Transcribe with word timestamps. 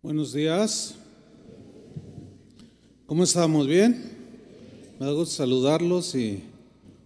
Buenos 0.00 0.32
días. 0.32 0.94
¿Cómo 3.06 3.24
estamos? 3.24 3.66
¿Bien? 3.66 4.00
Me 4.96 5.06
da 5.06 5.10
gusto 5.10 5.34
saludarlos 5.34 6.14
y 6.14 6.44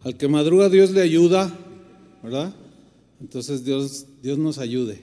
al 0.02 0.18
que 0.18 0.28
madruga 0.28 0.68
Dios 0.68 0.90
le 0.90 1.00
ayuda, 1.00 1.50
¿verdad? 2.22 2.54
Entonces 3.18 3.64
Dios, 3.64 4.04
Dios 4.22 4.36
nos 4.36 4.58
ayude. 4.58 5.00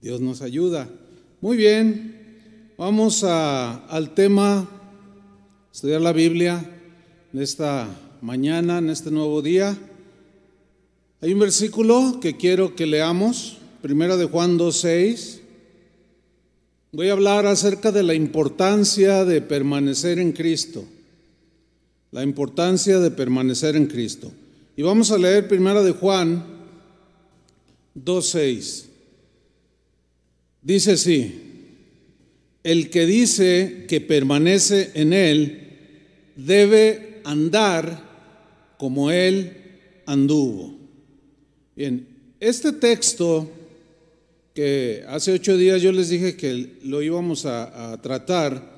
Dios 0.00 0.22
nos 0.22 0.40
ayuda. 0.40 0.88
Muy 1.42 1.58
bien. 1.58 2.72
Vamos 2.78 3.24
a, 3.24 3.74
al 3.88 4.14
tema, 4.14 4.66
estudiar 5.70 6.00
la 6.00 6.14
Biblia 6.14 6.64
en 7.30 7.42
esta 7.42 7.88
mañana, 8.22 8.78
en 8.78 8.88
este 8.88 9.10
nuevo 9.10 9.42
día. 9.42 9.76
Hay 11.20 11.34
un 11.34 11.40
versículo 11.40 12.20
que 12.22 12.38
quiero 12.38 12.74
que 12.74 12.86
leamos, 12.86 13.58
primera 13.82 14.16
de 14.16 14.24
Juan 14.24 14.58
2.6. 14.58 15.45
Voy 16.92 17.08
a 17.08 17.12
hablar 17.12 17.46
acerca 17.46 17.92
de 17.92 18.02
la 18.02 18.14
importancia 18.14 19.24
de 19.24 19.40
permanecer 19.40 20.18
en 20.18 20.32
Cristo. 20.32 20.84
La 22.12 22.22
importancia 22.22 22.98
de 22.98 23.10
permanecer 23.10 23.76
en 23.76 23.86
Cristo. 23.86 24.32
Y 24.76 24.82
vamos 24.82 25.10
a 25.10 25.18
leer 25.18 25.48
primera 25.48 25.82
de 25.82 25.92
Juan 25.92 26.44
2.6. 27.94 28.84
Dice 30.62 30.92
así, 30.92 31.42
el 32.62 32.90
que 32.90 33.06
dice 33.06 33.86
que 33.88 34.00
permanece 34.00 34.90
en 34.94 35.12
Él 35.12 35.62
debe 36.36 37.20
andar 37.24 38.02
como 38.76 39.10
Él 39.10 39.56
anduvo. 40.06 40.76
Bien, 41.74 42.06
este 42.40 42.72
texto 42.72 43.50
que 44.56 45.04
hace 45.06 45.32
ocho 45.32 45.58
días 45.58 45.82
yo 45.82 45.92
les 45.92 46.08
dije 46.08 46.34
que 46.34 46.78
lo 46.82 47.02
íbamos 47.02 47.44
a, 47.44 48.00
tratar, 48.02 48.74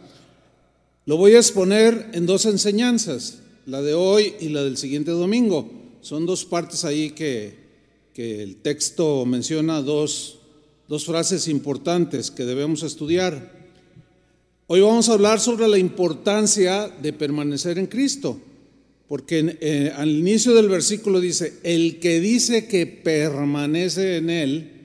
lo 1.07 1.17
voy 1.17 1.35
a 1.35 1.39
exponer 1.39 2.11
en 2.15 2.27
dos 2.27 2.47
enseñanzas, 2.47 3.39
la 3.65 3.81
de 3.81 3.95
hoy 3.95 4.35
y 4.41 4.49
la 4.49 4.65
del 4.65 4.77
siguiente 4.77 5.13
domingo. 5.13 5.71
Son 6.01 6.27
dos 6.27 6.45
partes 6.45 6.85
ahí 6.85 7.13
que, 7.13 7.55
que 8.13 8.43
el 8.43 8.57
texto 8.57 9.25
menciona 9.25 9.81
dos, 9.81 10.41
dos 10.89 11.05
frases 11.05 11.47
importantes 11.47 12.33
que 12.33 12.45
debemos 12.45 12.83
estudiar. 12.83 13.53
Hoy 14.67 14.81
vamos 14.81 15.09
a 15.09 15.13
hablar 15.13 15.39
sobre 15.39 15.69
la 15.69 15.79
importancia 15.79 16.89
de 16.89 17.13
permanecer 17.13 17.79
en 17.79 17.87
Cristo, 17.87 18.41
porque 19.07 19.57
eh, 19.61 19.93
al 19.95 20.11
inicio 20.11 20.55
del 20.55 20.69
versículo 20.69 21.21
dice, 21.21 21.61
el 21.63 22.01
que 22.01 22.19
dice 22.19 22.67
que 22.67 22.89
permanece 22.89 24.17
en 24.17 24.31
Él, 24.31 24.78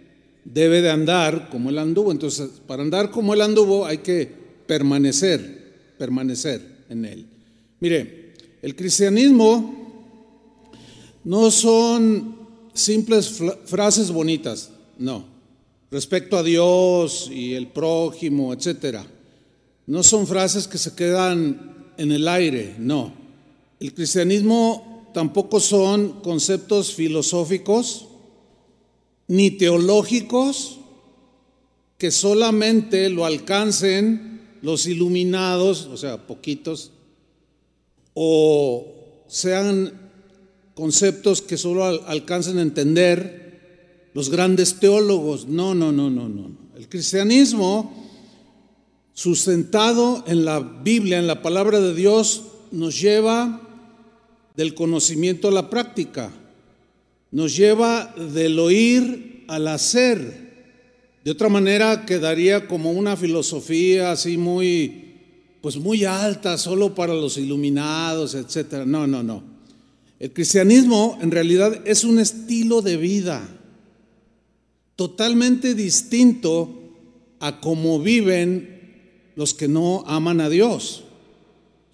debe 0.45 0.81
de 0.81 0.89
andar 0.89 1.49
como 1.49 1.69
él 1.69 1.77
anduvo. 1.77 2.11
Entonces, 2.11 2.49
para 2.67 2.83
andar 2.83 3.11
como 3.11 3.33
él 3.33 3.41
anduvo 3.41 3.85
hay 3.85 3.99
que 3.99 4.29
permanecer, 4.67 5.93
permanecer 5.97 6.61
en 6.89 7.05
él. 7.05 7.25
Mire, 7.79 8.33
el 8.61 8.75
cristianismo 8.75 9.83
no 11.23 11.51
son 11.51 12.35
simples 12.73 13.41
frases 13.65 14.11
bonitas, 14.11 14.71
no. 14.97 15.25
Respecto 15.91 16.37
a 16.37 16.43
Dios 16.43 17.29
y 17.31 17.53
el 17.53 17.67
prójimo, 17.67 18.53
etcétera. 18.53 19.05
No 19.85 20.01
son 20.01 20.25
frases 20.25 20.67
que 20.67 20.77
se 20.77 20.95
quedan 20.95 21.91
en 21.97 22.11
el 22.11 22.27
aire, 22.27 22.75
no. 22.79 23.13
El 23.79 23.93
cristianismo 23.93 25.09
tampoco 25.13 25.59
son 25.59 26.21
conceptos 26.21 26.93
filosóficos, 26.93 28.07
ni 29.27 29.51
teológicos 29.51 30.79
que 31.97 32.11
solamente 32.11 33.09
lo 33.09 33.25
alcancen 33.25 34.57
los 34.61 34.87
iluminados, 34.87 35.85
o 35.87 35.97
sea, 35.97 36.25
poquitos, 36.27 36.91
o 38.13 39.23
sean 39.27 40.11
conceptos 40.73 41.41
que 41.41 41.57
solo 41.57 41.85
alcancen 41.85 42.57
a 42.57 42.61
entender 42.61 44.09
los 44.13 44.29
grandes 44.29 44.79
teólogos. 44.79 45.47
No, 45.47 45.75
no, 45.75 45.91
no, 45.91 46.09
no, 46.09 46.29
no. 46.29 46.51
El 46.75 46.89
cristianismo, 46.89 48.09
sustentado 49.13 50.23
en 50.27 50.45
la 50.45 50.59
Biblia, 50.59 51.19
en 51.19 51.27
la 51.27 51.41
palabra 51.41 51.79
de 51.79 51.93
Dios, 51.93 52.43
nos 52.71 52.99
lleva 52.99 53.61
del 54.55 54.73
conocimiento 54.75 55.47
a 55.47 55.51
la 55.51 55.69
práctica 55.69 56.31
nos 57.33 57.57
lleva 57.57 58.13
del 58.15 58.59
oír 58.59 59.43
al 59.47 59.67
hacer. 59.67 60.43
De 61.25 61.31
otra 61.31 61.49
manera 61.49 62.05
quedaría 62.05 62.67
como 62.67 62.91
una 62.91 63.17
filosofía 63.17 64.11
así 64.11 64.37
muy, 64.37 65.15
pues 65.59 65.77
muy 65.77 66.05
alta, 66.05 66.59
solo 66.59 66.93
para 66.93 67.15
los 67.15 67.37
iluminados, 67.37 68.35
etcétera. 68.35 68.85
No, 68.85 69.07
no, 69.07 69.23
no. 69.23 69.43
El 70.19 70.31
cristianismo 70.31 71.17
en 71.21 71.31
realidad 71.31 71.81
es 71.85 72.03
un 72.03 72.19
estilo 72.19 72.83
de 72.83 72.97
vida 72.97 73.49
totalmente 74.95 75.73
distinto 75.73 76.83
a 77.39 77.59
cómo 77.59 77.99
viven 77.99 79.31
los 79.35 79.55
que 79.55 79.67
no 79.67 80.03
aman 80.05 80.39
a 80.39 80.49
Dios. 80.49 81.03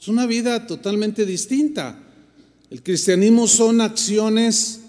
Es 0.01 0.09
una 0.09 0.25
vida 0.25 0.67
totalmente 0.67 1.25
distinta. 1.25 1.97
El 2.69 2.83
cristianismo 2.83 3.47
son 3.47 3.79
acciones 3.79 4.81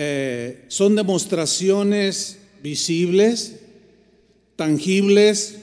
eh, 0.00 0.64
son 0.68 0.94
demostraciones 0.94 2.38
visibles, 2.62 3.56
tangibles 4.54 5.58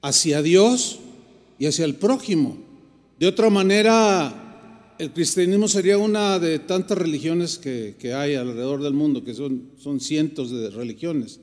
hacia 0.00 0.40
Dios 0.40 0.98
y 1.58 1.66
hacia 1.66 1.84
el 1.84 1.96
prójimo. 1.96 2.56
De 3.20 3.26
otra 3.26 3.50
manera, 3.50 4.94
el 4.98 5.12
cristianismo 5.12 5.68
sería 5.68 5.98
una 5.98 6.38
de 6.38 6.58
tantas 6.58 6.96
religiones 6.96 7.58
que, 7.58 7.96
que 7.98 8.14
hay 8.14 8.34
alrededor 8.34 8.82
del 8.82 8.94
mundo, 8.94 9.22
que 9.22 9.34
son, 9.34 9.72
son 9.76 10.00
cientos 10.00 10.50
de 10.50 10.70
religiones. 10.70 11.40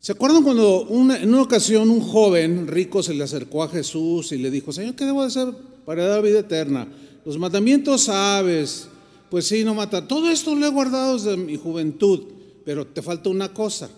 ¿Se 0.00 0.10
acuerdan 0.10 0.42
cuando 0.42 0.88
en 0.90 1.28
una 1.28 1.42
ocasión 1.42 1.90
un 1.90 2.00
joven 2.00 2.66
rico 2.66 3.04
se 3.04 3.14
le 3.14 3.22
acercó 3.22 3.62
a 3.62 3.68
Jesús 3.68 4.32
y 4.32 4.38
le 4.38 4.50
dijo, 4.50 4.72
Señor, 4.72 4.96
¿qué 4.96 5.04
debo 5.04 5.22
hacer 5.22 5.54
para 5.86 6.08
dar 6.08 6.24
vida 6.24 6.40
eterna? 6.40 6.88
Los 7.24 7.38
mandamientos 7.38 8.02
sabes, 8.02 8.88
pues 9.32 9.46
sí, 9.46 9.64
no 9.64 9.74
mata. 9.74 10.06
Todo 10.06 10.28
esto 10.28 10.54
lo 10.54 10.66
he 10.66 10.68
guardado 10.68 11.14
desde 11.14 11.38
mi 11.38 11.56
juventud, 11.56 12.20
pero 12.66 12.86
te 12.86 13.00
falta 13.00 13.30
una 13.30 13.54
cosa. 13.54 13.88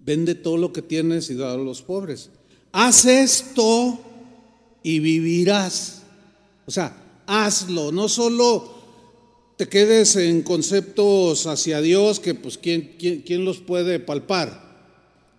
Vende 0.00 0.34
todo 0.34 0.58
lo 0.58 0.70
que 0.70 0.82
tienes 0.82 1.30
y 1.30 1.34
da 1.34 1.54
a 1.54 1.56
los 1.56 1.80
pobres. 1.80 2.28
Haz 2.72 3.06
esto 3.06 3.98
y 4.82 4.98
vivirás. 4.98 6.02
O 6.66 6.70
sea, 6.70 6.94
hazlo, 7.26 7.90
no 7.90 8.10
solo 8.10 8.70
te 9.56 9.66
quedes 9.66 10.14
en 10.16 10.42
conceptos 10.42 11.46
hacia 11.46 11.80
Dios 11.80 12.20
que 12.20 12.34
pues 12.34 12.58
quién, 12.58 12.96
quién, 12.98 13.22
quién 13.22 13.46
los 13.46 13.60
puede 13.60 13.98
palpar. 13.98 14.90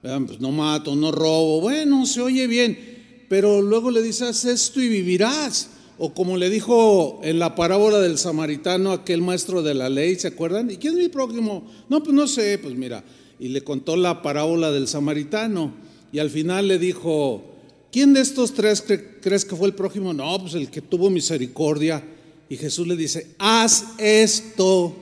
Pues 0.02 0.40
no 0.40 0.52
mato, 0.52 0.96
no 0.96 1.12
robo. 1.12 1.62
Bueno, 1.62 2.08
se 2.08 2.22
oye 2.22 2.48
bien, 2.48 3.26
pero 3.30 3.62
luego 3.62 3.92
le 3.92 4.02
dices, 4.02 4.24
haz 4.24 4.46
esto 4.46 4.82
y 4.82 4.90
vivirás. 4.90 5.70
O 6.04 6.16
como 6.16 6.36
le 6.36 6.50
dijo 6.50 7.20
en 7.22 7.38
la 7.38 7.54
parábola 7.54 8.00
del 8.00 8.18
samaritano 8.18 8.92
aquel 8.92 9.22
maestro 9.22 9.62
de 9.62 9.76
la 9.76 9.88
ley, 9.88 10.16
¿se 10.16 10.30
acuerdan? 10.30 10.72
¿Y 10.72 10.78
quién 10.78 10.94
es 10.96 11.00
mi 11.00 11.10
prójimo? 11.10 11.64
No, 11.90 12.02
pues 12.02 12.16
no 12.16 12.28
sé, 12.28 12.58
pues 12.58 12.74
mira. 12.74 13.04
Y 13.40 13.50
le 13.50 13.64
contó 13.64 13.96
la 13.96 14.24
parábola 14.24 14.72
del 14.72 14.88
samaritano. 14.88 15.76
Y 16.12 16.18
al 16.18 16.32
final 16.32 16.68
le 16.68 16.80
dijo, 16.80 17.44
¿quién 17.92 18.16
de 18.16 18.22
estos 18.22 18.56
tres 18.56 18.84
crees 19.22 19.46
que 19.46 19.56
fue 19.56 19.68
el 19.68 19.76
prójimo? 19.76 20.12
No, 20.12 20.40
pues 20.40 20.56
el 20.56 20.72
que 20.72 20.82
tuvo 20.82 21.12
misericordia. 21.12 22.04
Y 22.50 22.58
Jesús 22.58 22.88
le 22.88 22.96
dice, 22.96 23.36
haz 23.38 23.90
esto 24.00 24.96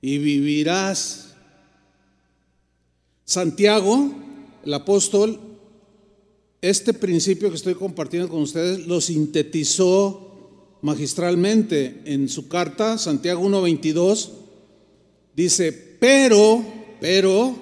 y 0.00 0.18
vivirás. 0.18 1.34
Santiago, 3.24 4.08
el 4.64 4.72
apóstol, 4.72 5.40
este 6.62 6.94
principio 6.94 7.50
que 7.50 7.56
estoy 7.56 7.74
compartiendo 7.74 8.28
con 8.28 8.40
ustedes 8.42 8.86
lo 8.86 9.00
sintetizó 9.00 10.28
magistralmente 10.80 12.02
en 12.04 12.28
su 12.28 12.46
carta, 12.46 12.98
Santiago 12.98 13.42
1.22, 13.42 14.30
dice, 15.34 15.72
pero, 15.72 16.64
pero, 17.00 17.56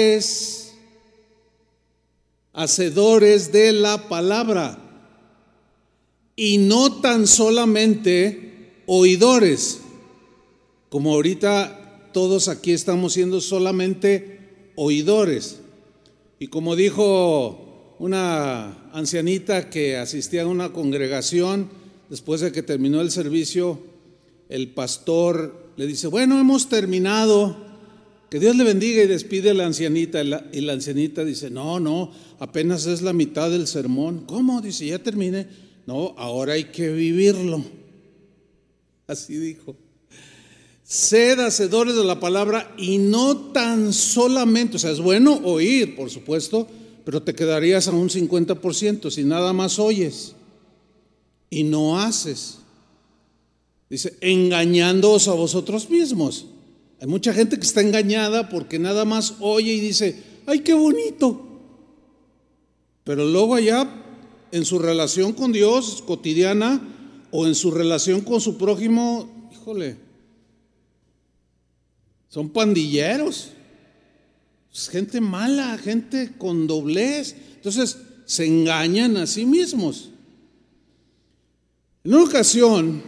hacedores 2.52 3.50
de 3.50 3.72
la 3.72 4.08
palabra, 4.08 4.78
y 6.36 6.58
no 6.58 7.00
tan 7.00 7.26
solamente 7.26 8.72
oidores, 8.86 9.80
como 10.90 11.12
ahorita 11.12 12.10
todos 12.12 12.46
aquí 12.46 12.70
estamos 12.70 13.14
siendo 13.14 13.40
solamente 13.40 14.72
oidores. 14.76 15.58
Y 16.42 16.48
como 16.48 16.74
dijo 16.74 17.96
una 17.98 18.90
ancianita 18.94 19.68
que 19.68 19.98
asistía 19.98 20.42
a 20.42 20.46
una 20.46 20.72
congregación, 20.72 21.68
después 22.08 22.40
de 22.40 22.50
que 22.50 22.62
terminó 22.62 23.02
el 23.02 23.10
servicio, 23.10 23.78
el 24.48 24.70
pastor 24.70 25.72
le 25.76 25.86
dice, 25.86 26.06
bueno, 26.06 26.40
hemos 26.40 26.70
terminado, 26.70 27.58
que 28.30 28.40
Dios 28.40 28.56
le 28.56 28.64
bendiga 28.64 29.02
y 29.02 29.06
despide 29.06 29.50
a 29.50 29.54
la 29.54 29.66
ancianita. 29.66 30.22
Y 30.50 30.62
la, 30.62 30.72
ancianita 30.72 31.26
dice, 31.26 31.50
no, 31.50 31.78
no, 31.78 32.10
apenas 32.38 32.86
es 32.86 33.02
la 33.02 33.12
mitad 33.12 33.50
del 33.50 33.66
sermón. 33.66 34.24
¿Cómo? 34.24 34.62
Dice, 34.62 34.86
ya 34.86 34.98
terminé. 34.98 35.46
No, 35.86 36.14
ahora 36.16 36.54
hay 36.54 36.64
que 36.64 36.90
vivirlo. 36.90 37.62
Así 39.06 39.36
dijo. 39.36 39.76
Sed 40.90 41.38
hacedores 41.38 41.94
de 41.94 42.02
la 42.02 42.18
palabra 42.18 42.74
y 42.76 42.98
no 42.98 43.52
tan 43.52 43.92
solamente, 43.92 44.74
o 44.74 44.78
sea, 44.80 44.90
es 44.90 44.98
bueno 44.98 45.40
oír, 45.44 45.94
por 45.94 46.10
supuesto, 46.10 46.66
pero 47.04 47.22
te 47.22 47.32
quedarías 47.32 47.86
a 47.86 47.92
un 47.92 48.08
50% 48.08 49.08
si 49.08 49.22
nada 49.22 49.52
más 49.52 49.78
oyes 49.78 50.34
y 51.48 51.62
no 51.62 52.00
haces. 52.00 52.58
Dice, 53.88 54.16
engañándoos 54.20 55.28
a 55.28 55.34
vosotros 55.34 55.88
mismos. 55.90 56.46
Hay 57.00 57.06
mucha 57.06 57.32
gente 57.32 57.56
que 57.56 57.66
está 57.66 57.82
engañada 57.82 58.48
porque 58.48 58.80
nada 58.80 59.04
más 59.04 59.34
oye 59.38 59.72
y 59.74 59.78
dice, 59.78 60.20
ay, 60.46 60.58
qué 60.58 60.74
bonito. 60.74 61.40
Pero 63.04 63.24
luego 63.26 63.54
allá, 63.54 63.88
en 64.50 64.64
su 64.64 64.80
relación 64.80 65.34
con 65.34 65.52
Dios 65.52 66.02
cotidiana 66.04 66.82
o 67.30 67.46
en 67.46 67.54
su 67.54 67.70
relación 67.70 68.22
con 68.22 68.40
su 68.40 68.58
prójimo, 68.58 69.48
híjole, 69.52 70.09
son 72.30 72.48
pandilleros. 72.48 73.50
Es 74.72 74.88
gente 74.88 75.20
mala, 75.20 75.76
gente 75.76 76.32
con 76.38 76.66
doblez. 76.66 77.34
Entonces 77.56 77.98
se 78.24 78.46
engañan 78.46 79.16
a 79.16 79.26
sí 79.26 79.44
mismos. 79.44 80.10
En 82.04 82.14
una 82.14 82.24
ocasión, 82.24 83.02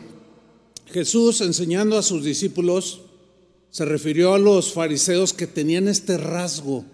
Jesús 0.87 1.41
enseñando 1.41 1.97
a 1.97 2.03
sus 2.03 2.25
discípulos, 2.25 3.01
se 3.71 3.85
refirió 3.87 4.35
a 4.35 4.39
los 4.39 4.73
fariseos 4.73 5.33
que 5.33 5.47
tenían 5.47 5.89
este 5.89 6.19
rasgo. 6.19 6.85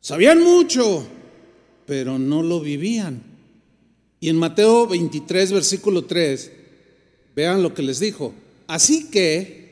Sabían 0.00 0.42
mucho, 0.42 1.06
pero 1.86 2.18
no 2.18 2.42
lo 2.42 2.60
vivían. 2.60 3.22
Y 4.20 4.28
en 4.28 4.36
Mateo 4.36 4.86
23, 4.86 5.50
versículo 5.50 6.04
3, 6.04 6.52
vean 7.34 7.62
lo 7.62 7.74
que 7.74 7.82
les 7.82 7.98
dijo. 7.98 8.34
Así 8.66 9.10
que 9.10 9.65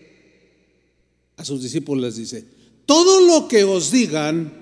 a 1.37 1.45
sus 1.45 1.63
discípulos 1.63 2.05
les 2.05 2.17
dice, 2.17 2.45
todo 2.87 3.21
lo 3.21 3.49
que 3.49 3.65
os 3.65 3.91
digan, 3.91 4.53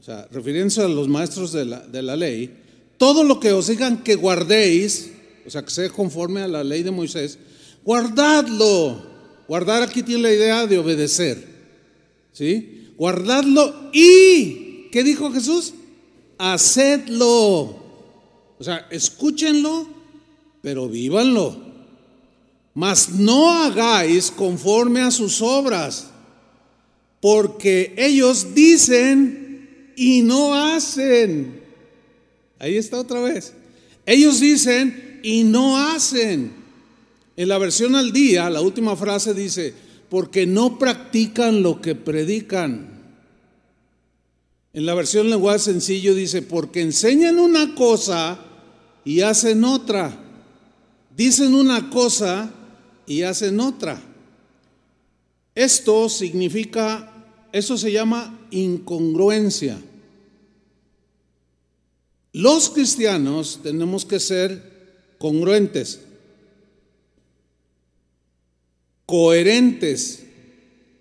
o 0.00 0.02
sea, 0.02 0.28
refiriéndose 0.32 0.82
a 0.82 0.88
los 0.88 1.08
maestros 1.08 1.52
de 1.52 1.64
la, 1.64 1.80
de 1.80 2.02
la 2.02 2.16
ley, 2.16 2.56
todo 2.98 3.24
lo 3.24 3.40
que 3.40 3.52
os 3.52 3.68
digan 3.68 4.02
que 4.02 4.14
guardéis, 4.14 5.12
o 5.46 5.50
sea, 5.50 5.64
que 5.64 5.70
sea 5.70 5.88
conforme 5.90 6.42
a 6.42 6.48
la 6.48 6.64
ley 6.64 6.82
de 6.82 6.90
Moisés, 6.90 7.38
guardadlo 7.84 9.12
Guardar 9.52 9.82
aquí 9.82 10.02
tiene 10.02 10.22
la 10.22 10.32
idea 10.32 10.66
de 10.66 10.78
obedecer. 10.78 11.46
¿Sí? 12.32 12.94
Guardadlo 12.96 13.90
y, 13.92 14.88
¿qué 14.90 15.02
dijo 15.02 15.30
Jesús? 15.30 15.74
Hacedlo. 16.38 17.82
O 18.58 18.64
sea, 18.64 18.86
escúchenlo, 18.90 19.86
pero 20.62 20.88
vívanlo. 20.88 21.61
Mas 22.74 23.10
no 23.10 23.50
hagáis 23.50 24.30
conforme 24.30 25.00
a 25.02 25.10
sus 25.10 25.42
obras, 25.42 26.08
porque 27.20 27.94
ellos 27.96 28.54
dicen 28.54 29.92
y 29.96 30.22
no 30.22 30.54
hacen. 30.54 31.60
Ahí 32.58 32.76
está 32.76 32.98
otra 32.98 33.20
vez. 33.20 33.52
Ellos 34.06 34.40
dicen 34.40 35.20
y 35.22 35.44
no 35.44 35.78
hacen. 35.78 36.52
En 37.36 37.48
la 37.48 37.58
versión 37.58 37.94
al 37.94 38.12
día, 38.12 38.48
la 38.50 38.60
última 38.60 38.96
frase 38.96 39.34
dice, 39.34 39.74
porque 40.08 40.46
no 40.46 40.78
practican 40.78 41.62
lo 41.62 41.80
que 41.80 41.94
predican. 41.94 43.00
En 44.72 44.86
la 44.86 44.94
versión 44.94 45.28
lenguaje 45.28 45.58
sencillo 45.58 46.14
dice, 46.14 46.42
porque 46.42 46.80
enseñan 46.80 47.38
una 47.38 47.74
cosa 47.74 48.38
y 49.04 49.20
hacen 49.20 49.64
otra. 49.64 50.18
Dicen 51.14 51.54
una 51.54 51.90
cosa 51.90 52.50
y 53.06 53.22
hacen 53.22 53.60
otra. 53.60 54.00
Esto 55.54 56.08
significa, 56.08 57.12
eso 57.52 57.76
se 57.76 57.92
llama 57.92 58.46
incongruencia. 58.50 59.78
Los 62.32 62.70
cristianos 62.70 63.60
tenemos 63.62 64.04
que 64.04 64.18
ser 64.18 64.72
congruentes 65.18 66.00
coherentes. 69.12 70.24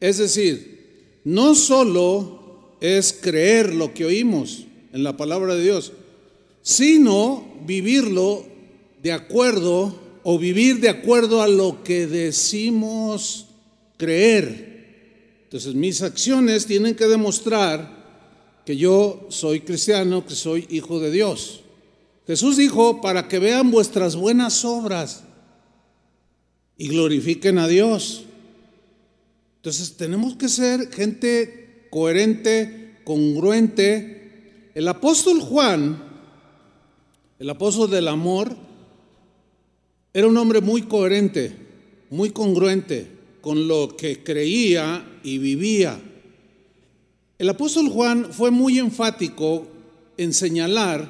Es 0.01 0.17
decir, 0.17 1.21
no 1.23 1.55
solo 1.55 2.75
es 2.81 3.13
creer 3.13 3.73
lo 3.73 3.93
que 3.93 4.03
oímos 4.03 4.65
en 4.91 5.03
la 5.03 5.15
palabra 5.15 5.55
de 5.55 5.63
Dios, 5.63 5.93
sino 6.61 7.47
vivirlo 7.65 8.45
de 9.01 9.13
acuerdo 9.13 9.97
o 10.23 10.37
vivir 10.37 10.79
de 10.79 10.89
acuerdo 10.89 11.41
a 11.41 11.47
lo 11.47 11.83
que 11.83 12.07
decimos 12.07 13.47
creer. 13.97 15.41
Entonces 15.43 15.75
mis 15.75 16.01
acciones 16.01 16.65
tienen 16.65 16.95
que 16.95 17.07
demostrar 17.07 18.01
que 18.65 18.77
yo 18.77 19.27
soy 19.29 19.61
cristiano, 19.61 20.25
que 20.25 20.35
soy 20.35 20.67
hijo 20.69 20.99
de 20.99 21.11
Dios. 21.11 21.61
Jesús 22.27 22.57
dijo, 22.57 23.01
para 23.01 23.27
que 23.27 23.39
vean 23.39 23.71
vuestras 23.71 24.15
buenas 24.15 24.63
obras 24.63 25.23
y 26.77 26.87
glorifiquen 26.87 27.57
a 27.57 27.67
Dios. 27.67 28.25
Entonces 29.57 29.97
tenemos 29.97 30.35
que 30.35 30.47
ser 30.47 30.91
gente 30.91 31.87
coherente, 31.89 33.01
congruente. 33.03 34.71
El 34.73 34.87
apóstol 34.87 35.41
Juan, 35.41 36.01
el 37.37 37.49
apóstol 37.49 37.89
del 37.89 38.07
amor, 38.07 38.55
era 40.13 40.27
un 40.27 40.37
hombre 40.37 40.61
muy 40.61 40.83
coherente, 40.83 41.53
muy 42.09 42.31
congruente 42.31 43.07
con 43.41 43.67
lo 43.67 43.95
que 43.95 44.23
creía 44.23 45.19
y 45.23 45.37
vivía. 45.37 45.99
El 47.37 47.49
apóstol 47.49 47.89
Juan 47.89 48.27
fue 48.31 48.51
muy 48.51 48.77
enfático 48.77 49.67
en 50.17 50.33
señalar 50.33 51.09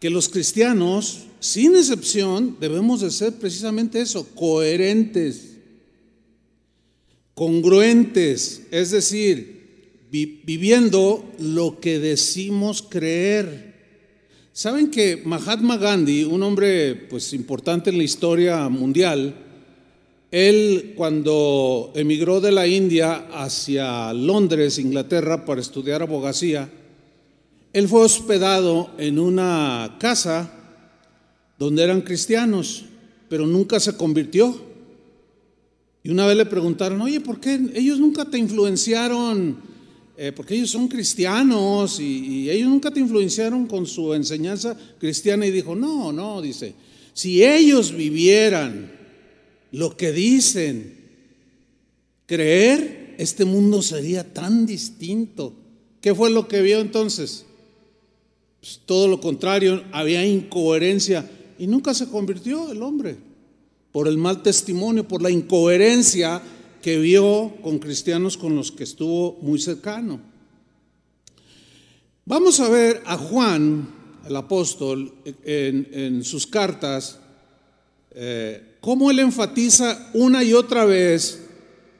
que 0.00 0.10
los 0.10 0.28
cristianos 0.28 1.26
sin 1.46 1.76
excepción, 1.76 2.56
debemos 2.58 3.02
de 3.02 3.10
ser 3.10 3.34
precisamente 3.34 4.00
eso, 4.00 4.26
coherentes, 4.34 5.52
congruentes, 7.34 8.62
es 8.70 8.90
decir, 8.90 10.08
viviendo 10.10 11.30
lo 11.38 11.78
que 11.78 11.98
decimos 11.98 12.82
creer. 12.82 13.65
Saben 14.56 14.90
que 14.90 15.20
Mahatma 15.22 15.76
Gandhi, 15.76 16.24
un 16.24 16.42
hombre 16.42 16.94
pues 16.94 17.34
importante 17.34 17.90
en 17.90 17.98
la 17.98 18.04
historia 18.04 18.70
mundial, 18.70 19.34
él 20.30 20.94
cuando 20.96 21.92
emigró 21.94 22.40
de 22.40 22.52
la 22.52 22.66
India 22.66 23.26
hacia 23.34 24.14
Londres, 24.14 24.78
Inglaterra, 24.78 25.44
para 25.44 25.60
estudiar 25.60 26.00
abogacía, 26.00 26.70
él 27.74 27.86
fue 27.86 28.00
hospedado 28.00 28.92
en 28.96 29.18
una 29.18 29.98
casa 30.00 30.50
donde 31.58 31.84
eran 31.84 32.00
cristianos, 32.00 32.86
pero 33.28 33.46
nunca 33.46 33.78
se 33.78 33.94
convirtió. 33.94 34.58
Y 36.02 36.08
una 36.08 36.26
vez 36.26 36.38
le 36.38 36.46
preguntaron, 36.46 37.02
oye, 37.02 37.20
¿por 37.20 37.40
qué 37.40 37.60
ellos 37.74 38.00
nunca 38.00 38.24
te 38.24 38.38
influenciaron? 38.38 39.75
Eh, 40.18 40.32
porque 40.32 40.54
ellos 40.54 40.70
son 40.70 40.88
cristianos 40.88 42.00
y, 42.00 42.48
ellos 42.48 42.70
nunca 42.70 42.90
te 42.90 43.00
influenciaron 43.00 43.66
con 43.66 43.86
su 43.86 44.14
enseñanza 44.14 44.76
cristiana. 44.98 45.46
Y 45.46 45.50
dijo, 45.50 45.76
no, 45.76 46.12
no, 46.12 46.40
dice, 46.40 46.74
si 47.12 47.44
ellos 47.44 47.94
vivieran 47.94 48.92
lo 49.72 49.96
que 49.96 50.12
dicen, 50.12 50.96
creer, 52.24 53.14
este 53.18 53.44
mundo 53.44 53.82
sería 53.82 54.32
tan 54.32 54.64
distinto. 54.64 55.52
¿Qué 56.00 56.14
fue 56.14 56.30
lo 56.30 56.48
que 56.48 56.62
vio 56.62 56.80
entonces? 56.80 57.44
Pues 58.60 58.80
todo 58.86 59.08
lo 59.08 59.20
contrario, 59.20 59.84
había 59.92 60.24
incoherencia 60.24 61.28
y 61.58 61.66
nunca 61.66 61.92
se 61.92 62.08
convirtió 62.08 62.72
el 62.72 62.82
hombre 62.82 63.16
por 63.92 64.08
el 64.08 64.16
mal 64.16 64.42
testimonio, 64.42 65.06
por 65.06 65.22
la 65.22 65.30
incoherencia 65.30 66.42
que 66.86 66.98
vio 66.98 67.52
con 67.62 67.80
cristianos 67.80 68.36
con 68.36 68.54
los 68.54 68.70
que 68.70 68.84
estuvo 68.84 69.38
muy 69.42 69.58
cercano. 69.58 70.20
Vamos 72.24 72.60
a 72.60 72.68
ver 72.68 73.02
a 73.04 73.18
Juan, 73.18 73.92
el 74.24 74.36
apóstol, 74.36 75.12
en, 75.42 76.22
sus 76.22 76.46
cartas, 76.46 77.18
eh, 78.12 78.76
cómo 78.80 79.10
él 79.10 79.18
enfatiza 79.18 80.12
una 80.14 80.44
y 80.44 80.52
otra 80.52 80.84
vez 80.84 81.48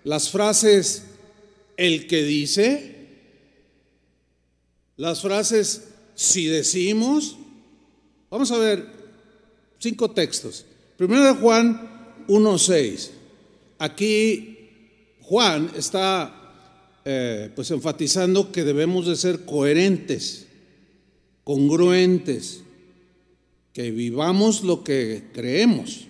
las 0.05 0.31
frases 0.31 1.03
el 1.77 2.07
que 2.07 2.23
dice, 2.23 3.09
las 4.97 5.21
frases 5.21 5.89
si 6.15 6.47
decimos. 6.47 7.37
Vamos 8.31 8.53
a 8.53 8.59
ver 8.59 8.87
cinco 9.81 10.13
textos. 10.13 10.65
Primero 10.97 11.25
de 11.25 11.33
Juan 11.33 12.25
1.6. 12.29 13.11
Aquí 13.81 14.56
Juan 15.29 15.73
está 15.77 16.33
eh, 17.05 17.51
pues 17.55 17.71
enfatizando 17.73 18.53
que 18.53 18.63
debemos 18.63 19.07
de 19.07 19.17
ser 19.17 19.45
coherentes, 19.45 20.47
congruentes, 21.43 22.61
que 23.73 23.91
vivamos 23.91 24.63
lo 24.63 24.85
que 24.85 25.25
creemos. 25.33 26.07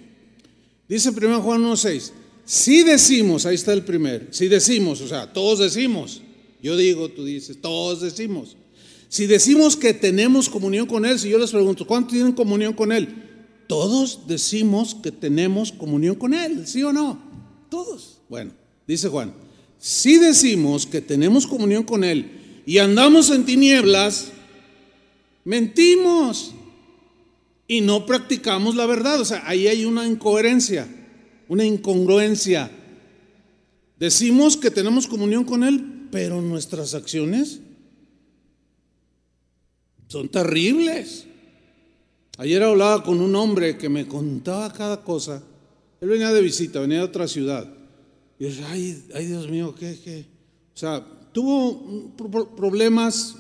Dice 0.87 1.11
1 1.11 1.41
Juan 1.41 1.65
1.6, 1.65 2.13
si 2.45 2.83
decimos, 2.83 3.47
ahí 3.47 3.55
está 3.55 3.73
el 3.73 3.85
primer, 3.85 4.29
si 4.33 4.49
decimos, 4.49 5.01
o 5.01 5.09
sea, 5.09 5.33
todos 5.33 5.61
decimos, 5.61 6.21
yo 6.63 6.77
digo, 6.77 7.09
tú 7.09 7.25
dices, 7.25 7.59
todos 7.61 8.03
decimos. 8.03 8.55
Si 9.09 9.27
decimos 9.27 9.77
que 9.77 9.95
tenemos 9.95 10.51
comunión 10.51 10.87
con 10.87 11.07
Él, 11.07 11.19
si 11.19 11.31
yo 11.31 11.39
les 11.39 11.53
pregunto, 11.53 11.87
¿cuántos 11.87 12.13
tienen 12.13 12.33
comunión 12.33 12.75
con 12.75 12.93
Él? 12.93 13.09
Todos 13.67 14.27
decimos 14.27 14.95
que 14.95 15.11
tenemos 15.11 15.73
comunión 15.73 16.17
con 16.17 16.35
Él, 16.35 16.67
¿sí 16.67 16.83
o 16.83 16.93
no? 16.93 17.19
Todos. 17.71 18.21
Bueno, 18.29 18.53
dice 18.87 19.09
Juan, 19.09 19.33
si 19.79 20.19
decimos 20.19 20.87
que 20.87 21.01
tenemos 21.01 21.47
comunión 21.47 21.85
con 21.85 22.05
Él 22.05 22.63
y 22.67 22.79
andamos 22.79 23.31
en 23.31 23.45
tinieblas, 23.45 24.33
mentimos 25.45 26.53
y 27.69 27.81
no 27.81 28.07
practicamos 28.07 28.75
la 28.75 28.87
verdad. 28.87 29.21
O 29.21 29.25
sea, 29.25 29.43
ahí 29.47 29.67
hay 29.67 29.85
una 29.85 30.07
incoherencia, 30.07 30.89
una 31.49 31.65
incongruencia. 31.65 32.71
Decimos 33.99 34.57
que 34.57 34.71
tenemos 34.71 35.07
comunión 35.07 35.45
con 35.45 35.65
Él, 35.65 36.09
pero 36.11 36.41
nuestras 36.41 36.95
acciones 36.95 37.61
son 40.09 40.29
terribles. 40.29 41.27
Ayer 42.39 42.63
hablaba 42.63 43.03
con 43.03 43.21
un 43.21 43.35
hombre 43.35 43.79
que 43.79 43.89
me 43.89 44.07
contaba 44.07 44.73
cada 44.73 45.03
cosa. 45.03 45.43
Él 46.01 46.09
venía 46.09 46.33
de 46.33 46.43
visita, 46.43 46.81
venía 46.81 46.99
de 46.99 47.05
otra 47.05 47.27
ciudad. 47.27 47.76
Y 48.39 48.45
decía, 48.45 48.71
ay, 48.71 49.05
ay 49.15 49.27
Dios 49.27 49.49
mío, 49.49 49.75
¿qué, 49.75 49.99
qué? 50.03 50.27
O 50.75 50.79
sea, 50.79 51.05
tuvo 51.33 52.13
problemas 52.57 53.37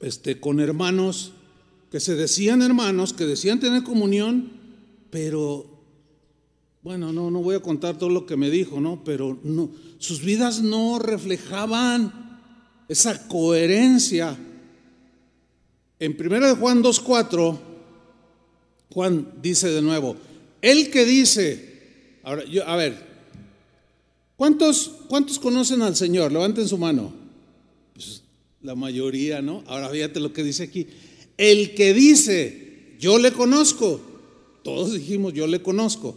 este, 0.00 0.40
con 0.40 0.60
hermanos 0.60 1.32
que 1.90 2.00
se 2.00 2.16
decían 2.16 2.62
hermanos, 2.62 3.12
que 3.12 3.24
decían 3.24 3.60
tener 3.60 3.82
comunión, 3.84 4.50
pero 5.10 5.66
bueno, 6.82 7.12
no, 7.12 7.30
no 7.30 7.40
voy 7.42 7.56
a 7.56 7.60
contar 7.60 7.96
todo 7.96 8.10
lo 8.10 8.26
que 8.26 8.36
me 8.36 8.50
dijo, 8.50 8.80
¿no? 8.80 9.02
Pero 9.04 9.38
no, 9.42 9.70
sus 9.98 10.22
vidas 10.22 10.62
no 10.62 10.98
reflejaban 10.98 12.40
esa 12.88 13.28
coherencia. 13.28 14.36
En 15.98 16.16
1 16.20 16.56
Juan 16.56 16.82
2.4, 16.82 17.58
Juan 18.92 19.32
dice 19.40 19.70
de 19.70 19.82
nuevo, 19.82 20.16
el 20.60 20.90
que 20.90 21.04
dice, 21.04 22.18
ahora 22.22 22.44
yo, 22.44 22.66
a 22.68 22.76
ver, 22.76 23.05
¿cuántos, 24.36 24.92
cuántos 25.08 25.38
conocen 25.38 25.82
al 25.82 25.96
Señor? 25.96 26.32
Levanten 26.32 26.68
su 26.68 26.78
mano. 26.78 27.12
Pues, 27.94 28.22
la 28.62 28.74
mayoría, 28.74 29.42
¿no? 29.42 29.62
Ahora 29.66 29.88
fíjate 29.88 30.20
lo 30.20 30.32
que 30.32 30.42
dice 30.42 30.64
aquí. 30.64 30.86
El 31.36 31.74
que 31.74 31.94
dice, 31.94 32.96
yo 32.98 33.18
le 33.18 33.32
conozco, 33.32 34.00
todos 34.62 34.92
dijimos, 34.92 35.32
yo 35.32 35.46
le 35.46 35.62
conozco, 35.62 36.16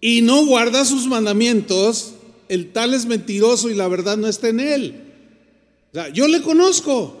y 0.00 0.20
no 0.20 0.44
guarda 0.46 0.84
sus 0.84 1.06
mandamientos, 1.06 2.14
el 2.48 2.72
tal 2.72 2.94
es 2.94 3.06
mentiroso 3.06 3.70
y 3.70 3.74
la 3.74 3.88
verdad 3.88 4.16
no 4.16 4.28
está 4.28 4.48
en 4.48 4.60
él. 4.60 5.02
O 5.90 5.94
sea, 5.94 6.08
yo 6.12 6.28
le 6.28 6.42
conozco, 6.42 7.16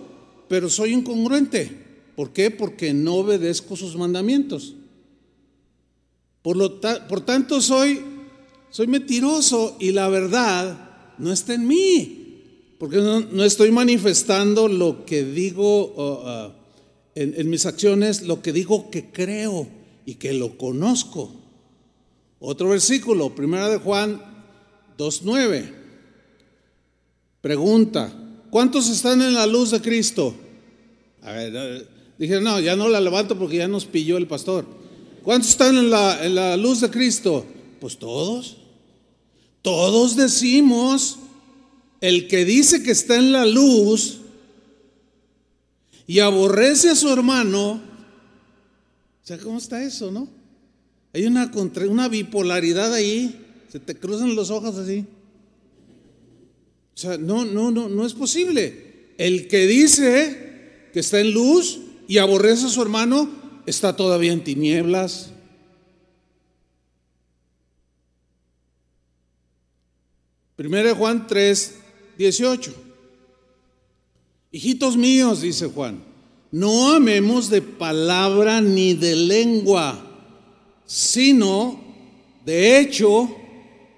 pero 0.48 0.68
soy 0.68 0.92
incongruente. 0.92 1.86
¿Por 2.16 2.32
qué? 2.32 2.50
Porque 2.50 2.92
no 2.92 3.16
obedezco 3.16 3.76
sus 3.76 3.96
mandamientos. 3.96 4.74
Por, 6.42 6.56
lo 6.56 6.80
por 6.80 7.20
tanto, 7.20 7.60
soy, 7.60 8.00
soy 8.70 8.86
mentiroso 8.86 9.76
y 9.78 9.92
la 9.92 10.08
verdad 10.08 11.14
no 11.18 11.32
está 11.32 11.54
en 11.54 11.66
mí. 11.66 12.18
Porque 12.78 12.98
no, 12.98 13.44
estoy 13.44 13.72
manifestando 13.72 14.68
lo 14.68 15.04
que 15.04 15.24
digo 15.24 15.86
uh, 15.96 16.52
en, 17.16 17.50
mis 17.50 17.66
acciones 17.66 18.22
lo 18.22 18.40
que 18.40 18.52
digo 18.52 18.90
que 18.90 19.10
creo 19.10 19.66
y 20.06 20.14
que 20.14 20.32
lo 20.32 20.56
conozco. 20.56 21.32
Otro 22.38 22.68
versículo, 22.68 23.34
primera 23.34 23.68
de 23.68 23.78
Juan 23.78 24.22
2.9. 24.96 25.74
Pregunta, 27.40 28.12
¿cuántos 28.50 28.88
están 28.88 29.22
en 29.22 29.34
la 29.34 29.46
luz 29.46 29.72
de 29.72 29.80
Cristo? 29.80 30.34
A 31.22 31.32
ver, 31.32 31.88
dije, 32.16 32.40
no, 32.40 32.60
ya 32.60 32.76
no 32.76 32.88
la 32.88 33.00
levanto 33.00 33.36
porque 33.36 33.56
ya 33.56 33.66
nos 33.66 33.86
pilló 33.86 34.16
el 34.18 34.28
pastor. 34.28 34.64
¿Cuántos 35.24 35.50
están 35.50 35.76
en 35.76 35.90
la, 35.90 36.24
en 36.24 36.36
la 36.36 36.56
luz 36.56 36.80
de 36.80 36.90
Cristo? 36.90 37.44
Pues 37.80 37.98
todos. 37.98 38.57
Todos 39.68 40.16
decimos, 40.16 41.18
el 42.00 42.26
que 42.26 42.46
dice 42.46 42.82
que 42.82 42.90
está 42.90 43.16
en 43.16 43.32
la 43.32 43.44
luz, 43.44 44.20
y 46.06 46.20
aborrece 46.20 46.88
a 46.88 46.94
su 46.94 47.10
hermano, 47.12 47.72
o 47.72 49.26
sea, 49.26 49.36
¿cómo 49.36 49.58
está 49.58 49.84
eso, 49.84 50.10
no? 50.10 50.26
Hay 51.12 51.26
una, 51.26 51.52
una 51.86 52.08
bipolaridad 52.08 52.94
ahí, 52.94 53.44
se 53.70 53.78
te 53.78 53.94
cruzan 53.94 54.34
los 54.34 54.48
ojos 54.48 54.74
así. 54.78 55.04
O 56.94 56.98
sea, 56.98 57.18
no, 57.18 57.44
no, 57.44 57.70
no, 57.70 57.90
no 57.90 58.06
es 58.06 58.14
posible. 58.14 59.10
El 59.18 59.48
que 59.48 59.66
dice 59.66 60.88
que 60.94 61.00
está 61.00 61.20
en 61.20 61.34
luz 61.34 61.80
y 62.08 62.16
aborrece 62.16 62.64
a 62.64 62.70
su 62.70 62.80
hermano, 62.80 63.30
está 63.66 63.94
todavía 63.94 64.32
en 64.32 64.42
tinieblas. 64.42 65.28
Primero 70.58 70.92
Juan 70.96 71.24
3, 71.28 71.74
18. 72.18 72.74
Hijitos 74.50 74.96
míos, 74.96 75.40
dice 75.40 75.68
Juan, 75.68 76.02
no 76.50 76.94
amemos 76.94 77.48
de 77.48 77.62
palabra 77.62 78.60
ni 78.60 78.94
de 78.94 79.14
lengua, 79.14 80.04
sino 80.84 81.80
de 82.44 82.80
hecho 82.80 83.32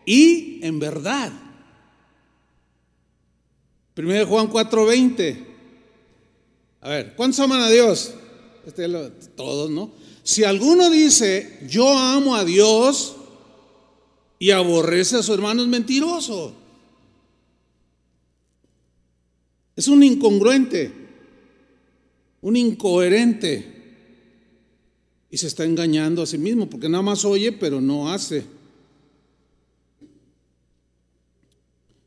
y 0.05 0.61
en 0.62 0.79
verdad. 0.79 1.33
Primero 3.95 4.26
Juan 4.26 4.50
4:20. 4.50 5.47
A 6.83 6.90
ver, 6.90 7.14
¿cuántos 7.17 7.40
aman 7.40 7.62
a 7.62 7.71
Dios? 7.71 8.12
Este, 8.67 8.87
todos, 9.35 9.71
¿no? 9.71 9.93
Si 10.23 10.45
alguno 10.45 10.90
dice, 10.90 11.61
yo 11.67 11.88
amo 11.99 12.37
a 12.37 12.45
Dios 12.45 13.17
y 14.42 14.50
aborrece 14.52 15.16
a 15.16 15.23
su 15.23 15.35
hermano, 15.35 15.61
es 15.61 15.68
mentiroso. 15.68 16.54
Es 19.76 19.87
un 19.87 20.02
incongruente, 20.02 20.90
un 22.40 22.56
incoherente. 22.56 23.78
Y 25.30 25.37
se 25.37 25.47
está 25.47 25.64
engañando 25.64 26.23
a 26.23 26.26
sí 26.26 26.38
mismo 26.38 26.68
porque 26.68 26.88
nada 26.88 27.02
más 27.02 27.25
oye 27.25 27.52
pero 27.52 27.82
no 27.82 28.11
hace. 28.11 28.42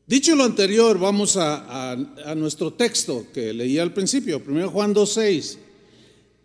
Dicho 0.06 0.34
lo 0.34 0.42
anterior, 0.42 0.98
vamos 0.98 1.36
a, 1.38 1.96
nuestro 2.36 2.72
texto 2.72 3.28
que 3.32 3.54
leí 3.54 3.78
al 3.78 3.94
principio, 3.94 4.42
1 4.44 4.70
Juan 4.70 4.92
2.6. 4.92 5.56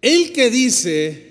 El 0.03 0.31
que 0.31 0.51
dice 0.51 1.29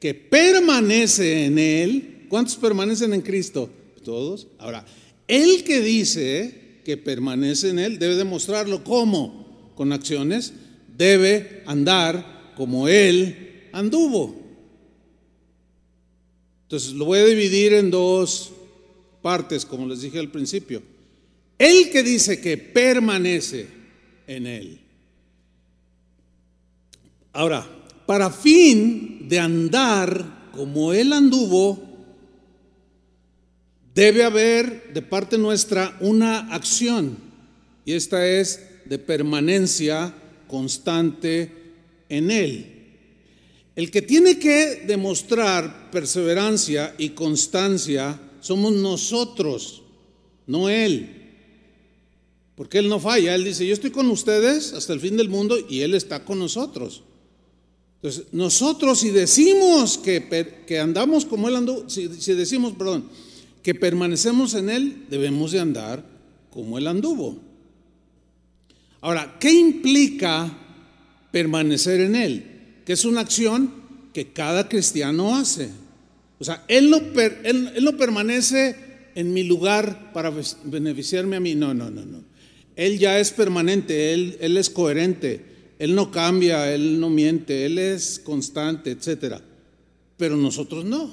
que 0.00 0.14
permanece 0.14 1.44
en 1.44 1.58
Él, 1.58 2.17
¿cuántos 2.28 2.56
permanecen 2.56 3.12
en 3.14 3.22
Cristo? 3.22 3.70
Todos. 4.04 4.46
Ahora, 4.58 4.84
el 5.26 5.64
que 5.64 5.80
dice 5.80 6.80
que 6.84 6.96
permanece 6.96 7.68
en 7.70 7.78
Él 7.78 7.98
debe 7.98 8.16
demostrarlo. 8.16 8.82
¿Cómo? 8.82 9.72
Con 9.74 9.92
acciones. 9.92 10.52
Debe 10.96 11.62
andar 11.66 12.54
como 12.56 12.88
Él 12.88 13.68
anduvo. 13.72 14.34
Entonces 16.62 16.92
lo 16.92 17.06
voy 17.06 17.20
a 17.20 17.24
dividir 17.24 17.72
en 17.74 17.90
dos 17.90 18.52
partes, 19.22 19.64
como 19.64 19.86
les 19.86 20.02
dije 20.02 20.18
al 20.18 20.30
principio. 20.30 20.82
El 21.58 21.90
que 21.90 22.02
dice 22.02 22.40
que 22.40 22.56
permanece 22.56 23.66
en 24.26 24.46
Él. 24.46 24.80
Ahora, 27.32 27.66
para 28.06 28.30
fin 28.30 29.28
de 29.28 29.38
andar 29.38 30.50
como 30.52 30.92
Él 30.92 31.12
anduvo, 31.12 31.87
Debe 33.98 34.22
haber 34.22 34.92
de 34.94 35.02
parte 35.02 35.36
nuestra 35.36 35.96
una 35.98 36.54
acción 36.54 37.18
y 37.84 37.94
esta 37.94 38.24
es 38.28 38.60
de 38.84 38.96
permanencia 38.96 40.14
constante 40.46 41.50
en 42.08 42.30
Él. 42.30 42.94
El 43.74 43.90
que 43.90 44.00
tiene 44.00 44.38
que 44.38 44.84
demostrar 44.86 45.90
perseverancia 45.90 46.94
y 46.96 47.08
constancia 47.08 48.20
somos 48.38 48.72
nosotros, 48.72 49.82
no 50.46 50.68
Él. 50.68 51.32
Porque 52.54 52.78
Él 52.78 52.88
no 52.88 53.00
falla, 53.00 53.34
Él 53.34 53.42
dice, 53.42 53.66
yo 53.66 53.74
estoy 53.74 53.90
con 53.90 54.08
ustedes 54.10 54.74
hasta 54.74 54.92
el 54.92 55.00
fin 55.00 55.16
del 55.16 55.28
mundo 55.28 55.58
y 55.68 55.80
Él 55.80 55.94
está 55.94 56.24
con 56.24 56.38
nosotros. 56.38 57.02
Entonces, 57.96 58.26
nosotros 58.30 59.00
si 59.00 59.10
decimos 59.10 59.98
que, 59.98 60.78
andamos 60.80 61.24
como 61.24 61.48
Él 61.48 61.56
andó, 61.56 61.90
si, 61.90 62.06
si 62.20 62.34
decimos, 62.34 62.74
perdón, 62.78 63.10
que 63.62 63.74
permanecemos 63.74 64.54
en 64.54 64.70
Él, 64.70 65.06
debemos 65.10 65.52
de 65.52 65.60
andar 65.60 66.04
como 66.50 66.78
Él 66.78 66.86
anduvo. 66.86 67.38
Ahora, 69.00 69.36
¿qué 69.38 69.52
implica 69.52 70.50
permanecer 71.30 72.00
en 72.00 72.16
Él? 72.16 72.44
Que 72.84 72.94
es 72.94 73.04
una 73.04 73.20
acción 73.20 73.72
que 74.12 74.32
cada 74.32 74.68
cristiano 74.68 75.36
hace. 75.36 75.70
O 76.38 76.44
sea, 76.44 76.64
Él 76.68 76.90
no, 76.90 76.98
él, 76.98 77.72
él 77.74 77.94
permanece 77.96 78.76
en 79.14 79.32
mi 79.32 79.42
lugar 79.42 80.12
para 80.12 80.32
beneficiarme 80.64 81.36
a 81.36 81.40
mí. 81.40 81.54
No, 81.54 81.74
no, 81.74 81.90
no, 81.90 82.04
no. 82.04 82.22
Él 82.76 82.98
ya 82.98 83.18
es 83.18 83.32
permanente, 83.32 84.12
él, 84.12 84.36
él 84.40 84.56
es 84.56 84.70
coherente, 84.70 85.42
Él 85.80 85.96
no 85.96 86.12
cambia, 86.12 86.72
Él 86.72 87.00
no 87.00 87.10
miente, 87.10 87.66
Él 87.66 87.76
es 87.76 88.20
constante, 88.20 88.92
etc. 88.92 89.38
Pero 90.16 90.36
nosotros 90.36 90.84
no. 90.84 91.12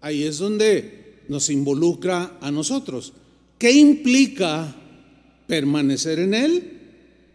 Ahí 0.00 0.22
es 0.22 0.38
donde 0.38 1.03
nos 1.28 1.50
involucra 1.50 2.38
a 2.40 2.50
nosotros. 2.50 3.12
¿Qué 3.58 3.72
implica 3.72 4.74
permanecer 5.46 6.18
en 6.18 6.34
Él? 6.34 6.80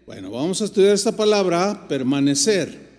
Bueno, 0.05 0.31
vamos 0.31 0.61
a 0.61 0.65
estudiar 0.65 0.93
esta 0.93 1.15
palabra, 1.15 1.87
permanecer. 1.87 2.89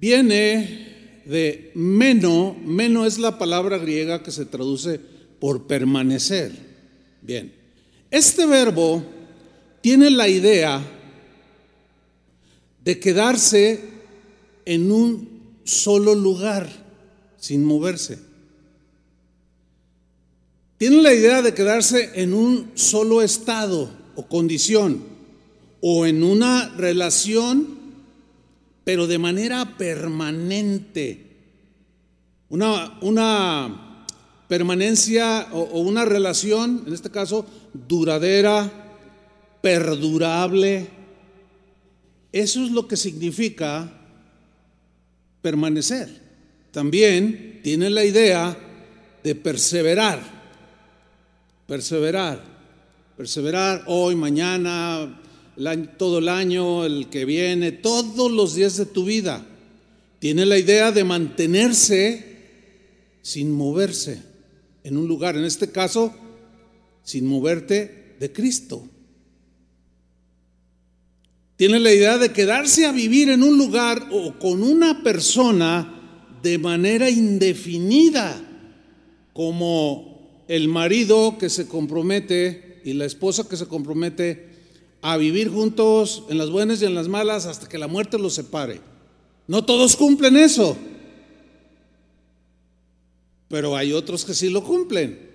Viene 0.00 1.22
de 1.26 1.72
meno, 1.74 2.56
meno 2.64 3.04
es 3.04 3.18
la 3.18 3.38
palabra 3.38 3.78
griega 3.78 4.22
que 4.22 4.30
se 4.30 4.46
traduce 4.46 5.00
por 5.38 5.66
permanecer. 5.66 6.52
Bien, 7.22 7.52
este 8.10 8.46
verbo 8.46 9.02
tiene 9.80 10.10
la 10.10 10.28
idea 10.28 10.82
de 12.84 12.98
quedarse 13.00 13.80
en 14.64 14.90
un 14.90 15.58
solo 15.64 16.14
lugar 16.14 16.68
sin 17.38 17.64
moverse. 17.64 18.25
Tiene 20.78 21.00
la 21.00 21.14
idea 21.14 21.40
de 21.40 21.54
quedarse 21.54 22.10
en 22.14 22.34
un 22.34 22.72
solo 22.74 23.22
estado 23.22 23.90
o 24.14 24.26
condición 24.26 25.02
o 25.80 26.04
en 26.04 26.22
una 26.22 26.68
relación, 26.76 27.78
pero 28.84 29.06
de 29.06 29.18
manera 29.18 29.76
permanente. 29.78 31.22
Una, 32.50 32.98
una 33.00 34.04
permanencia 34.48 35.48
o, 35.52 35.60
o 35.60 35.80
una 35.80 36.04
relación, 36.04 36.84
en 36.86 36.92
este 36.92 37.10
caso, 37.10 37.46
duradera, 37.72 38.70
perdurable. 39.62 40.88
Eso 42.32 42.64
es 42.64 42.70
lo 42.70 42.86
que 42.86 42.98
significa 42.98 43.90
permanecer. 45.40 46.20
También 46.70 47.60
tiene 47.62 47.88
la 47.88 48.04
idea 48.04 48.56
de 49.24 49.34
perseverar. 49.34 50.35
Perseverar. 51.66 52.42
Perseverar 53.16 53.82
hoy, 53.86 54.14
mañana, 54.14 55.20
todo 55.96 56.18
el 56.18 56.28
año, 56.28 56.84
el 56.84 57.08
que 57.08 57.24
viene, 57.24 57.72
todos 57.72 58.30
los 58.30 58.54
días 58.54 58.76
de 58.76 58.86
tu 58.86 59.04
vida. 59.04 59.44
Tiene 60.18 60.46
la 60.46 60.58
idea 60.58 60.92
de 60.92 61.04
mantenerse 61.04 62.36
sin 63.22 63.50
moverse 63.50 64.22
en 64.84 64.96
un 64.96 65.08
lugar, 65.08 65.36
en 65.36 65.44
este 65.44 65.72
caso, 65.72 66.14
sin 67.02 67.26
moverte 67.26 68.16
de 68.20 68.32
Cristo. 68.32 68.88
Tiene 71.56 71.80
la 71.80 71.92
idea 71.92 72.18
de 72.18 72.32
quedarse 72.32 72.86
a 72.86 72.92
vivir 72.92 73.30
en 73.30 73.42
un 73.42 73.58
lugar 73.58 74.08
o 74.12 74.38
con 74.38 74.62
una 74.62 75.02
persona 75.02 76.28
de 76.42 76.58
manera 76.58 77.08
indefinida, 77.08 78.40
como 79.32 80.15
el 80.48 80.68
marido 80.68 81.36
que 81.38 81.50
se 81.50 81.66
compromete 81.66 82.80
y 82.84 82.92
la 82.92 83.04
esposa 83.04 83.48
que 83.48 83.56
se 83.56 83.66
compromete 83.66 84.48
a 85.02 85.16
vivir 85.16 85.50
juntos 85.50 86.24
en 86.28 86.38
las 86.38 86.50
buenas 86.50 86.82
y 86.82 86.84
en 86.84 86.94
las 86.94 87.08
malas 87.08 87.46
hasta 87.46 87.68
que 87.68 87.78
la 87.78 87.88
muerte 87.88 88.18
los 88.18 88.34
separe. 88.34 88.80
No 89.46 89.64
todos 89.64 89.96
cumplen 89.96 90.36
eso, 90.36 90.76
pero 93.48 93.76
hay 93.76 93.92
otros 93.92 94.24
que 94.24 94.34
sí 94.34 94.48
lo 94.48 94.64
cumplen. 94.64 95.30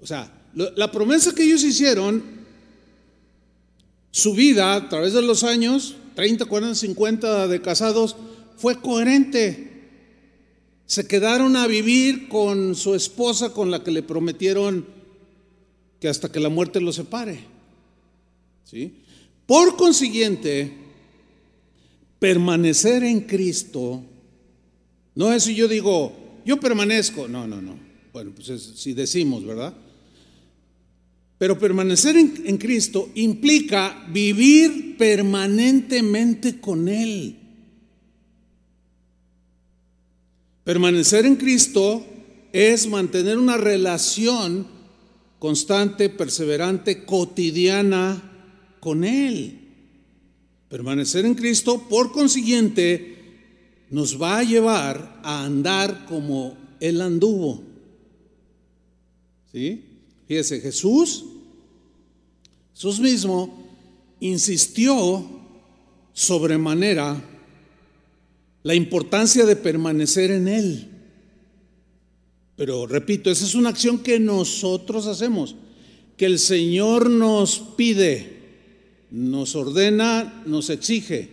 O 0.00 0.06
sea, 0.06 0.30
la 0.54 0.92
promesa 0.92 1.34
que 1.34 1.44
ellos 1.44 1.64
hicieron 1.64 2.22
su 4.10 4.34
vida 4.34 4.74
a 4.74 4.88
través 4.88 5.12
de 5.12 5.22
los 5.22 5.42
años, 5.42 5.96
30, 6.14 6.44
40, 6.44 6.74
50 6.74 7.48
de 7.48 7.60
casados, 7.60 8.16
fue 8.56 8.80
coherente. 8.80 9.73
Se 10.86 11.06
quedaron 11.06 11.56
a 11.56 11.66
vivir 11.66 12.28
con 12.28 12.74
su 12.74 12.94
esposa 12.94 13.52
con 13.52 13.70
la 13.70 13.82
que 13.82 13.90
le 13.90 14.02
prometieron 14.02 14.86
que 16.00 16.08
hasta 16.08 16.30
que 16.30 16.40
la 16.40 16.48
muerte 16.48 16.80
los 16.80 16.96
separe. 16.96 17.40
¿Sí? 18.64 19.00
Por 19.46 19.76
consiguiente, 19.76 20.72
permanecer 22.18 23.04
en 23.04 23.20
Cristo 23.20 24.02
no 25.14 25.32
es 25.32 25.44
si 25.44 25.54
yo 25.54 25.68
digo, 25.68 26.12
yo 26.44 26.58
permanezco, 26.58 27.28
no, 27.28 27.46
no, 27.46 27.62
no. 27.62 27.78
Bueno, 28.12 28.32
pues 28.34 28.48
si 28.76 28.92
decimos, 28.92 29.44
¿verdad? 29.44 29.74
Pero 31.38 31.58
permanecer 31.58 32.16
en, 32.16 32.58
Cristo 32.58 33.10
implica 33.14 34.06
vivir 34.10 34.96
permanentemente 34.96 36.60
con 36.60 36.88
Él. 36.88 37.36
Permanecer 40.64 41.26
en 41.26 41.36
Cristo 41.36 42.04
es 42.52 42.88
mantener 42.88 43.36
una 43.36 43.58
relación 43.58 44.66
constante, 45.38 46.08
perseverante, 46.08 47.04
cotidiana 47.04 48.32
con 48.80 49.04
Él. 49.04 49.60
Permanecer 50.70 51.26
en 51.26 51.34
Cristo, 51.34 51.86
por 51.88 52.12
consiguiente, 52.12 53.14
nos 53.90 54.20
va 54.20 54.38
a 54.38 54.42
llevar 54.42 55.20
a 55.22 55.44
andar 55.44 56.06
como 56.06 56.56
Él 56.80 57.02
anduvo. 57.02 57.62
¿Sí? 59.52 59.84
Fíjese, 60.26 60.60
Jesús, 60.60 61.26
Jesús 62.72 62.98
mismo 63.00 63.68
insistió 64.20 65.26
sobremanera 66.14 67.33
la 68.64 68.74
importancia 68.74 69.46
de 69.46 69.54
permanecer 69.54 70.32
en 70.32 70.48
Él. 70.48 70.88
Pero 72.56 72.86
repito, 72.86 73.30
esa 73.30 73.44
es 73.44 73.54
una 73.54 73.68
acción 73.68 73.98
que 73.98 74.18
nosotros 74.18 75.06
hacemos, 75.06 75.54
que 76.16 76.26
el 76.26 76.38
Señor 76.38 77.10
nos 77.10 77.58
pide, 77.76 78.38
nos 79.10 79.54
ordena, 79.54 80.42
nos 80.46 80.70
exige 80.70 81.30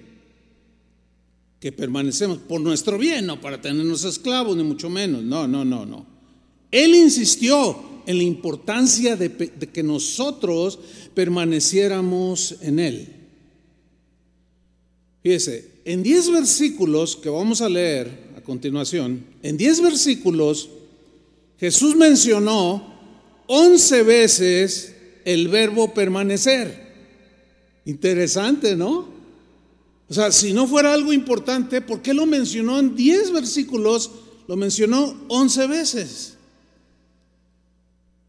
que 1.59 1.71
permanecemos 1.71 2.39
por 2.39 2.59
nuestro 2.59 2.97
bien, 2.97 3.27
no 3.27 3.39
para 3.39 3.61
tenernos 3.61 4.03
esclavos, 4.03 4.57
ni 4.57 4.63
mucho 4.63 4.89
menos. 4.89 5.23
No, 5.23 5.47
no, 5.47 5.63
no, 5.63 5.85
no. 5.85 6.05
Él 6.71 6.95
insistió 6.95 8.01
en 8.07 8.17
la 8.17 8.23
importancia 8.23 9.15
de, 9.15 9.31
que 9.71 9.83
nosotros 9.83 10.79
permaneciéramos 11.13 12.57
en 12.61 12.79
Él. 12.79 13.15
Fíjese, 15.21 15.70
en 15.85 16.03
10 16.03 16.31
versículos 16.31 17.15
que 17.15 17.29
vamos 17.29 17.61
a 17.61 17.69
leer 17.69 18.31
a 18.37 18.41
continuación, 18.41 19.25
en 19.41 19.57
10 19.57 19.81
versículos, 19.81 20.69
Jesús 21.59 21.95
mencionó 21.95 22.91
11 23.47 24.03
veces 24.03 24.95
el 25.25 25.47
verbo 25.47 25.93
permanecer. 25.93 26.91
Interesante, 27.85 28.75
¿no? 28.75 29.09
O 30.09 30.13
sea, 30.13 30.31
si 30.31 30.53
no 30.53 30.67
fuera 30.67 30.93
algo 30.93 31.13
importante, 31.13 31.81
¿por 31.81 32.01
qué 32.01 32.13
lo 32.13 32.25
mencionó 32.25 32.79
en 32.79 32.95
10 32.95 33.31
versículos? 33.31 34.11
Lo 34.47 34.57
mencionó 34.57 35.15
11 35.29 35.67
veces. 35.67 36.37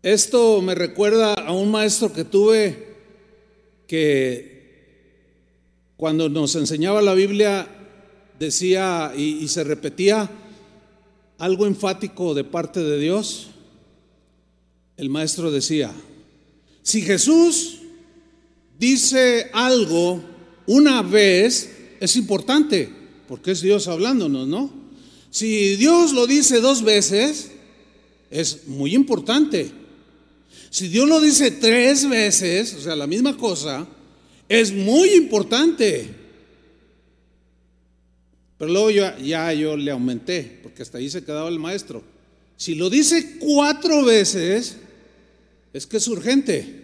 Esto 0.02 0.60
me 0.62 0.74
recuerda 0.74 1.34
a 1.34 1.52
un 1.52 1.70
maestro 1.70 2.12
que 2.12 2.24
tuve 2.24 2.88
que 3.86 4.51
cuando 5.96 6.28
nos 6.28 6.54
enseñaba 6.56 7.02
la 7.02 7.14
Biblia 7.14 7.68
decía 8.38 9.12
y, 9.16 9.46
se 9.48 9.64
repetía 9.64 10.30
algo 11.38 11.66
enfático 11.66 12.34
de 12.34 12.44
parte 12.44 12.80
de 12.80 12.98
Dios. 12.98 13.48
El 14.96 15.10
maestro 15.10 15.50
decía, 15.50 15.92
si 16.82 17.02
Jesús 17.02 17.78
dice 18.78 19.50
algo 19.52 20.22
una 20.66 21.02
vez, 21.02 21.70
es 22.00 22.16
importante, 22.16 22.90
porque 23.28 23.52
es 23.52 23.60
Dios 23.60 23.88
hablándonos, 23.88 24.46
¿no? 24.48 24.72
Si 25.30 25.76
Dios 25.76 26.12
lo 26.12 26.26
dice 26.26 26.60
dos 26.60 26.82
veces, 26.82 27.52
es 28.30 28.66
muy 28.66 28.94
importante. 28.94 29.70
Si 30.70 30.88
Dios 30.88 31.08
lo 31.08 31.20
dice 31.20 31.50
tres 31.50 32.08
veces, 32.08 32.74
o 32.74 32.80
sea, 32.80 32.96
la 32.96 33.06
misma 33.06 33.36
cosa, 33.36 33.86
es 34.60 34.70
muy 34.70 35.14
importante. 35.14 36.08
Pero 38.58 38.70
luego 38.70 38.90
ya 38.90 39.52
yo 39.54 39.78
le 39.78 39.90
aumenté, 39.90 40.60
porque 40.62 40.82
hasta 40.82 40.98
ahí 40.98 41.08
se 41.08 41.24
quedaba 41.24 41.48
el 41.48 41.58
maestro. 41.58 42.02
Si 42.58 42.74
lo 42.74 42.90
dice 42.90 43.38
cuatro 43.38 44.04
veces, 44.04 44.76
es 45.72 45.86
que 45.86 45.96
es 45.96 46.06
urgente. 46.06 46.82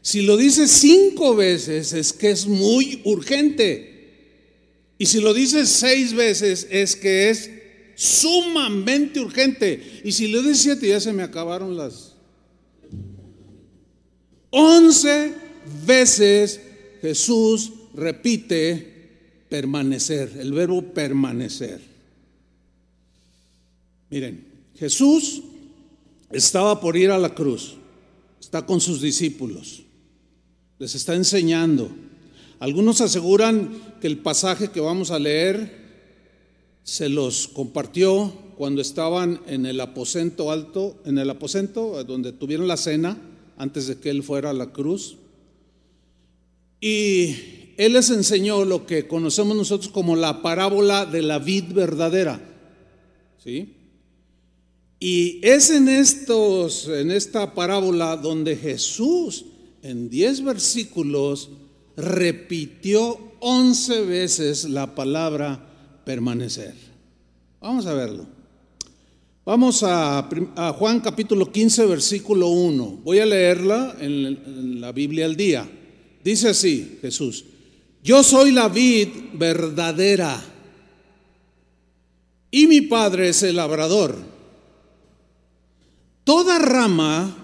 Si 0.00 0.22
lo 0.22 0.36
dice 0.36 0.68
cinco 0.68 1.34
veces 1.34 1.92
es 1.92 2.12
que 2.12 2.30
es 2.30 2.46
muy 2.46 3.00
urgente. 3.04 3.88
Y 4.96 5.06
si 5.06 5.20
lo 5.20 5.34
dice 5.34 5.66
seis 5.66 6.14
veces 6.14 6.68
es 6.70 6.94
que 6.94 7.30
es 7.30 7.50
sumamente 7.96 9.18
urgente. 9.18 10.00
Y 10.04 10.12
si 10.12 10.28
lo 10.28 10.40
dice 10.40 10.62
siete 10.62 10.88
ya 10.88 11.00
se 11.00 11.12
me 11.12 11.24
acabaron 11.24 11.76
las... 11.76 12.12
Once 14.50 15.32
veces 15.84 16.60
Jesús 17.02 17.72
repite 17.94 19.44
permanecer, 19.48 20.36
el 20.38 20.52
verbo 20.52 20.82
permanecer. 20.82 21.80
Miren, 24.08 24.46
Jesús 24.76 25.42
estaba 26.30 26.80
por 26.80 26.96
ir 26.96 27.10
a 27.10 27.18
la 27.18 27.34
cruz, 27.34 27.74
está 28.40 28.64
con 28.64 28.80
sus 28.80 29.02
discípulos, 29.02 29.82
les 30.78 30.94
está 30.94 31.16
enseñando. 31.16 31.90
Algunos 32.60 33.00
aseguran 33.00 33.96
que 34.00 34.06
el 34.06 34.18
pasaje 34.18 34.70
que 34.70 34.80
vamos 34.80 35.10
a 35.10 35.18
leer 35.18 35.82
se 36.84 37.08
los 37.08 37.48
compartió 37.48 38.32
cuando 38.56 38.80
estaban 38.80 39.40
en 39.48 39.66
el 39.66 39.80
aposento 39.80 40.52
alto, 40.52 40.96
en 41.04 41.18
el 41.18 41.28
aposento 41.30 42.04
donde 42.04 42.30
tuvieron 42.30 42.68
la 42.68 42.76
cena 42.76 43.18
antes 43.56 43.88
de 43.88 43.98
que 43.98 44.10
él 44.10 44.22
fuera 44.22 44.50
a 44.50 44.54
la 44.54 44.72
cruz. 44.72 45.16
Y 46.82 47.36
él 47.76 47.92
les 47.92 48.10
enseñó 48.10 48.64
lo 48.64 48.86
que 48.86 49.06
conocemos 49.06 49.56
nosotros 49.56 49.92
como 49.92 50.16
la 50.16 50.42
parábola 50.42 51.06
de 51.06 51.22
la 51.22 51.38
vid 51.38 51.72
verdadera. 51.72 52.40
¿Sí? 53.42 53.76
Y 54.98 55.38
es 55.42 55.70
en 55.70 55.88
estos 55.88 56.88
en 56.88 57.12
esta 57.12 57.54
parábola 57.54 58.16
donde 58.16 58.56
Jesús 58.56 59.44
en 59.82 60.10
10 60.10 60.42
versículos 60.42 61.50
repitió 61.96 63.16
11 63.38 64.04
veces 64.04 64.64
la 64.64 64.94
palabra 64.96 66.02
permanecer. 66.04 66.74
Vamos 67.60 67.86
a 67.86 67.94
verlo. 67.94 68.26
Vamos 69.44 69.84
a, 69.84 70.28
Juan 70.78 71.00
capítulo 71.00 71.50
15, 71.50 71.86
versículo 71.86 72.48
1. 72.48 73.00
Voy 73.04 73.20
a 73.20 73.26
leerla 73.26 73.96
en 74.00 74.80
la 74.80 74.90
Biblia 74.90 75.26
al 75.26 75.36
día. 75.36 75.68
Dice 76.24 76.50
así 76.50 76.98
Jesús, 77.00 77.44
yo 78.02 78.22
soy 78.22 78.52
la 78.52 78.68
vid 78.68 79.08
verdadera 79.34 80.42
y 82.50 82.66
mi 82.66 82.82
padre 82.82 83.30
es 83.30 83.42
el 83.42 83.56
labrador. 83.56 84.16
Toda 86.24 86.58
rama, 86.58 87.36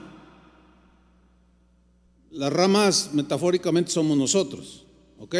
las 2.30 2.52
ramas 2.52 3.10
metafóricamente 3.14 3.90
somos 3.90 4.16
nosotros, 4.16 4.84
¿ok? 5.18 5.34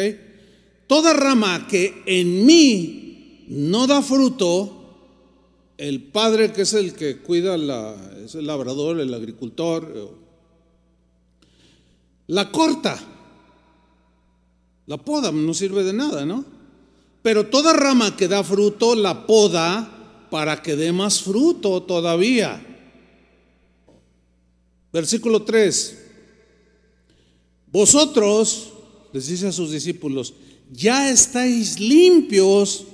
Toda 0.87 1.13
rama 1.13 1.67
que 1.67 2.01
en 2.05 2.45
mí 2.45 3.45
no 3.47 3.87
da 3.87 4.01
fruto, 4.01 4.75
el 5.77 6.03
padre 6.03 6.51
que 6.51 6.63
es 6.63 6.73
el 6.73 6.93
que 6.93 7.19
cuida, 7.19 7.55
la, 7.55 7.95
es 8.25 8.35
el 8.35 8.47
labrador, 8.47 8.99
el 8.99 9.13
agricultor, 9.13 9.93
eh, 9.95 10.07
la 12.27 12.51
corta, 12.51 12.99
la 14.89 14.97
poda, 14.97 15.31
no 15.31 15.53
sirve 15.53 15.83
de 15.83 15.93
nada, 15.93 16.25
¿no? 16.25 16.43
Pero 17.21 17.45
toda 17.45 17.73
rama 17.73 18.17
que 18.17 18.27
da 18.27 18.43
fruto, 18.43 18.95
la 18.95 19.27
poda 19.27 20.25
para 20.31 20.63
que 20.63 20.75
dé 20.75 20.91
más 20.91 21.21
fruto 21.21 21.83
todavía. 21.83 22.59
Versículo 24.91 25.43
3. 25.43 25.97
Vosotros, 27.71 28.69
les 29.13 29.27
dice 29.27 29.49
a 29.49 29.51
sus 29.51 29.69
discípulos, 29.69 30.33
ya 30.71 31.11
estáis 31.11 31.79
limpios, 31.79 32.85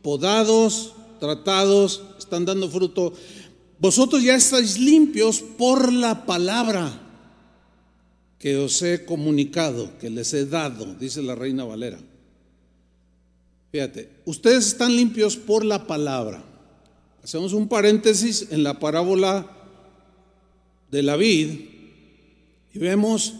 podados, 0.00 0.94
tratados, 1.20 2.04
están 2.18 2.46
dando 2.46 2.70
fruto. 2.70 3.12
Vosotros 3.78 4.22
ya 4.22 4.34
estáis 4.34 4.78
limpios 4.78 5.40
por 5.58 5.92
la 5.92 6.24
palabra 6.24 7.07
que 8.38 8.56
os 8.56 8.80
he 8.82 9.04
comunicado, 9.04 9.98
que 9.98 10.10
les 10.10 10.32
he 10.32 10.46
dado, 10.46 10.94
dice 10.94 11.22
la 11.22 11.34
reina 11.34 11.64
Valera. 11.64 11.98
Fíjate, 13.72 14.08
ustedes 14.24 14.68
están 14.68 14.94
limpios 14.94 15.36
por 15.36 15.64
la 15.64 15.86
palabra. 15.86 16.44
Hacemos 17.22 17.52
un 17.52 17.68
paréntesis 17.68 18.48
en 18.50 18.62
la 18.62 18.78
parábola 18.78 19.50
de 20.90 21.02
la 21.02 21.16
vid 21.16 21.48
y 22.72 22.78
vemos 22.78 23.34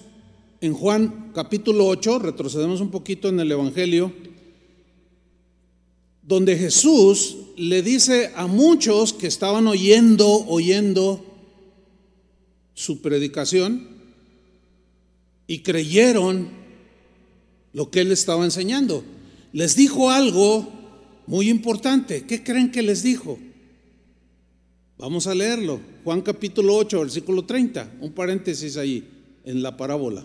en 0.60 0.74
Juan 0.74 1.30
capítulo 1.32 1.86
8, 1.86 2.18
retrocedemos 2.18 2.80
un 2.80 2.90
poquito 2.90 3.28
en 3.28 3.38
el 3.38 3.52
Evangelio, 3.52 4.12
donde 6.22 6.58
Jesús 6.58 7.36
le 7.56 7.82
dice 7.82 8.32
a 8.34 8.48
muchos 8.48 9.12
que 9.12 9.28
estaban 9.28 9.66
oyendo, 9.68 10.28
oyendo 10.48 11.24
su 12.74 13.00
predicación 13.00 13.97
y 15.48 15.60
creyeron 15.60 16.48
lo 17.72 17.90
que 17.90 18.02
él 18.02 18.12
estaba 18.12 18.44
enseñando. 18.44 19.02
Les 19.52 19.74
dijo 19.74 20.10
algo 20.10 20.68
muy 21.26 21.48
importante. 21.48 22.24
¿Qué 22.26 22.44
creen 22.44 22.70
que 22.70 22.82
les 22.82 23.02
dijo? 23.02 23.38
Vamos 24.98 25.26
a 25.26 25.34
leerlo. 25.34 25.80
Juan 26.04 26.20
capítulo 26.20 26.76
8, 26.76 27.00
versículo 27.00 27.44
30. 27.44 27.94
Un 28.00 28.12
paréntesis 28.12 28.76
ahí 28.76 29.08
en 29.44 29.62
la 29.62 29.76
parábola. 29.76 30.24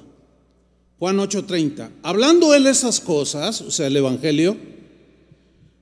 Juan 0.99 1.17
8:30. 1.17 1.89
Hablando 2.03 2.53
él 2.53 2.67
esas 2.67 2.99
cosas, 2.99 3.61
o 3.61 3.71
sea, 3.71 3.87
el 3.87 3.97
Evangelio, 3.97 4.57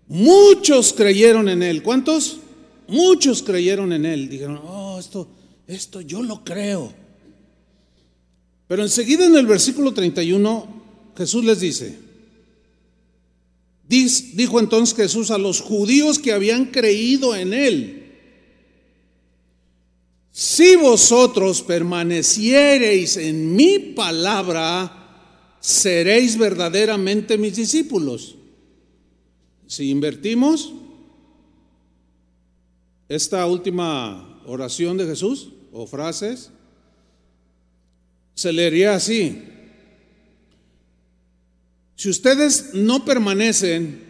muchos 0.07 0.93
creyeron 0.93 1.49
en 1.49 1.63
él. 1.63 1.81
¿Cuántos? 1.83 2.37
Muchos 2.87 3.41
creyeron 3.41 3.93
en 3.93 4.05
él. 4.05 4.29
Dijeron, 4.29 4.59
oh, 4.63 4.99
esto, 4.99 5.27
esto 5.67 6.01
yo 6.01 6.21
lo 6.21 6.43
creo. 6.43 7.00
Pero 8.71 8.83
enseguida 8.83 9.25
en 9.25 9.35
el 9.35 9.45
versículo 9.47 9.93
31, 9.93 10.65
Jesús 11.17 11.43
les 11.43 11.59
dice, 11.59 11.99
dijo 13.89 14.61
entonces 14.61 14.95
Jesús 14.95 15.29
a 15.29 15.37
los 15.37 15.59
judíos 15.59 16.17
que 16.19 16.31
habían 16.31 16.67
creído 16.67 17.35
en 17.35 17.51
él, 17.51 18.13
si 20.31 20.77
vosotros 20.77 21.61
permaneciereis 21.61 23.17
en 23.17 23.57
mi 23.57 23.77
palabra, 23.77 25.57
seréis 25.59 26.37
verdaderamente 26.37 27.37
mis 27.37 27.57
discípulos. 27.57 28.37
Si 29.67 29.89
invertimos 29.89 30.71
esta 33.09 33.45
última 33.47 34.41
oración 34.45 34.95
de 34.95 35.07
Jesús 35.07 35.49
o 35.73 35.85
frases, 35.85 36.51
se 38.33 38.53
leería 38.53 38.95
así. 38.95 39.43
Si 41.95 42.09
ustedes 42.09 42.73
no 42.73 43.05
permanecen 43.05 44.01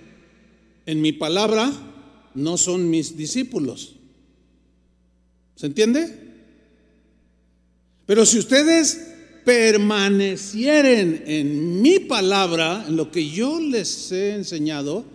en 0.85 1.01
mi 1.01 1.11
palabra, 1.11 1.71
no 2.33 2.57
son 2.57 2.89
mis 2.89 3.17
discípulos. 3.17 3.95
¿Se 5.55 5.67
entiende? 5.67 6.17
Pero 8.05 8.25
si 8.25 8.39
ustedes 8.39 9.11
permanecieren 9.45 11.23
en 11.25 11.81
mi 11.81 11.99
palabra, 11.99 12.85
en 12.87 12.95
lo 12.95 13.11
que 13.11 13.29
yo 13.29 13.59
les 13.59 14.11
he 14.11 14.35
enseñado, 14.35 15.05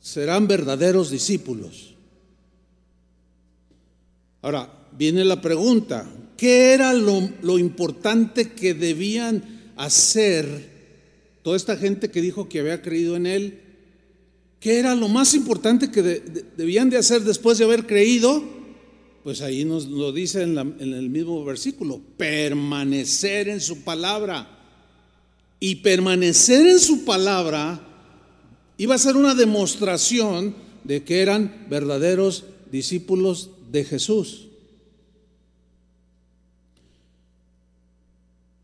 serán 0.00 0.46
verdaderos 0.48 1.10
discípulos. 1.10 1.94
Ahora, 4.42 4.72
viene 4.92 5.24
la 5.24 5.40
pregunta, 5.40 6.08
¿qué 6.38 6.72
era 6.72 6.94
lo, 6.94 7.58
importante 7.58 8.52
que 8.52 8.72
debían 8.72 9.72
hacer 9.76 10.70
toda 11.42 11.56
esta 11.56 11.76
gente 11.76 12.10
que 12.10 12.22
dijo 12.22 12.48
que 12.48 12.60
había 12.60 12.80
creído 12.80 13.16
en 13.16 13.26
Él? 13.26 13.60
¿Qué 14.60 14.78
era 14.78 14.94
lo 14.94 15.08
más 15.08 15.34
importante 15.34 15.90
que 15.90 16.02
debían 16.56 16.88
de 16.88 16.96
hacer 16.96 17.22
después 17.22 17.58
de 17.58 17.64
haber 17.64 17.86
creído? 17.86 18.42
Pues 19.24 19.42
ahí 19.42 19.64
nos 19.64 19.86
lo 19.86 20.12
dice 20.12 20.42
en, 20.42 20.56
el 20.56 21.10
mismo 21.10 21.44
versículo, 21.44 22.00
permanecer 22.16 23.48
en 23.48 23.60
su 23.60 23.82
palabra. 23.82 24.54
Y 25.60 25.76
permanecer 25.76 26.68
en 26.68 26.78
su 26.78 27.04
palabra 27.04 27.84
iba 28.76 28.94
a 28.94 28.98
ser 28.98 29.16
una 29.16 29.34
demostración 29.34 30.54
de 30.84 31.02
que 31.02 31.20
eran 31.20 31.66
verdaderos 31.68 32.44
discípulos 32.70 33.50
de 33.72 33.84
Jesús. 33.84 34.47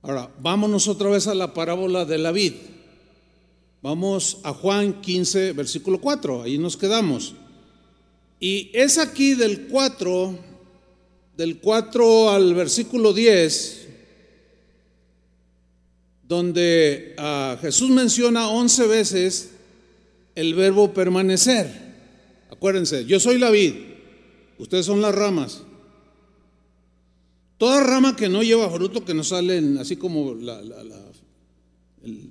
Ahora, 0.06 0.30
vámonos 0.38 0.86
otra 0.86 1.08
vez 1.08 1.26
a 1.28 1.34
la 1.34 1.54
parábola 1.54 2.04
de 2.04 2.18
la 2.18 2.30
vid. 2.30 2.52
Vamos 3.80 4.36
a 4.42 4.52
Juan 4.52 5.00
15, 5.00 5.52
versículo 5.52 5.98
4, 5.98 6.42
ahí 6.42 6.58
nos 6.58 6.76
quedamos. 6.76 7.34
Y 8.38 8.70
es 8.74 8.98
aquí 8.98 9.34
del 9.34 9.66
4, 9.68 10.38
del 11.38 11.58
4 11.58 12.28
al 12.28 12.52
versículo 12.52 13.14
10, 13.14 13.88
donde 16.28 17.14
ah, 17.16 17.56
Jesús 17.62 17.88
menciona 17.88 18.50
11 18.50 18.86
veces 18.86 19.52
el 20.34 20.52
verbo 20.52 20.92
permanecer. 20.92 21.94
Acuérdense, 22.50 23.06
yo 23.06 23.18
soy 23.18 23.38
la 23.38 23.48
vid, 23.48 23.72
ustedes 24.58 24.84
son 24.84 25.00
las 25.00 25.14
ramas. 25.14 25.62
Toda 27.58 27.82
rama 27.82 28.16
que 28.16 28.28
no 28.28 28.42
lleva 28.42 28.70
fruto, 28.70 29.04
que 29.04 29.14
no 29.14 29.24
sale 29.24 29.62
así 29.78 29.96
como 29.96 30.32
el 30.32 32.30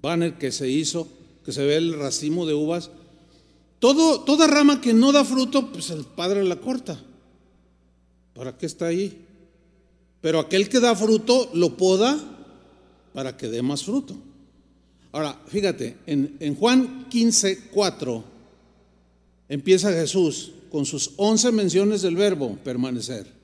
banner 0.00 0.38
que 0.38 0.52
se 0.52 0.68
hizo, 0.68 1.08
que 1.44 1.52
se 1.52 1.64
ve 1.64 1.76
el 1.76 1.98
racimo 1.98 2.46
de 2.46 2.54
uvas, 2.54 2.90
todo, 3.78 4.20
toda 4.20 4.46
rama 4.46 4.80
que 4.80 4.92
no 4.92 5.10
da 5.10 5.24
fruto, 5.24 5.72
pues 5.72 5.90
el 5.90 6.04
Padre 6.04 6.44
la 6.44 6.56
corta. 6.56 7.00
¿Para 8.34 8.56
qué 8.56 8.66
está 8.66 8.86
ahí? 8.86 9.26
Pero 10.20 10.38
aquel 10.38 10.68
que 10.68 10.80
da 10.80 10.94
fruto 10.94 11.50
lo 11.54 11.76
poda 11.76 12.18
para 13.14 13.36
que 13.36 13.48
dé 13.48 13.62
más 13.62 13.84
fruto. 13.84 14.14
Ahora, 15.12 15.40
fíjate, 15.48 15.96
en, 16.06 16.54
Juan 16.54 17.08
15, 17.08 17.68
4 17.72 18.24
empieza 19.48 19.92
Jesús 19.92 20.52
con 20.70 20.86
sus 20.86 21.12
11 21.16 21.50
menciones 21.52 22.02
del 22.02 22.16
verbo 22.16 22.56
permanecer. 22.62 23.39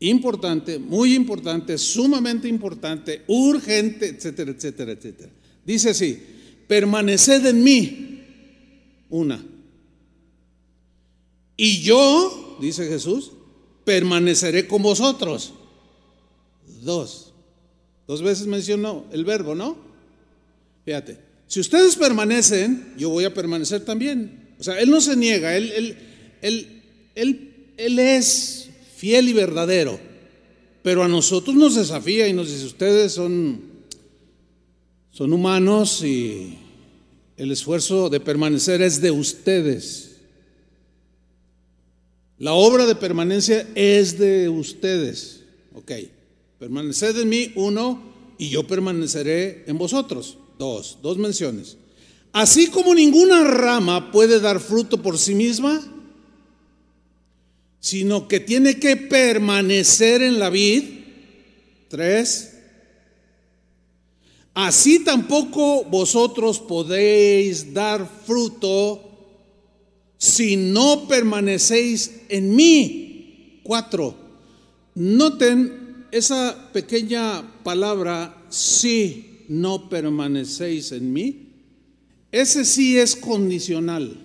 Importante, 0.00 0.78
muy 0.78 1.14
importante, 1.14 1.78
sumamente 1.78 2.48
importante, 2.48 3.22
urgente, 3.28 4.08
etcétera, 4.08 4.50
etcétera, 4.50 4.92
etcétera. 4.92 5.32
Dice 5.64 5.90
así, 5.90 6.22
permaneced 6.66 7.46
en 7.46 7.64
mí, 7.64 8.22
una. 9.08 9.42
Y 11.56 11.80
yo, 11.80 12.58
dice 12.60 12.86
Jesús, 12.86 13.32
permaneceré 13.84 14.66
con 14.66 14.82
vosotros. 14.82 15.54
Dos. 16.82 17.32
Dos 18.06 18.22
veces 18.22 18.46
mencionó 18.46 19.06
el 19.12 19.24
verbo, 19.24 19.54
¿no? 19.54 19.78
Fíjate, 20.84 21.18
si 21.46 21.60
ustedes 21.60 21.96
permanecen, 21.96 22.94
yo 22.98 23.08
voy 23.08 23.24
a 23.24 23.32
permanecer 23.32 23.84
también. 23.84 24.54
O 24.58 24.62
sea, 24.62 24.78
Él 24.78 24.90
no 24.90 25.00
se 25.00 25.16
niega, 25.16 25.56
Él, 25.56 25.72
él, 25.72 25.96
él, 26.42 26.82
él, 27.14 27.72
él 27.76 27.98
es 27.98 28.65
fiel 28.96 29.28
y 29.28 29.32
verdadero. 29.32 30.00
Pero 30.82 31.02
a 31.02 31.08
nosotros 31.08 31.54
nos 31.54 31.74
desafía 31.74 32.28
y 32.28 32.32
nos 32.32 32.48
dice, 32.48 32.64
ustedes 32.64 33.12
son, 33.12 33.60
son 35.10 35.32
humanos 35.32 36.02
y 36.02 36.56
el 37.36 37.52
esfuerzo 37.52 38.08
de 38.08 38.20
permanecer 38.20 38.80
es 38.82 39.00
de 39.00 39.10
ustedes. 39.10 40.16
La 42.38 42.52
obra 42.52 42.86
de 42.86 42.94
permanencia 42.94 43.66
es 43.74 44.18
de 44.18 44.48
ustedes. 44.48 45.40
Ok, 45.74 45.92
permaneced 46.58 47.18
en 47.18 47.28
mí, 47.28 47.52
uno, 47.56 48.00
y 48.38 48.50
yo 48.50 48.66
permaneceré 48.66 49.64
en 49.66 49.78
vosotros. 49.78 50.38
Dos, 50.58 50.98
dos 51.02 51.18
menciones. 51.18 51.76
Así 52.32 52.68
como 52.68 52.94
ninguna 52.94 53.44
rama 53.44 54.12
puede 54.12 54.40
dar 54.40 54.60
fruto 54.60 55.02
por 55.02 55.18
sí 55.18 55.34
misma, 55.34 55.82
sino 57.80 58.28
que 58.28 58.40
tiene 58.40 58.78
que 58.78 58.96
permanecer 58.96 60.22
en 60.22 60.38
la 60.38 60.50
vid. 60.50 60.84
Tres. 61.88 62.52
Así 64.54 65.00
tampoco 65.04 65.84
vosotros 65.84 66.58
podéis 66.60 67.74
dar 67.74 68.08
fruto 68.24 69.02
si 70.18 70.56
no 70.56 71.06
permanecéis 71.06 72.22
en 72.28 72.56
mí. 72.56 73.60
Cuatro, 73.62 74.16
noten 74.94 76.06
esa 76.10 76.70
pequeña 76.72 77.62
palabra, 77.62 78.46
si 78.48 79.44
no 79.48 79.88
permanecéis 79.88 80.92
en 80.92 81.12
mí. 81.12 81.48
Ese 82.32 82.64
sí 82.64 82.98
es 82.98 83.14
condicional. 83.14 84.24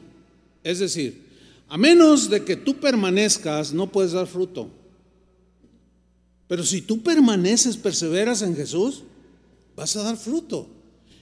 Es 0.63 0.79
decir, 0.79 1.30
a 1.71 1.77
menos 1.77 2.29
de 2.29 2.43
que 2.43 2.57
tú 2.57 2.81
permanezcas, 2.81 3.71
no 3.71 3.89
puedes 3.89 4.11
dar 4.11 4.27
fruto. 4.27 4.69
Pero 6.49 6.65
si 6.65 6.81
tú 6.81 7.01
permaneces, 7.01 7.77
perseveras 7.77 8.41
en 8.41 8.57
Jesús, 8.57 9.03
vas 9.73 9.95
a 9.95 10.03
dar 10.03 10.17
fruto. 10.17 10.67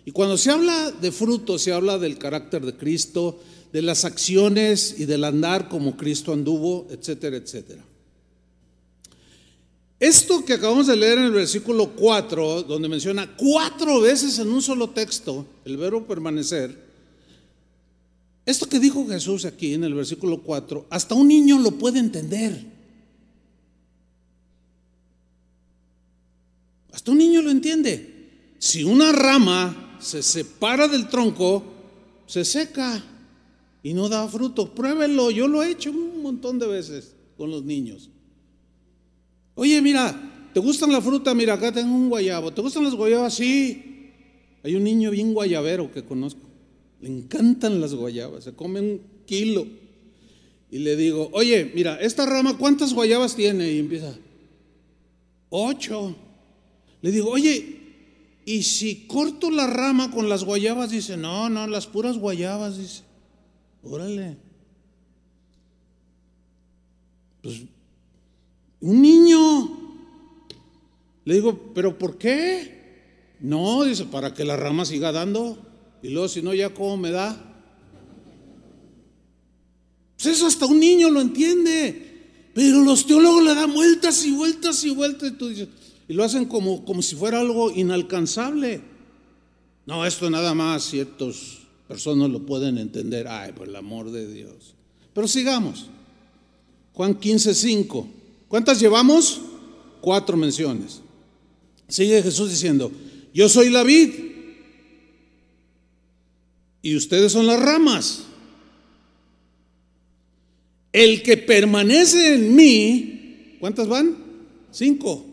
Y 0.06 0.12
cuando 0.12 0.40
se 0.40 0.50
habla 0.50 0.90
de 0.90 1.12
fruto, 1.12 1.60
se 1.60 1.72
habla 1.72 2.00
del 2.00 2.18
carácter 2.18 2.66
de 2.66 2.76
Cristo, 2.76 3.40
de 3.72 3.84
las 3.84 4.06
acciones 4.06 4.96
y 4.98 5.06
del 5.06 5.24
andar 5.24 5.70
como 5.70 5.96
Cristo 5.96 6.34
anduvo, 6.34 6.88
etcétera, 6.90 7.38
etcétera. 7.38 7.86
Esto 10.00 10.44
que 10.44 10.54
acabamos 10.54 10.88
de 10.88 10.96
leer 10.96 11.20
en 11.20 11.26
el 11.26 11.32
versículo 11.32 11.92
4, 11.92 12.64
donde 12.64 12.90
menciona 12.90 13.36
cuatro 13.38 14.02
veces 14.02 14.40
en 14.40 14.48
un 14.48 14.64
solo 14.64 14.90
texto 14.90 15.46
el 15.64 15.78
verbo 15.78 16.08
permanecer, 16.08 16.88
esto 18.50 18.68
que 18.68 18.80
dijo 18.80 19.08
Jesús 19.08 19.46
aquí 19.46 19.74
en 19.74 19.84
el 19.84 19.94
versículo 19.94 20.42
4, 20.42 20.88
hasta 20.90 21.14
un 21.14 21.28
niño 21.28 21.60
lo 21.60 21.72
puede 21.72 22.00
entender. 22.00 22.66
Hasta 26.92 27.12
un 27.12 27.20
niño 27.20 27.42
lo 27.42 27.52
entiende. 27.52 28.56
Si 28.58 28.84
una 28.84 29.12
rama 29.12 29.98
se 30.00 30.24
separa 30.24 30.88
del 30.88 31.08
tronco, 31.08 31.64
se 32.26 32.44
seca 32.44 33.04
y 33.84 33.94
no 33.94 34.10
da 34.10 34.28
fruto. 34.28 34.74
Pruébenlo, 34.74 35.32
yo 35.32 35.48
lo 35.48 35.62
he 35.62 35.72
hecho 35.72 35.92
un 35.92 36.22
montón 36.22 36.58
de 36.58 36.68
veces 36.68 37.16
con 37.38 37.52
los 37.52 37.64
niños. 37.64 38.10
Oye, 39.56 39.82
mira, 39.82 40.50
¿te 40.54 40.60
gustan 40.60 40.92
la 40.92 41.02
fruta? 41.02 41.34
Mira, 41.36 41.54
acá 41.54 41.72
tengo 41.72 41.94
un 41.94 42.10
guayabo. 42.10 42.52
¿Te 42.52 42.62
gustan 42.62 42.84
las 42.84 42.96
guayabas? 42.96 43.36
Sí. 43.36 44.12
Hay 44.64 44.76
un 44.76 44.84
niño 44.84 45.12
bien 45.12 45.34
guayabero 45.34 45.92
que 45.92 46.04
conozco. 46.04 46.49
Le 47.02 47.10
encantan 47.10 47.80
las 47.80 47.94
guayabas, 47.94 48.44
se 48.44 48.54
come 48.54 48.80
un 48.82 49.02
kilo. 49.26 49.66
Y 50.72 50.80
le 50.80 50.96
digo, 50.96 51.30
oye, 51.34 51.72
mira, 51.74 52.00
esta 52.00 52.26
rama, 52.26 52.58
¿cuántas 52.58 52.94
guayabas 52.94 53.36
tiene? 53.36 53.72
Y 53.72 53.80
empieza, 53.80 54.16
ocho. 55.50 56.16
Le 57.02 57.12
digo, 57.12 57.30
oye, 57.30 57.80
¿y 58.46 58.64
si 58.64 59.08
corto 59.08 59.50
la 59.50 59.68
rama 59.68 60.12
con 60.12 60.30
las 60.30 60.44
guayabas? 60.44 60.92
Dice, 60.92 61.18
no, 61.18 61.50
no, 61.50 61.66
las 61.68 61.88
puras 61.88 62.18
guayabas, 62.18 62.78
dice. 62.78 63.04
Órale. 63.84 64.38
Pues 67.42 67.62
un 68.82 69.02
niño. 69.02 69.78
Le 71.26 71.34
digo, 71.34 71.72
¿pero 71.74 71.98
por 71.98 72.18
qué? 72.18 72.80
No, 73.40 73.86
dice, 73.86 74.06
para 74.06 74.34
que 74.34 74.46
la 74.46 74.58
rama 74.58 74.86
siga 74.86 75.12
dando. 75.12 75.69
Y 76.02 76.10
luego, 76.10 76.28
si 76.28 76.42
no, 76.42 76.54
ya 76.54 76.74
cómo 76.74 76.98
me 76.98 77.12
da. 77.12 77.46
Pues 80.16 80.28
eso 80.28 80.48
hasta 80.48 80.66
un 80.66 80.80
niño 80.80 81.10
lo 81.10 81.22
entiende. 81.22 82.08
Pero 82.54 82.84
los 82.84 83.06
teólogos 83.06 83.44
le 83.44 83.56
dan 83.56 83.74
vueltas 83.74 84.26
y 84.26 84.32
vueltas 84.32 84.84
y 84.84 84.90
vueltas. 84.90 85.30
Y, 85.30 85.34
tú 85.34 85.50
dices, 85.50 85.68
y 86.08 86.14
lo 86.14 86.24
hacen 86.24 86.46
como, 86.46 86.84
como 86.84 87.02
si 87.02 87.16
fuera 87.16 87.40
algo 87.40 87.72
inalcanzable. 87.72 88.82
No, 89.86 90.06
esto 90.06 90.30
nada 90.30 90.54
más 90.54 90.84
ciertos 90.84 91.60
personas 91.88 92.30
lo 92.30 92.46
pueden 92.46 92.78
entender, 92.78 93.28
ay, 93.28 93.54
por 93.54 93.68
el 93.68 93.76
amor 93.76 94.12
de 94.12 94.32
Dios. 94.32 94.76
Pero 95.14 95.28
sigamos. 95.28 95.88
Juan 96.94 97.16
15, 97.16 97.54
5. 97.54 98.08
¿Cuántas 98.48 98.80
llevamos? 98.80 99.42
Cuatro 100.02 100.36
menciones. 100.36 101.02
Sigue 101.88 102.22
Jesús 102.22 102.50
diciendo, 102.50 102.92
yo 103.34 103.50
soy 103.50 103.70
la 103.70 103.84
vid 103.84 104.29
y 106.82 106.96
ustedes 106.96 107.32
son 107.32 107.48
las 107.48 107.60
ramas. 107.60 108.24
El 110.92 111.22
que 111.22 111.38
permanece 111.38 112.36
en 112.36 112.56
mí, 112.56 113.58
¿cuántas 113.60 113.88
van? 113.88 114.18
Cinco. 114.72 115.26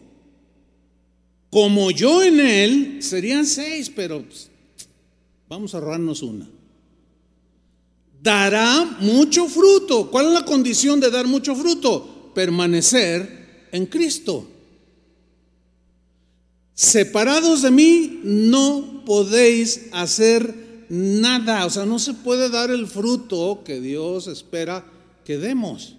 Como 1.50 1.90
yo 1.90 2.22
en 2.22 2.40
él, 2.40 3.02
serían 3.02 3.46
seis, 3.46 3.90
pero 3.94 4.22
pues, 4.22 4.50
Vamos 5.48 5.74
a 5.74 5.78
ahorrarnos 5.78 6.22
una. 6.22 6.48
Dará 8.20 8.84
mucho 9.00 9.46
fruto. 9.46 10.10
¿Cuál 10.10 10.26
es 10.26 10.32
la 10.32 10.44
condición 10.44 10.98
de 10.98 11.10
dar 11.10 11.26
mucho 11.26 11.54
fruto? 11.54 12.32
Permanecer 12.34 13.68
en 13.70 13.86
Cristo. 13.86 14.48
Separados 16.74 17.62
de 17.62 17.70
mí 17.70 18.20
no 18.24 19.04
podéis 19.06 19.86
hacer 19.92 20.65
nada. 20.88 21.66
O 21.66 21.70
sea, 21.70 21.84
no 21.86 21.98
se 21.98 22.14
puede 22.14 22.48
dar 22.50 22.70
el 22.70 22.86
fruto 22.86 23.62
que 23.64 23.80
Dios 23.80 24.26
espera 24.26 24.84
que 25.24 25.38
demos. 25.38 25.96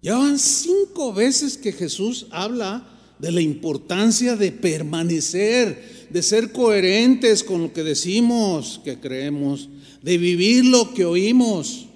Ya 0.00 0.16
van 0.16 0.38
cinco 0.38 1.12
veces 1.12 1.58
que 1.58 1.72
Jesús 1.72 2.26
habla 2.30 2.86
de 3.18 3.32
la 3.32 3.40
importancia 3.40 4.36
de 4.36 4.52
permanecer, 4.52 6.08
de 6.10 6.22
ser 6.22 6.52
coherentes 6.52 7.42
con 7.42 7.62
lo 7.62 7.72
que 7.72 7.82
decimos 7.82 8.80
que 8.84 9.00
creemos, 9.00 9.68
de 10.02 10.18
vivir 10.18 10.64
lo 10.64 10.94
que 10.94 11.04
oímos. 11.04 11.86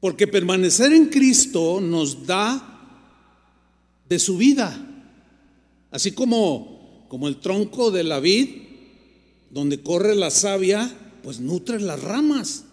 Porque 0.00 0.26
permanecer 0.26 0.92
en 0.94 1.06
Cristo 1.06 1.80
nos 1.82 2.26
da 2.26 2.66
de 4.08 4.18
su 4.18 4.38
vida. 4.38 4.86
Así 5.90 6.12
como, 6.12 6.69
como 7.10 7.26
el 7.26 7.38
tronco 7.38 7.90
de 7.90 8.04
la 8.04 8.20
vid, 8.20 8.50
donde 9.50 9.82
corre 9.82 10.14
la 10.14 10.30
savia, 10.30 10.96
pues 11.24 11.40
nutre 11.40 11.80
las 11.80 12.00
ramas, 12.00 12.66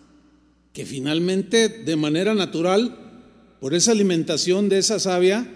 que 0.74 0.86
finalmente 0.86 1.70
de 1.70 1.96
manera 1.96 2.36
natural, 2.36 3.56
por 3.60 3.74
esa 3.74 3.94
alimentación 3.94 4.70
de 4.70 4.78
esa 4.78 5.00
savia, 5.00 5.52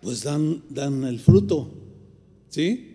pues 0.00 0.22
dan, 0.22 0.62
dan 0.70 1.04
el 1.04 1.20
fruto. 1.20 1.70
¿Sí? 2.48 2.94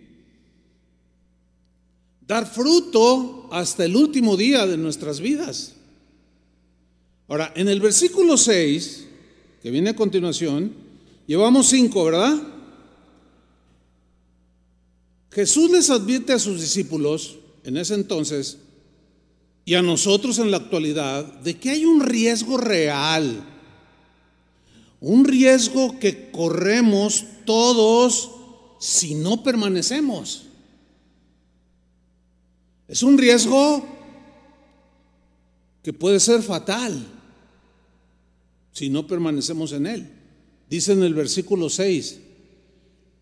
Dar 2.26 2.52
fruto 2.52 3.48
hasta 3.52 3.84
el 3.84 3.94
último 3.94 4.36
día 4.36 4.66
de 4.66 4.78
nuestras 4.78 5.20
vidas. 5.20 5.74
Ahora, 7.28 7.52
en 7.54 7.68
el 7.68 7.78
versículo 7.78 8.36
6, 8.36 9.06
que 9.62 9.70
viene 9.70 9.90
a 9.90 9.96
continuación, 9.96 10.72
llevamos 11.28 11.68
cinco, 11.68 12.04
¿verdad? 12.04 12.59
Jesús 15.30 15.70
les 15.70 15.90
advierte 15.90 16.32
a 16.32 16.38
sus 16.38 16.60
discípulos 16.60 17.38
en 17.64 17.76
ese 17.76 17.94
entonces 17.94 18.58
y 19.64 19.74
a 19.74 19.82
nosotros 19.82 20.38
en 20.38 20.50
la 20.50 20.56
actualidad 20.56 21.24
de 21.24 21.56
que 21.58 21.70
hay 21.70 21.84
un 21.84 22.00
riesgo 22.00 22.56
real, 22.56 23.44
un 25.00 25.24
riesgo 25.24 25.98
que 26.00 26.30
corremos 26.30 27.24
todos 27.44 28.30
si 28.80 29.14
no 29.14 29.42
permanecemos. 29.42 30.46
Es 32.88 33.02
un 33.04 33.16
riesgo 33.16 33.86
que 35.82 35.92
puede 35.92 36.18
ser 36.18 36.42
fatal 36.42 37.06
si 38.72 38.88
no 38.88 39.06
permanecemos 39.06 39.72
en 39.72 39.86
él. 39.86 40.10
Dice 40.68 40.92
en 40.92 41.02
el 41.04 41.14
versículo 41.14 41.68
6, 41.68 42.18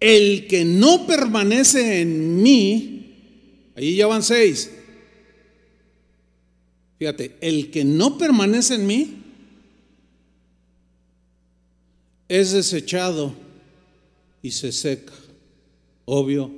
el 0.00 0.46
que 0.46 0.64
no 0.64 1.06
permanece 1.06 2.00
en 2.00 2.42
mí, 2.42 3.14
ahí 3.74 3.96
ya 3.96 4.06
van 4.06 4.22
seis. 4.22 4.70
Fíjate, 6.98 7.36
el 7.40 7.70
que 7.70 7.84
no 7.84 8.18
permanece 8.18 8.74
en 8.74 8.86
mí 8.86 9.16
es 12.28 12.52
desechado 12.52 13.32
y 14.42 14.50
se 14.50 14.72
seca. 14.72 15.12
Obvio. 16.04 16.50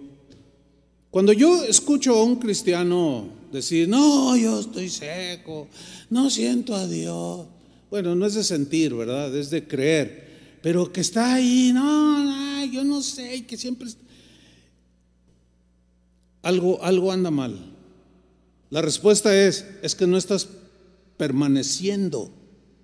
Cuando 1.11 1.33
yo 1.33 1.65
escucho 1.65 2.15
a 2.15 2.25
un 2.25 2.37
cristiano 2.37 3.29
decir, 3.53 3.89
no, 3.89 4.37
yo 4.37 4.61
estoy 4.61 4.89
seco, 4.89 5.69
no 6.09 6.31
siento 6.31 6.75
a 6.75 6.87
Dios. 6.87 7.47
Bueno, 7.91 8.15
no 8.15 8.27
es 8.27 8.35
de 8.35 8.45
sentir, 8.45 8.95
¿verdad? 8.95 9.35
Es 9.37 9.51
de 9.51 9.67
creer. 9.67 10.30
Pero 10.63 10.93
que 10.93 11.01
está 11.01 11.35
ahí, 11.35 11.73
no, 11.73 12.65
yo 12.67 12.85
no 12.85 13.03
sé, 13.03 13.47
que 13.47 13.57
siempre... 13.57 13.89
Algo, 16.43 16.83
algo 16.83 17.13
anda 17.13 17.31
mal. 17.31 17.59
La 18.71 18.81
respuesta 18.81 19.37
es, 19.37 19.67
es 19.83 19.95
que 19.95 20.07
no 20.07 20.17
estás 20.17 20.49
permaneciendo 21.17 22.33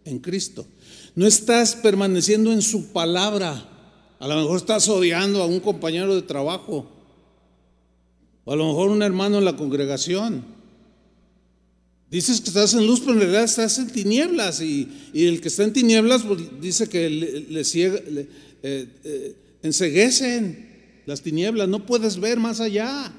en 0.04 0.18
Cristo. 0.18 0.66
No 1.14 1.26
estás 1.26 1.74
permaneciendo 1.74 2.52
en 2.52 2.60
su 2.60 2.88
palabra. 2.92 3.68
A 4.18 4.28
lo 4.28 4.36
mejor 4.36 4.58
estás 4.58 4.88
odiando 4.88 5.42
a 5.42 5.46
un 5.46 5.60
compañero 5.60 6.14
de 6.14 6.22
trabajo. 6.22 6.86
O 8.44 8.52
a 8.52 8.56
lo 8.56 8.66
mejor 8.66 8.90
un 8.90 9.02
hermano 9.02 9.38
en 9.38 9.44
la 9.44 9.56
congregación. 9.56 10.55
Dices 12.10 12.40
que 12.40 12.48
estás 12.48 12.72
en 12.74 12.86
luz, 12.86 13.00
pero 13.00 13.14
en 13.14 13.20
realidad 13.20 13.44
estás 13.44 13.78
en 13.78 13.90
tinieblas. 13.90 14.60
Y, 14.60 14.88
el 15.12 15.40
que 15.40 15.48
está 15.48 15.64
en 15.64 15.72
tinieblas 15.72 16.22
pues, 16.22 16.40
dice 16.60 16.88
que 16.88 17.10
le, 17.10 17.60
eh, 17.60 18.28
eh, 18.62 19.36
enseguecen 19.62 21.02
las 21.04 21.22
tinieblas. 21.22 21.68
No 21.68 21.84
puedes 21.84 22.20
ver 22.20 22.38
más 22.38 22.60
allá. 22.60 23.12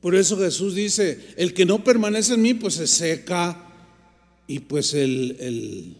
Por 0.00 0.14
eso 0.14 0.36
Jesús 0.38 0.74
dice, 0.74 1.34
el 1.36 1.54
que 1.54 1.64
no 1.64 1.82
permanece 1.82 2.34
en 2.34 2.42
mí, 2.42 2.54
pues 2.54 2.74
se 2.74 2.86
seca. 2.86 3.68
Y 4.46 4.60
pues 4.60 4.94
el, 4.94 5.36
el 5.40 5.96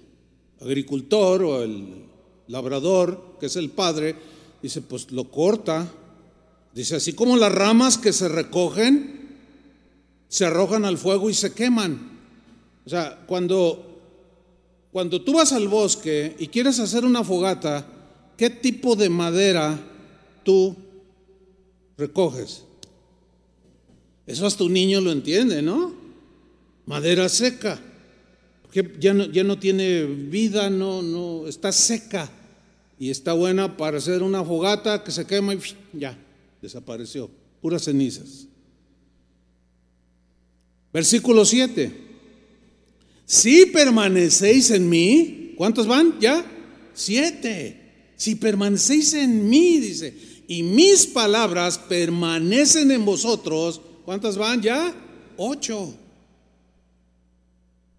agricultor 0.60 1.42
o 1.42 1.62
el 1.62 2.04
labrador, 2.46 3.38
que 3.40 3.46
es 3.46 3.56
el 3.56 3.70
padre, 3.70 4.14
dice, 4.62 4.82
pues 4.82 5.10
lo 5.10 5.30
corta. 5.30 5.92
Dice, 6.74 6.96
así 6.96 7.12
como 7.12 7.36
las 7.36 7.52
ramas 7.52 7.98
que 7.98 8.12
se 8.12 8.28
recogen 8.28 9.21
se 10.32 10.46
arrojan 10.46 10.86
al 10.86 10.96
fuego 10.96 11.28
y 11.28 11.34
se 11.34 11.52
queman. 11.52 12.10
O 12.86 12.88
sea, 12.88 13.22
cuando, 13.26 14.00
cuando 14.90 15.20
tú 15.20 15.34
vas 15.34 15.52
al 15.52 15.68
bosque 15.68 16.34
y 16.38 16.46
quieres 16.46 16.80
hacer 16.80 17.04
una 17.04 17.22
fogata, 17.22 17.86
¿qué 18.38 18.48
tipo 18.48 18.96
de 18.96 19.10
madera 19.10 19.78
tú 20.42 20.74
recoges? 21.98 22.64
Eso 24.26 24.46
hasta 24.46 24.64
un 24.64 24.72
niño 24.72 25.02
lo 25.02 25.12
entiende, 25.12 25.60
¿no? 25.60 25.94
Madera 26.86 27.28
seca, 27.28 27.78
que 28.70 28.90
ya 28.98 29.12
no, 29.12 29.26
ya 29.26 29.44
no 29.44 29.58
tiene 29.58 30.04
vida, 30.04 30.70
no, 30.70 31.02
no, 31.02 31.46
está 31.46 31.72
seca 31.72 32.30
y 32.98 33.10
está 33.10 33.34
buena 33.34 33.76
para 33.76 33.98
hacer 33.98 34.22
una 34.22 34.42
fogata 34.42 35.04
que 35.04 35.10
se 35.10 35.26
quema 35.26 35.52
y 35.52 35.60
ya, 35.92 36.16
desapareció, 36.62 37.30
puras 37.60 37.84
cenizas. 37.84 38.46
Versículo 40.92 41.44
7. 41.44 41.92
Si 43.24 43.66
permanecéis 43.66 44.70
en 44.70 44.88
mí, 44.88 45.54
¿cuántos 45.56 45.86
van? 45.86 46.18
¿Ya? 46.20 46.44
Siete. 46.92 48.12
Si 48.16 48.34
permanecéis 48.34 49.14
en 49.14 49.48
mí, 49.48 49.78
dice, 49.78 50.14
y 50.46 50.62
mis 50.62 51.06
palabras 51.06 51.78
permanecen 51.78 52.90
en 52.90 53.04
vosotros, 53.04 53.80
¿cuántas 54.04 54.36
van? 54.36 54.60
¿Ya? 54.60 54.94
Ocho. 55.36 55.94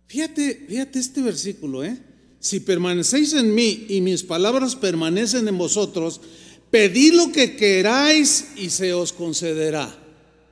Fíjate, 0.08 0.65
fíjate 0.69 0.99
este 0.99 1.21
versículo, 1.23 1.84
¿eh? 1.84 1.97
Si 2.39 2.60
permanecéis 2.60 3.34
en 3.34 3.56
mí 3.56 3.88
y 3.89 4.01
mis 4.01 4.21
palabras 4.21 4.75
permanecen 4.75 5.47
en 5.47 5.58
vosotros, 5.58 6.21
pedid 6.69 7.13
lo 7.13 7.32
que 7.32 7.56
queráis 7.56 8.49
y 8.58 8.69
se 8.69 8.93
os 8.93 9.13
concederá. 9.13 10.02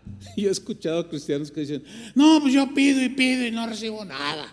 Yo 0.38 0.50
he 0.50 0.52
escuchado 0.52 1.00
a 1.00 1.10
cristianos 1.10 1.52
que 1.52 1.62
dicen, 1.62 1.84
no, 2.16 2.40
pues 2.42 2.54
yo 2.54 2.74
pido 2.74 3.04
y 3.04 3.10
pido 3.10 3.46
y 3.46 3.52
no 3.52 3.68
recibo 3.68 4.06
nada. 4.06 4.52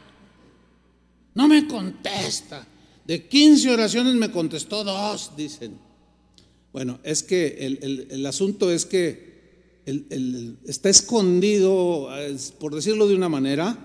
No 1.34 1.48
me 1.48 1.66
contesta. 1.66 2.66
De 3.06 3.26
15 3.26 3.70
oraciones 3.70 4.14
me 4.14 4.30
contestó 4.30 4.84
dos, 4.84 5.32
dicen. 5.37 5.78
Bueno, 6.72 7.00
es 7.02 7.22
que 7.22 7.78
el, 8.11 8.26
asunto 8.26 8.70
es 8.70 8.84
que 8.84 9.38
está 10.66 10.90
escondido, 10.90 12.08
por 12.58 12.74
decirlo 12.74 13.08
de 13.08 13.14
una 13.14 13.28
manera, 13.28 13.78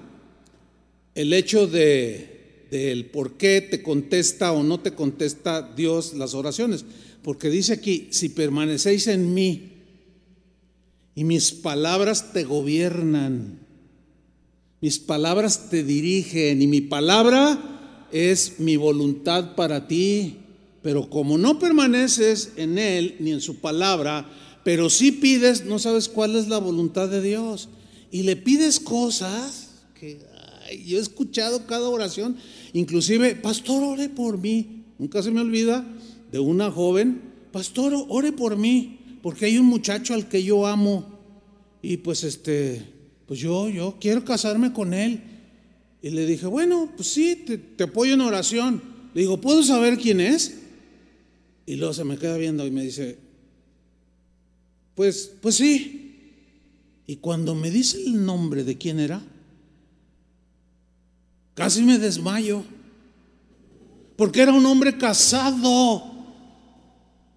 el 1.16 1.32
hecho 1.32 1.68
de, 1.68 2.68
del 2.72 3.06
por 3.06 3.38
qué 3.38 3.62
te 3.62 3.82
contesta 3.82 4.52
o 4.52 4.64
no 4.64 4.80
te 4.80 4.92
contesta 4.92 5.62
Dios 5.62 6.14
las 6.16 6.34
oraciones. 6.34 6.84
Porque 7.22 7.50
dice 7.50 7.74
aquí, 7.74 8.08
si 8.12 8.30
permanecéis 8.30 9.08
en 9.08 9.34
mí 9.34 9.73
y 11.16 11.24
mis 11.24 11.52
palabras 11.52 12.34
te 12.34 12.44
gobiernan. 12.44 13.60
Mis 14.82 15.00
palabras 15.00 15.70
te 15.70 15.84
dirigen 15.84 16.62
y 16.62 16.68
mi 16.68 16.82
palabra 16.82 18.08
es 18.12 18.60
mi 18.60 18.76
voluntad 18.76 19.56
para 19.56 19.88
ti. 19.88 20.38
Pero 20.82 21.10
como 21.10 21.38
no 21.38 21.60
permaneces 21.60 22.54
en 22.58 22.78
Él 22.78 23.16
ni 23.20 23.32
en 23.32 23.42
su 23.42 23.58
palabra, 23.58 24.30
pero 24.64 24.90
si 24.90 25.12
pides, 25.12 25.66
no 25.66 25.80
sabes 25.80 26.10
cuál 26.10 26.36
es 26.36 26.48
la 26.48 26.58
voluntad 26.58 27.08
de 27.10 27.22
Dios. 27.22 27.70
Y 28.12 28.24
le 28.24 28.36
pides 28.36 28.80
cosas 28.80 29.70
que 29.98 30.20
yo 30.86 30.98
he 30.98 31.02
escuchado 31.02 31.66
cada 31.66 31.88
oración, 31.88 32.36
inclusive, 32.74 33.36
pastor, 33.36 33.84
ore 33.84 34.10
por 34.10 34.38
mí. 34.38 34.84
Nunca 35.00 35.24
se 35.24 35.32
me 35.32 35.42
olvida 35.42 35.86
de 36.32 36.40
una 36.40 36.72
joven, 36.72 37.22
pastor, 37.52 37.94
ore 38.10 38.32
por 38.32 38.58
mí 38.58 39.00
porque 39.24 39.46
hay 39.46 39.58
un 39.58 39.68
muchacho 39.68 40.14
al 40.14 40.28
que 40.28 40.44
yo 40.44 40.68
amo 40.68 41.18
y 41.82 41.96
pues 41.96 42.26
este, 42.26 42.86
pues 43.26 43.40
yo, 43.40 43.70
yo 43.70 43.96
quiero 44.00 44.26
casarme 44.26 44.74
con 44.74 44.94
él. 44.94 45.24
Y 46.02 46.10
le 46.10 46.26
dije, 46.26 46.46
bueno, 46.46 46.92
pues 46.98 47.08
sí, 47.08 47.46
te, 47.78 47.86
apoyo 47.86 48.16
en 48.16 48.22
oración. 48.22 48.84
Le 49.14 49.22
digo, 49.22 49.40
¿puedo 49.40 49.64
saber 49.64 49.98
quién 49.98 50.20
es? 50.20 50.60
Y 51.66 51.78
luego 51.78 51.94
se 51.94 52.04
me 52.04 52.18
queda 52.18 52.36
viendo 52.36 52.68
y 52.68 52.72
me 52.72 52.84
dice, 52.84 53.18
pues, 54.94 55.32
pues 55.42 55.56
sí. 55.56 56.34
Y 57.08 57.16
cuando 57.16 57.56
me 57.56 57.72
dice 57.72 58.04
el 58.04 58.26
nombre 58.26 58.66
de 58.66 58.78
quién 58.78 59.00
era, 59.00 59.24
casi 61.54 61.82
me 61.84 61.98
desmayo. 61.98 62.66
Porque 64.18 64.42
era 64.42 64.52
un 64.52 64.66
hombre 64.66 64.98
casado. 64.98 66.12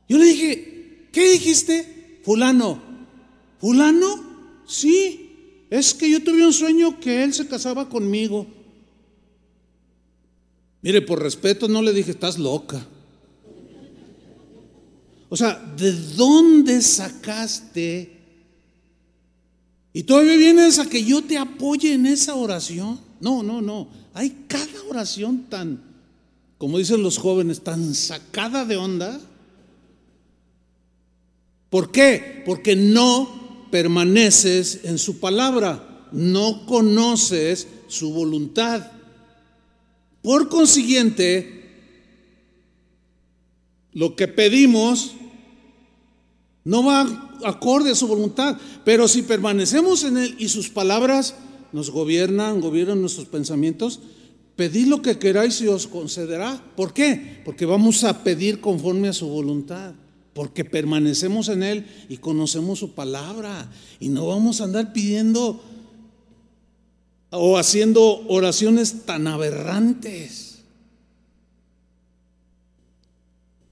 Yo 0.08 0.18
le 0.18 0.24
dije, 0.24 0.75
¿Qué 1.16 1.30
dijiste? 1.30 2.20
Fulano. 2.24 2.78
¿Fulano? 3.58 4.22
Sí. 4.66 5.64
Es 5.70 5.94
que 5.94 6.10
yo 6.10 6.22
tuve 6.22 6.44
un 6.44 6.52
sueño 6.52 7.00
que 7.00 7.24
él 7.24 7.32
se 7.32 7.46
casaba 7.46 7.88
conmigo. 7.88 8.46
Mire, 10.82 11.00
por 11.00 11.22
respeto 11.22 11.68
no 11.68 11.80
le 11.80 11.94
dije, 11.94 12.10
estás 12.10 12.38
loca. 12.38 12.86
O 15.30 15.38
sea, 15.38 15.54
¿de 15.54 15.90
dónde 15.92 16.82
sacaste? 16.82 18.14
Y 19.94 20.02
todavía 20.02 20.36
vienes 20.36 20.78
a 20.78 20.84
que 20.84 21.02
yo 21.02 21.24
te 21.24 21.38
apoye 21.38 21.94
en 21.94 22.04
esa 22.04 22.34
oración. 22.34 23.00
No, 23.22 23.42
no, 23.42 23.62
no. 23.62 23.88
Hay 24.12 24.44
cada 24.46 24.82
oración 24.90 25.46
tan, 25.48 25.80
como 26.58 26.76
dicen 26.76 27.02
los 27.02 27.16
jóvenes, 27.16 27.62
tan 27.62 27.94
sacada 27.94 28.66
de 28.66 28.76
onda. 28.76 29.18
¿Por 31.70 31.90
qué? 31.90 32.42
Porque 32.46 32.76
no 32.76 33.68
permaneces 33.70 34.80
en 34.84 34.98
su 34.98 35.18
palabra, 35.18 36.08
no 36.12 36.66
conoces 36.66 37.66
su 37.88 38.12
voluntad. 38.12 38.90
Por 40.22 40.48
consiguiente, 40.48 41.56
lo 43.92 44.16
que 44.16 44.28
pedimos 44.28 45.12
no 46.64 46.84
va 46.84 47.38
acorde 47.44 47.90
a 47.90 47.94
su 47.94 48.08
voluntad, 48.08 48.58
pero 48.84 49.08
si 49.08 49.22
permanecemos 49.22 50.04
en 50.04 50.16
Él 50.16 50.34
y 50.38 50.48
sus 50.48 50.68
palabras 50.68 51.34
nos 51.72 51.90
gobiernan, 51.90 52.60
gobiernan 52.60 53.00
nuestros 53.00 53.26
pensamientos, 53.26 54.00
pedid 54.56 54.86
lo 54.86 55.02
que 55.02 55.18
queráis 55.18 55.60
y 55.60 55.68
os 55.68 55.86
concederá. 55.86 56.60
¿Por 56.76 56.92
qué? 56.92 57.40
Porque 57.44 57.66
vamos 57.66 58.02
a 58.04 58.24
pedir 58.24 58.60
conforme 58.60 59.08
a 59.08 59.12
su 59.12 59.28
voluntad, 59.28 59.94
porque 60.36 60.66
permanecemos 60.66 61.48
en 61.48 61.62
Él 61.62 61.86
y 62.10 62.18
conocemos 62.18 62.78
su 62.78 62.92
palabra 62.92 63.72
y 63.98 64.10
no 64.10 64.26
vamos 64.26 64.60
a 64.60 64.64
andar 64.64 64.92
pidiendo 64.92 65.62
o 67.30 67.56
haciendo 67.56 68.22
oraciones 68.28 69.06
tan 69.06 69.28
aberrantes. 69.28 70.58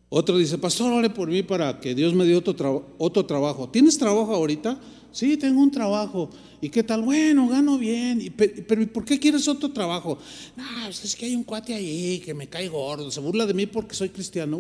Otro 0.08 0.38
dice, 0.38 0.56
pastor, 0.56 0.90
ore 0.90 1.10
por 1.10 1.28
mí 1.28 1.42
para 1.42 1.80
que 1.80 1.94
Dios 1.94 2.14
me 2.14 2.24
dé 2.24 2.34
otro, 2.34 2.94
otro 2.96 3.26
trabajo. 3.26 3.68
¿Tienes 3.68 3.98
trabajo 3.98 4.34
ahorita? 4.34 4.80
Sí, 5.12 5.36
tengo 5.36 5.60
un 5.60 5.70
trabajo. 5.70 6.30
¿Y 6.62 6.70
qué 6.70 6.82
tal? 6.82 7.02
Bueno, 7.02 7.46
gano 7.46 7.76
bien. 7.76 8.32
pero 8.34 8.90
¿por 8.90 9.04
qué 9.04 9.20
quieres 9.20 9.46
otro 9.48 9.70
trabajo? 9.70 10.16
No, 10.56 10.88
es 10.88 11.14
que 11.14 11.26
hay 11.26 11.36
un 11.36 11.44
cuate 11.44 11.74
ahí 11.74 12.22
que 12.24 12.32
me 12.32 12.48
cae 12.48 12.68
gordo. 12.68 13.10
Se 13.10 13.20
burla 13.20 13.44
de 13.44 13.52
mí 13.52 13.66
porque 13.66 13.94
soy 13.94 14.08
cristiano. 14.08 14.56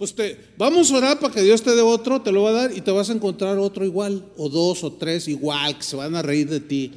Pues 0.00 0.14
te, 0.14 0.34
vamos 0.56 0.90
a 0.90 0.96
orar 0.96 1.20
para 1.20 1.34
que 1.34 1.42
Dios 1.42 1.60
te 1.60 1.74
dé 1.74 1.82
otro, 1.82 2.22
te 2.22 2.32
lo 2.32 2.44
va 2.44 2.48
a 2.48 2.52
dar 2.54 2.74
y 2.74 2.80
te 2.80 2.90
vas 2.90 3.10
a 3.10 3.12
encontrar 3.12 3.58
otro 3.58 3.84
igual, 3.84 4.24
o 4.38 4.48
dos 4.48 4.82
o 4.82 4.90
tres 4.94 5.28
igual, 5.28 5.76
que 5.76 5.82
se 5.82 5.94
van 5.94 6.16
a 6.16 6.22
reír 6.22 6.48
de 6.48 6.58
ti. 6.58 6.92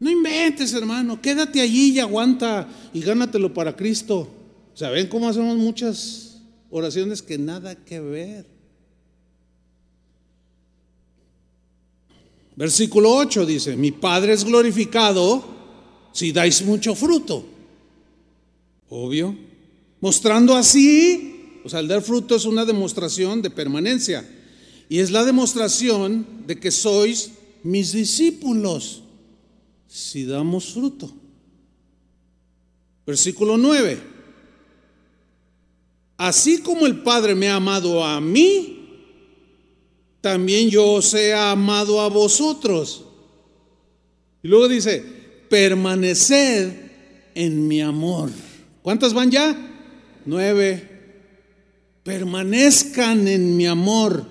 No 0.00 0.10
inventes, 0.10 0.74
hermano, 0.74 1.22
quédate 1.22 1.60
allí 1.60 1.92
y 1.92 2.00
aguanta 2.00 2.68
y 2.92 3.00
gánatelo 3.00 3.54
para 3.54 3.76
Cristo. 3.76 4.28
¿Saben 4.74 5.06
cómo 5.06 5.28
hacemos 5.28 5.56
muchas 5.56 6.40
oraciones 6.68 7.22
que 7.22 7.38
nada 7.38 7.76
que 7.76 8.00
ver? 8.00 8.44
Versículo 12.56 13.14
8 13.14 13.46
dice, 13.46 13.76
mi 13.76 13.92
Padre 13.92 14.32
es 14.32 14.44
glorificado 14.44 15.44
si 16.10 16.32
dais 16.32 16.60
mucho 16.64 16.96
fruto. 16.96 17.46
Obvio. 18.88 19.32
Mostrando 20.00 20.56
así, 20.56 21.39
o 21.64 21.68
sea, 21.68 21.80
el 21.80 21.88
dar 21.88 22.02
fruto 22.02 22.34
es 22.34 22.44
una 22.44 22.64
demostración 22.64 23.42
de 23.42 23.50
permanencia. 23.50 24.28
Y 24.88 24.98
es 24.98 25.10
la 25.10 25.24
demostración 25.24 26.26
de 26.46 26.58
que 26.58 26.70
sois 26.70 27.30
mis 27.62 27.92
discípulos 27.92 29.02
si 29.86 30.24
damos 30.24 30.72
fruto. 30.72 31.10
Versículo 33.06 33.56
9. 33.56 34.00
Así 36.16 36.60
como 36.60 36.86
el 36.86 37.02
Padre 37.02 37.34
me 37.34 37.48
ha 37.48 37.56
amado 37.56 38.04
a 38.04 38.20
mí, 38.20 38.80
también 40.20 40.68
yo 40.68 40.86
os 40.86 41.14
he 41.14 41.32
amado 41.32 42.00
a 42.00 42.08
vosotros. 42.08 43.04
Y 44.42 44.48
luego 44.48 44.68
dice, 44.68 45.02
permaneced 45.48 46.72
en 47.34 47.66
mi 47.66 47.80
amor. 47.80 48.30
¿Cuántas 48.82 49.14
van 49.14 49.30
ya? 49.30 49.56
Nueve. 50.26 50.99
Permanezcan 52.02 53.28
en 53.28 53.56
mi 53.56 53.66
amor. 53.66 54.24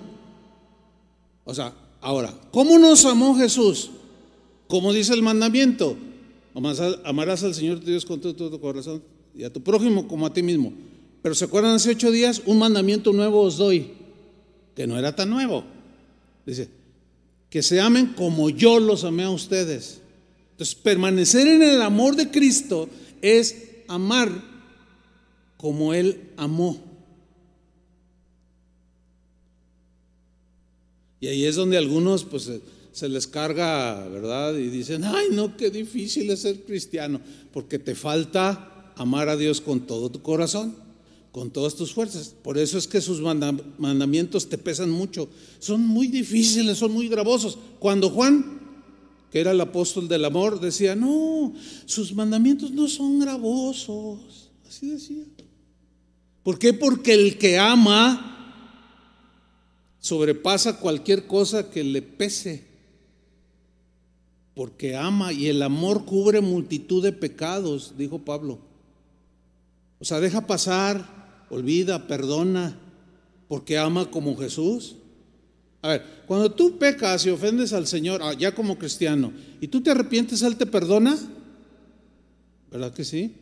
O 1.44 1.54
sea, 1.54 1.72
ahora, 2.00 2.34
¿cómo 2.50 2.78
nos 2.78 3.04
amó 3.04 3.36
Jesús? 3.36 3.90
Como 4.66 4.92
dice 4.92 5.14
el 5.14 5.22
mandamiento, 5.22 5.96
amarás 7.04 7.42
al 7.42 7.54
Señor 7.54 7.80
tu 7.80 7.86
Dios 7.86 8.04
con 8.04 8.20
todo 8.20 8.34
tu 8.34 8.60
corazón 8.60 9.02
y 9.34 9.44
a 9.44 9.52
tu 9.52 9.62
prójimo 9.62 10.06
como 10.06 10.26
a 10.26 10.32
ti 10.32 10.42
mismo. 10.42 10.72
Pero 11.22 11.34
¿se 11.34 11.44
acuerdan 11.44 11.74
hace 11.74 11.90
ocho 11.90 12.10
días? 12.10 12.42
Un 12.46 12.58
mandamiento 12.58 13.12
nuevo 13.12 13.42
os 13.42 13.56
doy, 13.56 13.92
que 14.74 14.86
no 14.86 14.98
era 14.98 15.14
tan 15.14 15.30
nuevo. 15.30 15.64
Dice, 16.46 16.70
que 17.50 17.62
se 17.62 17.80
amen 17.80 18.14
como 18.16 18.48
yo 18.48 18.78
los 18.78 19.04
amé 19.04 19.24
a 19.24 19.30
ustedes. 19.30 20.00
Entonces, 20.52 20.74
permanecer 20.76 21.46
en 21.48 21.62
el 21.62 21.82
amor 21.82 22.16
de 22.16 22.30
Cristo 22.30 22.88
es 23.20 23.82
amar 23.88 24.30
como 25.56 25.92
Él 25.92 26.30
amó. 26.36 26.89
Y 31.20 31.28
ahí 31.28 31.44
es 31.44 31.56
donde 31.56 31.76
algunos 31.76 32.24
pues 32.24 32.50
se 32.92 33.08
les 33.08 33.26
carga, 33.26 34.08
¿verdad? 34.08 34.56
Y 34.56 34.68
dicen, 34.68 35.04
ay 35.04 35.28
no, 35.32 35.56
qué 35.56 35.70
difícil 35.70 36.30
es 36.30 36.40
ser 36.40 36.62
cristiano, 36.62 37.20
porque 37.52 37.78
te 37.78 37.94
falta 37.94 38.92
amar 38.96 39.28
a 39.28 39.36
Dios 39.36 39.60
con 39.60 39.86
todo 39.86 40.10
tu 40.10 40.22
corazón 40.22 40.74
con 41.32 41.50
todas 41.50 41.76
tus 41.76 41.92
fuerzas. 41.92 42.34
Por 42.42 42.58
eso 42.58 42.78
es 42.78 42.86
que 42.86 43.00
sus 43.00 43.20
mandamientos 43.20 44.48
te 44.48 44.58
pesan 44.58 44.90
mucho. 44.90 45.28
Son 45.58 45.86
muy 45.86 46.08
difíciles, 46.08 46.78
son 46.78 46.92
muy 46.92 47.08
gravosos. 47.08 47.58
Cuando 47.78 48.10
Juan, 48.10 48.60
que 49.30 49.40
era 49.40 49.52
el 49.52 49.60
apóstol 49.60 50.08
del 50.08 50.24
amor, 50.24 50.60
decía, 50.60 50.96
no, 50.96 51.54
sus 51.86 52.12
mandamientos 52.14 52.72
no 52.72 52.88
son 52.88 53.20
gravosos. 53.20 54.50
Así 54.68 54.88
decía. 54.88 55.24
¿Por 56.42 56.58
qué? 56.58 56.72
Porque 56.72 57.14
el 57.14 57.38
que 57.38 57.58
ama 57.58 58.39
sobrepasa 60.00 60.80
cualquier 60.80 61.26
cosa 61.26 61.70
que 61.70 61.84
le 61.84 62.02
pese. 62.02 62.64
Porque 64.54 64.96
ama 64.96 65.32
y 65.32 65.46
el 65.46 65.62
amor 65.62 66.04
cubre 66.04 66.40
multitud 66.40 67.02
de 67.02 67.12
pecados, 67.12 67.94
dijo 67.96 68.18
Pablo. 68.18 68.58
O 70.00 70.04
sea, 70.04 70.18
deja 70.20 70.46
pasar 70.46 71.46
olvida, 71.50 72.06
perdona, 72.06 72.76
porque 73.48 73.78
ama 73.78 74.10
como 74.10 74.36
Jesús. 74.36 74.96
A 75.82 75.88
ver, 75.88 76.04
cuando 76.26 76.52
tú 76.52 76.78
pecas 76.78 77.24
y 77.26 77.30
ofendes 77.30 77.72
al 77.72 77.86
Señor, 77.86 78.20
ah, 78.22 78.34
ya 78.34 78.54
como 78.54 78.78
cristiano, 78.78 79.32
y 79.60 79.68
tú 79.68 79.80
te 79.82 79.90
arrepientes, 79.90 80.42
Él 80.42 80.56
te 80.56 80.66
perdona, 80.66 81.16
¿verdad 82.70 82.92
que 82.92 83.04
sí? 83.04 83.34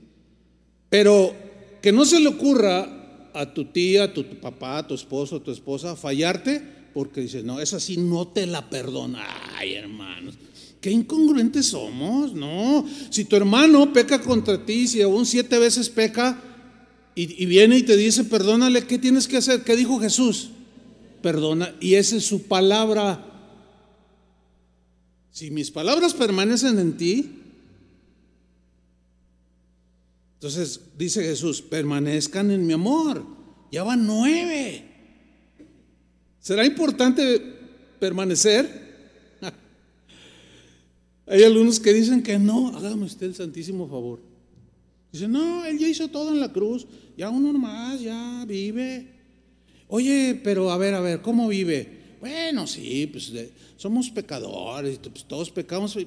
Pero 0.88 1.34
que 1.82 1.92
no 1.92 2.04
se 2.04 2.20
le 2.20 2.28
ocurra 2.28 2.97
a 3.34 3.52
tu 3.52 3.66
tía, 3.66 4.04
a 4.04 4.14
tu, 4.14 4.24
papá, 4.40 4.78
a 4.78 4.86
tu 4.86 4.94
esposo, 4.94 5.36
a 5.36 5.42
tu 5.42 5.50
esposa 5.50 5.96
fallarte, 5.96 6.62
porque 6.94 7.20
dice, 7.20 7.42
no, 7.42 7.60
es 7.60 7.72
así, 7.74 7.96
no 7.96 8.28
te 8.28 8.46
la 8.46 8.68
perdona. 8.68 9.24
Ay, 9.56 9.74
hermanos, 9.74 10.34
qué 10.80 10.90
incongruentes 10.90 11.66
somos, 11.66 12.34
¿no? 12.34 12.86
Si 13.10 13.24
tu 13.24 13.36
hermano 13.36 13.92
peca 13.92 14.20
contra 14.20 14.64
ti, 14.64 14.88
si 14.88 15.02
aún 15.02 15.26
siete 15.26 15.58
veces 15.58 15.88
peca, 15.88 16.42
y, 17.14 17.46
viene 17.46 17.78
y 17.78 17.82
te 17.82 17.96
dice, 17.96 18.22
perdónale, 18.22 18.86
¿qué 18.86 18.96
tienes 18.96 19.26
que 19.26 19.38
hacer? 19.38 19.64
¿Qué 19.64 19.74
dijo 19.74 19.98
Jesús? 19.98 20.50
Perdona. 21.20 21.74
Y 21.80 21.94
esa 21.94 22.14
es 22.14 22.24
su 22.24 22.44
palabra. 22.44 23.26
Si 25.32 25.50
mis 25.50 25.72
palabras 25.72 26.14
permanecen 26.14 26.78
en 26.78 26.96
ti, 26.96 27.38
entonces 30.39 30.80
dice 30.97 31.20
Jesús, 31.24 31.61
permanezcan 31.61 32.53
en 32.53 32.64
mi 32.64 32.72
amor. 32.72 33.26
Ya 33.72 33.82
van 33.82 34.07
nueve. 34.07 34.84
¿Será 36.39 36.64
importante 36.64 37.43
permanecer? 37.99 39.36
Hay 41.26 41.43
algunos 41.43 41.80
que 41.80 41.93
dicen 41.93 42.22
que 42.22 42.39
no, 42.39 42.68
hágame 42.68 43.07
usted 43.07 43.26
el 43.26 43.34
santísimo 43.34 43.89
favor. 43.89 44.20
Dice, 45.11 45.26
no, 45.26 45.64
él 45.64 45.76
ya 45.76 45.89
hizo 45.89 46.07
todo 46.07 46.32
en 46.32 46.39
la 46.39 46.53
cruz, 46.53 46.86
ya 47.16 47.30
uno 47.30 47.53
más, 47.59 48.01
ya 48.01 48.45
vive. 48.47 49.09
Oye, 49.89 50.41
pero 50.45 50.70
a 50.70 50.78
ver, 50.78 50.95
a 50.95 51.01
ver, 51.01 51.20
¿cómo 51.20 51.49
vive? 51.49 52.16
Bueno, 52.20 52.68
sí, 52.68 53.09
pues 53.09 53.32
somos 53.76 54.09
pecadores, 54.11 55.01
pues, 55.01 55.24
todos 55.24 55.51
pecamos. 55.51 55.99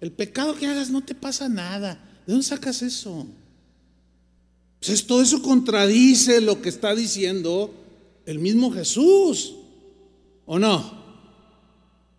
El 0.00 0.10
pecado 0.10 0.56
que 0.56 0.66
hagas 0.66 0.90
no 0.90 1.04
te 1.04 1.14
pasa 1.14 1.48
nada. 1.48 1.94
¿De 2.26 2.32
dónde 2.32 2.44
sacas 2.44 2.82
eso? 2.82 3.28
Pues 4.86 5.04
todo 5.04 5.20
eso 5.20 5.42
contradice 5.42 6.40
lo 6.40 6.62
que 6.62 6.68
está 6.68 6.94
diciendo 6.94 7.74
el 8.24 8.38
mismo 8.38 8.70
Jesús, 8.70 9.54
¿o 10.44 10.58
no? 10.60 11.04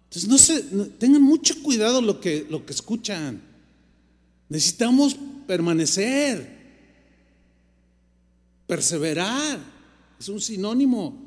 Entonces 0.06 0.30
no 0.30 0.38
se, 0.38 0.64
tengan 0.98 1.22
mucho 1.22 1.62
cuidado 1.64 2.02
lo 2.02 2.20
que, 2.20 2.46
lo 2.50 2.66
que 2.66 2.74
escuchan. 2.74 3.42
Necesitamos 4.50 5.16
permanecer, 5.48 6.58
perseverar. 8.66 9.60
es 10.20 10.28
un 10.28 10.42
sinónimo. 10.42 11.18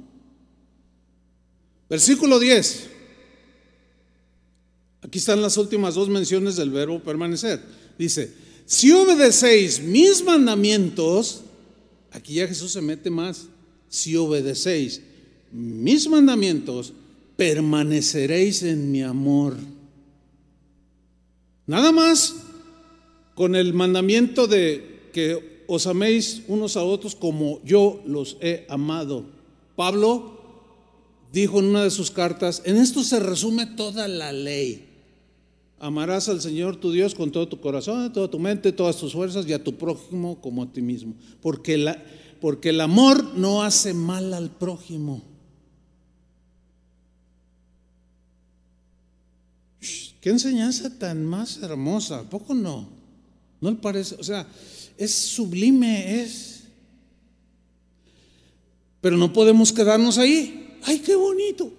Versículo 1.89 2.39
10. 2.39 2.91
Aquí 5.03 5.19
están 5.19 5.41
las 5.41 5.57
últimas 5.57 5.95
dos 5.95 6.11
menciones 6.11 6.57
del 6.57 6.71
verbo 6.71 7.03
permanecer. 7.03 7.63
Dice, 7.99 8.50
si 8.71 8.93
obedecéis 8.93 9.83
mis 9.83 10.23
mandamientos, 10.23 11.43
aquí 12.13 12.35
ya 12.35 12.47
Jesús 12.47 12.71
se 12.71 12.81
mete 12.81 13.11
más, 13.11 13.49
si 13.89 14.15
obedecéis 14.15 15.03
mis 15.51 16.09
mandamientos, 16.09 16.93
permaneceréis 17.37 18.63
en 18.63 18.93
mi 18.93 19.03
amor. 19.03 19.57
Nada 21.67 21.91
más 21.91 22.37
con 23.35 23.57
el 23.57 23.75
mandamiento 23.75 24.47
de 24.47 25.11
que 25.13 25.65
os 25.67 25.89
améis 25.89 26.43
unos 26.47 26.77
a 26.77 26.85
otros 26.85 27.17
como 27.17 27.61
yo 27.65 28.01
los 28.07 28.37
he 28.41 28.67
amado. 28.69 29.25
Pablo 29.75 30.39
dijo 31.33 31.59
en 31.59 31.65
una 31.65 31.83
de 31.83 31.91
sus 31.91 32.13
cartas, 32.13 32.63
en 32.65 32.77
esto 32.77 33.03
se 33.03 33.19
resume 33.19 33.67
toda 33.67 34.07
la 34.07 34.31
ley. 34.31 34.90
Amarás 35.83 36.29
al 36.29 36.43
Señor 36.43 36.77
tu 36.77 36.93
Dios 36.93 37.15
con 37.15 37.33
todo 37.33 37.49
tu 37.49 37.59
corazón, 37.59 38.13
toda 38.13 38.29
tu 38.29 38.39
mente, 38.39 38.71
todas 38.71 38.99
tus 38.99 39.15
fuerzas 39.15 39.47
y 39.47 39.55
a 39.55 39.65
tu 39.65 39.79
prójimo 39.79 40.39
como 40.43 40.63
a 40.63 40.71
ti 40.71 40.83
mismo. 40.83 41.15
Porque, 41.41 41.79
la, 41.79 42.05
porque 42.39 42.69
el 42.69 42.83
amor 42.83 43.35
no 43.35 43.63
hace 43.63 43.95
mal 43.95 44.35
al 44.35 44.51
prójimo. 44.51 45.23
Qué 50.21 50.29
enseñanza 50.29 50.99
tan 50.99 51.25
más 51.25 51.63
hermosa, 51.63 52.29
poco 52.29 52.53
no? 52.53 52.87
¿No 53.63 53.71
le 53.71 53.77
parece? 53.77 54.17
O 54.17 54.23
sea, 54.23 54.47
es 54.99 55.15
sublime, 55.15 56.21
es. 56.21 56.65
Pero 59.01 59.17
no 59.17 59.33
podemos 59.33 59.73
quedarnos 59.73 60.19
ahí. 60.19 60.77
¡Ay, 60.85 60.99
qué 60.99 61.17
bonito! 61.17 61.73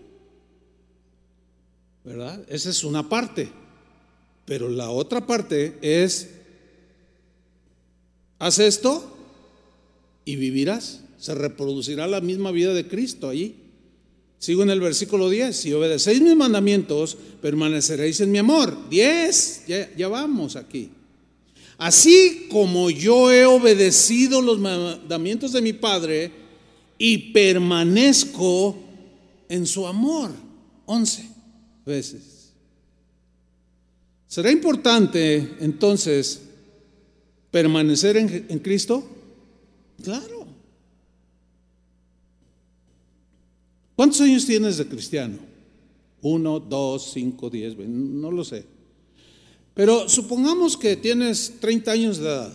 ¿Verdad? 2.04 2.44
Esa 2.50 2.72
es 2.72 2.84
una 2.84 3.08
parte. 3.08 3.61
Pero 4.52 4.68
la 4.68 4.90
otra 4.90 5.26
parte 5.26 5.78
es, 5.82 6.28
haz 8.38 8.60
esto 8.60 9.16
y 10.26 10.36
vivirás. 10.36 11.00
Se 11.18 11.34
reproducirá 11.34 12.06
la 12.06 12.20
misma 12.20 12.52
vida 12.52 12.74
de 12.74 12.86
Cristo 12.86 13.30
allí. 13.30 13.56
Sigo 14.40 14.64
en 14.64 14.70
el 14.70 14.82
versículo 14.82 15.30
10. 15.30 15.56
Si 15.56 15.72
obedecéis 15.72 16.20
mis 16.20 16.36
mandamientos, 16.36 17.18
permaneceréis 17.42 18.20
en 18.20 18.34
mi 18.34 18.40
amor. 18.40 18.90
10. 18.90 19.68
Ya, 19.70 19.90
ya 19.96 20.10
vamos 20.10 20.58
aquí. 20.58 20.90
Así 21.78 22.48
como 22.52 22.90
yo 22.90 23.32
he 23.32 23.46
obedecido 23.46 24.42
los 24.42 24.60
mandamientos 24.60 25.54
de 25.54 25.62
mi 25.62 25.72
Padre 25.72 26.30
y 26.98 27.32
permanezco 27.32 28.76
en 29.48 29.66
su 29.66 29.88
amor. 29.88 30.32
11 30.88 31.30
veces. 31.86 32.41
¿Será 34.32 34.50
importante 34.50 35.58
entonces 35.60 36.42
permanecer 37.52 38.16
en, 38.16 38.60
Cristo? 38.60 39.04
Claro. 40.02 40.48
¿Cuántos 43.94 44.22
años 44.22 44.46
tienes 44.46 44.78
de 44.78 44.88
cristiano? 44.88 45.38
Uno, 46.22 46.62
dos, 46.62 47.12
cinco, 47.12 47.50
diez, 47.50 47.78
no 47.78 48.32
lo 48.32 48.46
sé. 48.46 48.64
Pero 49.74 50.08
supongamos 50.08 50.78
que 50.78 50.96
tienes 50.96 51.60
30 51.60 51.92
años 51.92 52.18
de 52.18 52.24
edad. 52.24 52.54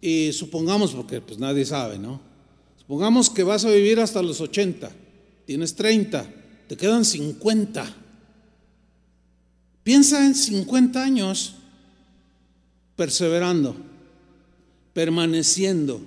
Y 0.00 0.30
supongamos, 0.32 0.92
porque 0.92 1.20
pues 1.20 1.40
nadie 1.40 1.64
sabe, 1.64 1.98
¿no? 1.98 2.20
Supongamos 2.76 3.30
que 3.30 3.42
vas 3.42 3.64
a 3.64 3.70
vivir 3.72 3.98
hasta 3.98 4.22
los 4.22 4.40
80. 4.40 4.92
Tienes 5.44 5.74
30, 5.74 6.24
te 6.68 6.76
quedan 6.76 7.04
50. 7.04 8.04
Piensa 9.88 10.26
en 10.26 10.34
50 10.34 11.02
años 11.02 11.54
perseverando, 12.94 13.74
permaneciendo 14.92 15.98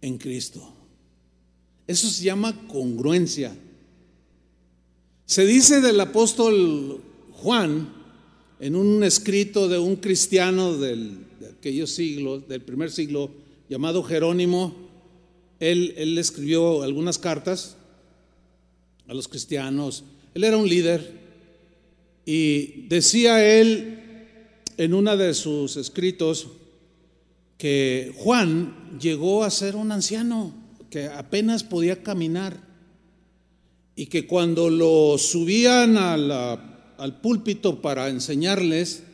en 0.00 0.18
Cristo. 0.18 0.68
Eso 1.86 2.08
se 2.08 2.24
llama 2.24 2.66
congruencia. 2.66 3.56
Se 5.26 5.46
dice 5.46 5.80
del 5.80 6.00
apóstol 6.00 7.00
Juan 7.34 7.88
en 8.58 8.74
un 8.74 9.04
escrito 9.04 9.68
de 9.68 9.78
un 9.78 9.94
cristiano 9.94 10.76
del, 10.76 11.18
de 11.38 11.50
aquellos 11.50 11.92
siglos, 11.92 12.48
del 12.48 12.62
primer 12.62 12.90
siglo, 12.90 13.30
llamado 13.68 14.02
Jerónimo, 14.02 14.74
él, 15.60 15.94
él 15.96 16.18
escribió 16.18 16.82
algunas 16.82 17.16
cartas 17.16 17.76
a 19.06 19.14
los 19.14 19.28
cristianos. 19.28 20.02
Él 20.34 20.42
era 20.42 20.56
un 20.56 20.68
líder 20.68 21.25
y 22.26 22.88
decía 22.88 23.42
él 23.60 24.00
en 24.76 24.92
una 24.92 25.16
de 25.16 25.32
sus 25.32 25.76
escritos 25.76 26.48
que 27.56 28.12
Juan 28.16 28.98
llegó 29.00 29.44
a 29.44 29.50
ser 29.50 29.76
un 29.76 29.92
anciano 29.92 30.52
que 30.90 31.06
apenas 31.06 31.62
podía 31.62 32.02
caminar 32.02 32.60
y 33.94 34.06
que 34.06 34.26
cuando 34.26 34.68
lo 34.68 35.16
subían 35.18 35.96
al 35.96 37.20
púlpito 37.22 37.80
para 37.80 38.08
enseñarles, 38.08 39.04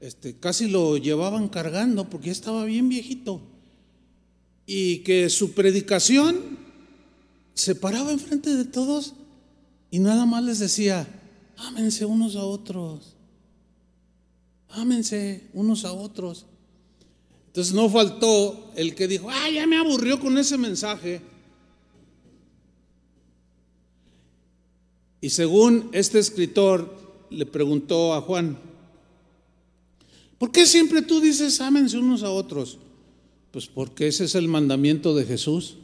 este, 0.00 0.34
casi 0.36 0.68
lo 0.68 0.96
llevaban 0.96 1.48
cargando 1.48 2.08
porque 2.08 2.26
ya 2.26 2.32
estaba 2.32 2.64
bien 2.64 2.88
viejito. 2.88 3.40
Y 4.64 4.98
que 4.98 5.28
su 5.28 5.52
predicación 5.52 6.40
se 7.54 7.74
paraba 7.74 8.12
enfrente 8.12 8.54
de 8.54 8.64
todos 8.64 9.14
y 9.90 9.98
nada 9.98 10.24
más 10.24 10.44
les 10.44 10.60
decía, 10.60 11.06
Ámense 11.62 12.04
unos 12.04 12.36
a 12.36 12.44
otros. 12.44 13.14
Ámense 14.70 15.48
unos 15.52 15.84
a 15.84 15.92
otros. 15.92 16.46
Entonces 17.48 17.74
no 17.74 17.88
faltó 17.88 18.72
el 18.76 18.94
que 18.94 19.06
dijo, 19.06 19.28
ah, 19.30 19.50
ya 19.50 19.66
me 19.66 19.76
aburrió 19.76 20.18
con 20.18 20.38
ese 20.38 20.56
mensaje. 20.56 21.20
Y 25.20 25.30
según 25.30 25.90
este 25.92 26.18
escritor 26.18 26.98
le 27.30 27.46
preguntó 27.46 28.14
a 28.14 28.22
Juan, 28.22 28.58
¿por 30.38 30.50
qué 30.50 30.66
siempre 30.66 31.02
tú 31.02 31.20
dices 31.20 31.60
ámense 31.60 31.98
unos 31.98 32.22
a 32.22 32.30
otros? 32.30 32.78
Pues 33.52 33.66
porque 33.66 34.08
ese 34.08 34.24
es 34.24 34.34
el 34.34 34.48
mandamiento 34.48 35.14
de 35.14 35.24
Jesús. 35.24 35.76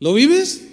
¿Lo 0.00 0.14
vives? 0.14 0.66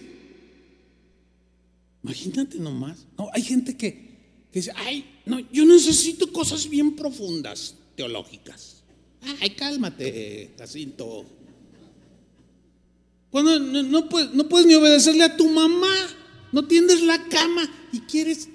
Imagínate 2.06 2.60
nomás. 2.60 3.08
No, 3.18 3.30
hay 3.34 3.42
gente 3.42 3.76
que, 3.76 4.48
dice, 4.54 4.72
ay, 4.76 5.22
no, 5.26 5.40
yo 5.52 5.66
necesito 5.66 6.32
cosas 6.32 6.70
bien 6.70 6.96
profundas, 6.96 7.74
teológicas. 7.96 8.84
Ay, 9.42 9.50
cálmate, 9.52 10.52
Jacinto. 10.56 11.26
Cuando 13.32 13.60
no, 13.60 14.08
puedes, 14.08 14.36
no 14.36 14.48
puedes 14.48 14.68
ni 14.68 14.76
obedecerle 14.76 15.24
a 15.24 15.36
tu 15.36 15.50
mamá, 15.50 15.96
no 16.52 16.68
tiendes 16.68 17.02
la 17.02 17.28
cama 17.28 17.68
y 17.92 18.02
quieres... 18.02 18.50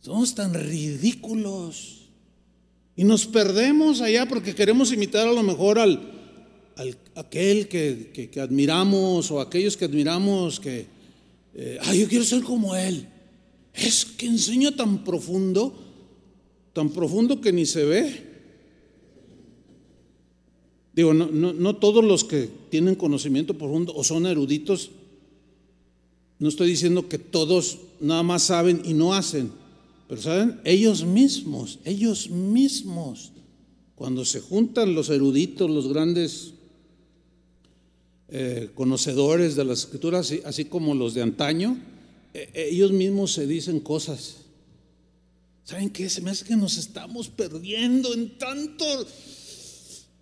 Somos 0.00 0.34
tan 0.34 0.54
ridículos. 0.54 2.08
Y 2.96 3.04
nos 3.04 3.26
perdemos 3.26 4.00
allá 4.00 4.26
porque 4.26 4.54
queremos 4.54 4.90
imitar 4.90 5.28
a 5.28 5.32
lo 5.32 5.44
mejor 5.44 5.78
al, 5.78 6.11
aquel 7.14 7.68
que, 7.68 8.30
admiramos 8.40 9.30
o 9.30 9.40
aquellos 9.40 9.76
que 9.76 9.84
admiramos 9.84 10.60
que, 10.60 10.86
eh, 11.54 11.78
ay, 11.82 12.00
yo 12.00 12.08
quiero 12.08 12.24
ser 12.24 12.42
como 12.42 12.74
él. 12.74 13.06
Es 13.74 14.04
que 14.04 14.26
enseña 14.26 14.74
tan 14.74 15.04
profundo, 15.04 15.72
tan 16.72 16.90
profundo 16.90 17.40
que 17.40 17.52
ni 17.52 17.66
se 17.66 17.84
ve. 17.84 18.32
Digo, 20.94 21.14
no, 21.14 21.26
no 21.30 21.76
todos 21.76 22.04
los 22.04 22.24
que 22.24 22.50
tienen 22.68 22.94
conocimiento 22.94 23.56
profundo 23.56 23.94
o 23.94 24.04
son 24.04 24.26
eruditos, 24.26 24.90
no 26.38 26.48
estoy 26.48 26.68
diciendo 26.70 27.08
que 27.08 27.18
todos 27.18 27.78
nada 28.00 28.22
más 28.22 28.42
saben 28.42 28.82
y 28.84 28.94
no 28.94 29.14
hacen, 29.14 29.52
pero 30.08 30.20
saben, 30.20 30.60
ellos 30.64 31.04
mismos, 31.04 31.78
ellos 31.84 32.28
mismos, 32.30 33.32
cuando 33.94 34.24
se 34.24 34.40
juntan 34.40 34.94
los 34.94 35.08
eruditos, 35.08 35.70
los 35.70 35.88
grandes 35.88 36.54
eh, 38.34 38.70
conocedores 38.74 39.56
de 39.56 39.64
las 39.66 39.80
escrituras, 39.80 40.32
así, 40.46 40.64
como 40.64 40.94
los 40.94 41.12
de 41.12 41.20
antaño, 41.20 41.76
eh, 42.32 42.48
eh, 42.54 42.68
ellos 42.70 42.90
mismos 42.90 43.34
se 43.34 43.46
dicen 43.46 43.78
cosas. 43.78 44.36
¿Saben 45.64 45.90
qué? 45.90 46.08
Se 46.08 46.22
me 46.22 46.30
hace 46.30 46.46
que 46.46 46.56
nos 46.56 46.78
estamos 46.78 47.28
perdiendo 47.28 48.14
en 48.14 48.38
tanto, 48.38 48.86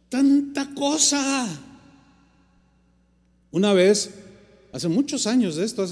tanta 0.08 0.74
cosa. 0.74 1.46
Una 3.52 3.72
vez, 3.74 4.10
hace 4.72 4.88
muchos 4.88 5.28
años 5.28 5.54
de 5.54 5.64
esto, 5.64 5.86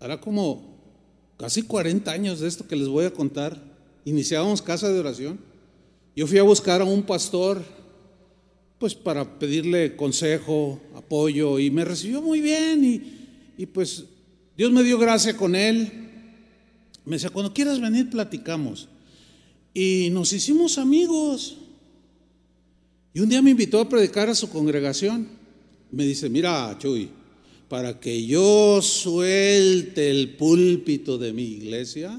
hará 0.00 0.20
como 0.20 0.80
casi 1.36 1.62
40 1.62 2.10
años 2.10 2.40
de 2.40 2.48
esto 2.48 2.66
que 2.66 2.74
les 2.74 2.88
voy 2.88 3.04
a 3.04 3.12
contar. 3.12 3.56
iniciábamos 4.04 4.62
casa 4.62 4.88
de 4.88 4.98
oración. 4.98 5.38
Yo 6.16 6.26
fui 6.26 6.38
a 6.38 6.42
buscar 6.42 6.80
a 6.80 6.84
un 6.84 7.04
pastor, 7.04 7.62
pues 8.80 8.94
para 8.94 9.38
pedirle 9.38 9.94
consejo, 9.94 10.80
apoyo, 10.96 11.58
y 11.58 11.70
me 11.70 11.84
recibió 11.84 12.22
muy 12.22 12.40
bien, 12.40 12.82
y, 12.82 13.62
y 13.62 13.66
pues 13.66 14.04
Dios 14.56 14.72
me 14.72 14.82
dio 14.82 14.98
gracia 14.98 15.36
con 15.36 15.54
él. 15.54 15.92
Me 17.04 17.16
decía, 17.16 17.28
cuando 17.28 17.52
quieras 17.52 17.78
venir, 17.78 18.08
platicamos. 18.08 18.88
Y 19.74 20.08
nos 20.12 20.32
hicimos 20.32 20.78
amigos. 20.78 21.58
Y 23.12 23.20
un 23.20 23.28
día 23.28 23.42
me 23.42 23.50
invitó 23.50 23.80
a 23.80 23.88
predicar 23.88 24.30
a 24.30 24.34
su 24.34 24.48
congregación. 24.48 25.28
Me 25.92 26.06
dice, 26.06 26.30
mira, 26.30 26.74
Chuy, 26.78 27.10
para 27.68 28.00
que 28.00 28.24
yo 28.24 28.80
suelte 28.80 30.10
el 30.10 30.36
púlpito 30.36 31.18
de 31.18 31.34
mi 31.34 31.42
iglesia, 31.42 32.18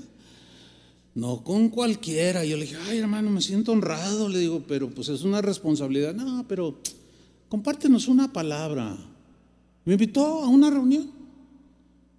no 1.16 1.44
con 1.44 1.70
cualquiera. 1.70 2.46
Yo 2.46 2.58
le 2.58 2.64
dije, 2.64 2.78
ay 2.88 3.00
hermano, 3.00 3.30
me 3.30 3.42
siento 3.42 3.72
honrado. 3.72 4.30
Le 4.30 4.40
digo, 4.40 4.64
pero 4.68 4.90
pues 4.90 5.10
es 5.10 5.24
una 5.24 5.42
responsabilidad. 5.42 6.14
No, 6.14 6.46
pero 6.48 6.80
compártenos 7.50 8.08
una 8.08 8.32
palabra. 8.32 8.98
Me 9.86 9.94
invitó 9.94 10.44
a 10.44 10.48
una 10.48 10.70
reunión. 10.70 11.12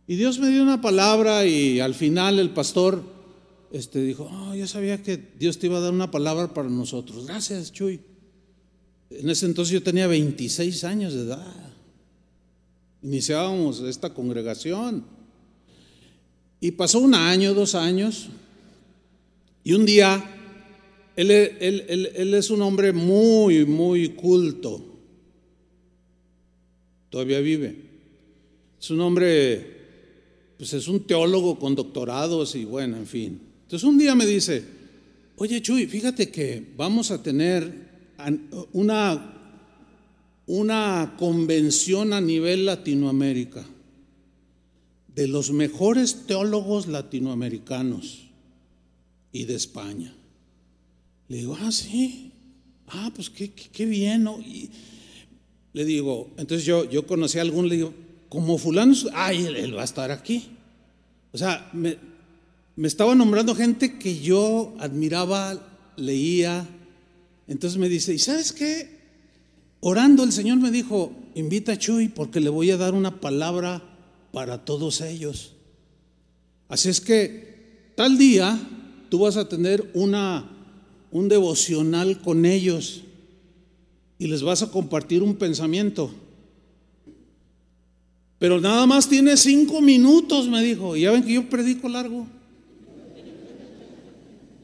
Y 0.07 0.17
Dios 0.17 0.39
me 0.39 0.49
dio 0.49 0.63
una 0.63 0.81
palabra 0.81 1.47
y 1.47 1.81
al 1.81 1.95
final 1.95 2.39
el 2.39 2.51
pastor 2.51 3.03
este, 3.71 4.03
dijo, 4.03 4.29
oh, 4.31 4.55
yo 4.55 4.67
sabía 4.67 5.03
que 5.03 5.17
Dios 5.39 5.59
te 5.59 5.67
iba 5.67 5.79
a 5.79 5.81
dar 5.81 5.93
una 5.93 6.11
palabra 6.11 6.53
para 6.53 6.69
nosotros. 6.69 7.27
Gracias, 7.27 7.73
Chuy. 7.73 8.01
En 9.11 9.31
ese 9.31 9.47
entonces 9.47 9.73
yo 9.73 9.83
tenía 9.83 10.07
26 10.07 10.85
años 10.85 11.15
de 11.15 11.23
edad. 11.23 11.73
Iniciábamos 13.03 13.81
esta 13.81 14.13
congregación. 14.13 15.05
Y 16.61 16.73
pasó 16.73 17.01
un 17.01 17.15
año, 17.15 17.55
dos 17.55 17.75
años, 17.75 18.29
y 19.65 19.75
un 19.75 19.87
día, 19.87 20.23
él, 21.15 22.35
es 22.35 22.51
un 22.51 22.63
hombre 22.63 22.93
muy, 22.93 23.65
muy 23.65 24.11
culto. 24.11 24.85
Todavía 27.11 27.41
vive. 27.41 27.77
Es 28.81 28.91
un 28.91 29.01
hombre, 29.01 29.77
pues 30.57 30.73
es 30.73 30.89
un 30.89 31.05
teólogo 31.05 31.59
con 31.59 31.75
doctorados 31.75 32.57
y 32.57 32.65
bueno, 32.65 32.97
en 32.97 33.07
fin. 33.07 33.41
Entonces 33.63 33.89
un 33.89 33.99
día 33.99 34.15
me 34.15 34.27
dice, 34.27 34.65
oye 35.37 35.63
Chuy, 35.63 35.87
fíjate 35.87 36.31
que 36.31 36.73
vamos 36.77 37.13
a 37.13 37.23
tener 37.23 37.73
una, 38.73 39.35
una 40.47 41.15
convención 41.19 42.13
a 42.13 42.21
nivel 42.21 42.67
Latinoamérica 42.67 43.65
de 45.15 45.29
los 45.29 45.53
mejores 45.53 46.27
teólogos 46.27 46.89
latinoamericanos 46.89 48.32
y 49.33 49.45
de 49.45 49.55
España. 49.55 50.15
Le 51.29 51.39
digo, 51.39 51.57
ah, 51.61 51.73
sí, 51.73 52.33
ah, 52.89 53.11
pues 53.15 53.31
qué, 53.31 53.51
qué, 53.51 53.87
bien, 53.87 54.25
¿no? 54.25 54.39
Le 55.73 55.85
digo, 55.85 56.31
entonces 56.37 56.67
yo, 56.67 56.89
yo 56.89 57.07
conocí 57.07 57.39
a 57.39 57.43
algún, 57.43 57.69
le 57.69 57.77
digo, 57.77 57.95
como 58.29 58.59
fulano, 58.59 58.95
ay, 59.15 59.47
él, 59.47 59.77
va 59.77 59.83
a 59.83 59.87
estar 59.87 60.11
aquí. 60.11 60.49
O 61.33 61.39
sea, 61.39 61.71
me, 61.73 61.97
me 62.77 62.89
estaba 62.89 63.15
nombrando 63.15 63.55
gente 63.55 63.99
que 63.99 64.21
yo 64.21 64.75
admiraba, 64.79 65.69
leía, 65.97 66.69
entonces 67.49 67.79
me 67.79 67.89
dice, 67.89 68.15
¿y 68.15 68.19
sabes 68.19 68.53
qué? 68.53 69.01
Orando 69.81 70.23
el 70.23 70.33
Señor 70.33 70.59
me 70.59 70.71
dijo, 70.71 71.13
invita 71.35 71.73
a 71.73 71.79
Chuy 71.79 72.09
porque 72.09 72.41
le 72.41 72.51
voy 72.51 72.71
a 72.71 72.77
dar 72.77 72.95
una 72.95 73.21
palabra 73.21 73.83
para 74.33 74.65
todos 74.65 75.01
ellos. 75.01 75.55
Así 76.69 76.89
es 76.89 77.01
que 77.01 77.93
tal 77.97 78.17
día 78.17 78.59
tú 79.13 79.19
vas 79.19 79.37
a 79.37 79.47
tener 79.47 79.91
una, 79.93 80.49
un 81.11 81.29
devocional 81.29 82.23
con 82.23 82.47
ellos 82.47 83.03
y 84.19 84.27
les 84.27 84.43
vas 84.43 84.63
a 84.63 84.71
compartir 84.71 85.23
un 85.23 85.35
pensamiento. 85.35 86.11
Pero 88.39 88.59
nada 88.59 88.87
más 88.87 89.07
tiene 89.11 89.37
cinco 89.37 89.83
minutos, 89.83 90.49
me 90.49 90.63
dijo. 90.63 90.97
Y 90.97 91.03
ya 91.03 91.11
ven 91.11 91.25
que 91.25 91.35
yo 91.35 91.47
predico 91.47 91.91
largo. 91.91 92.27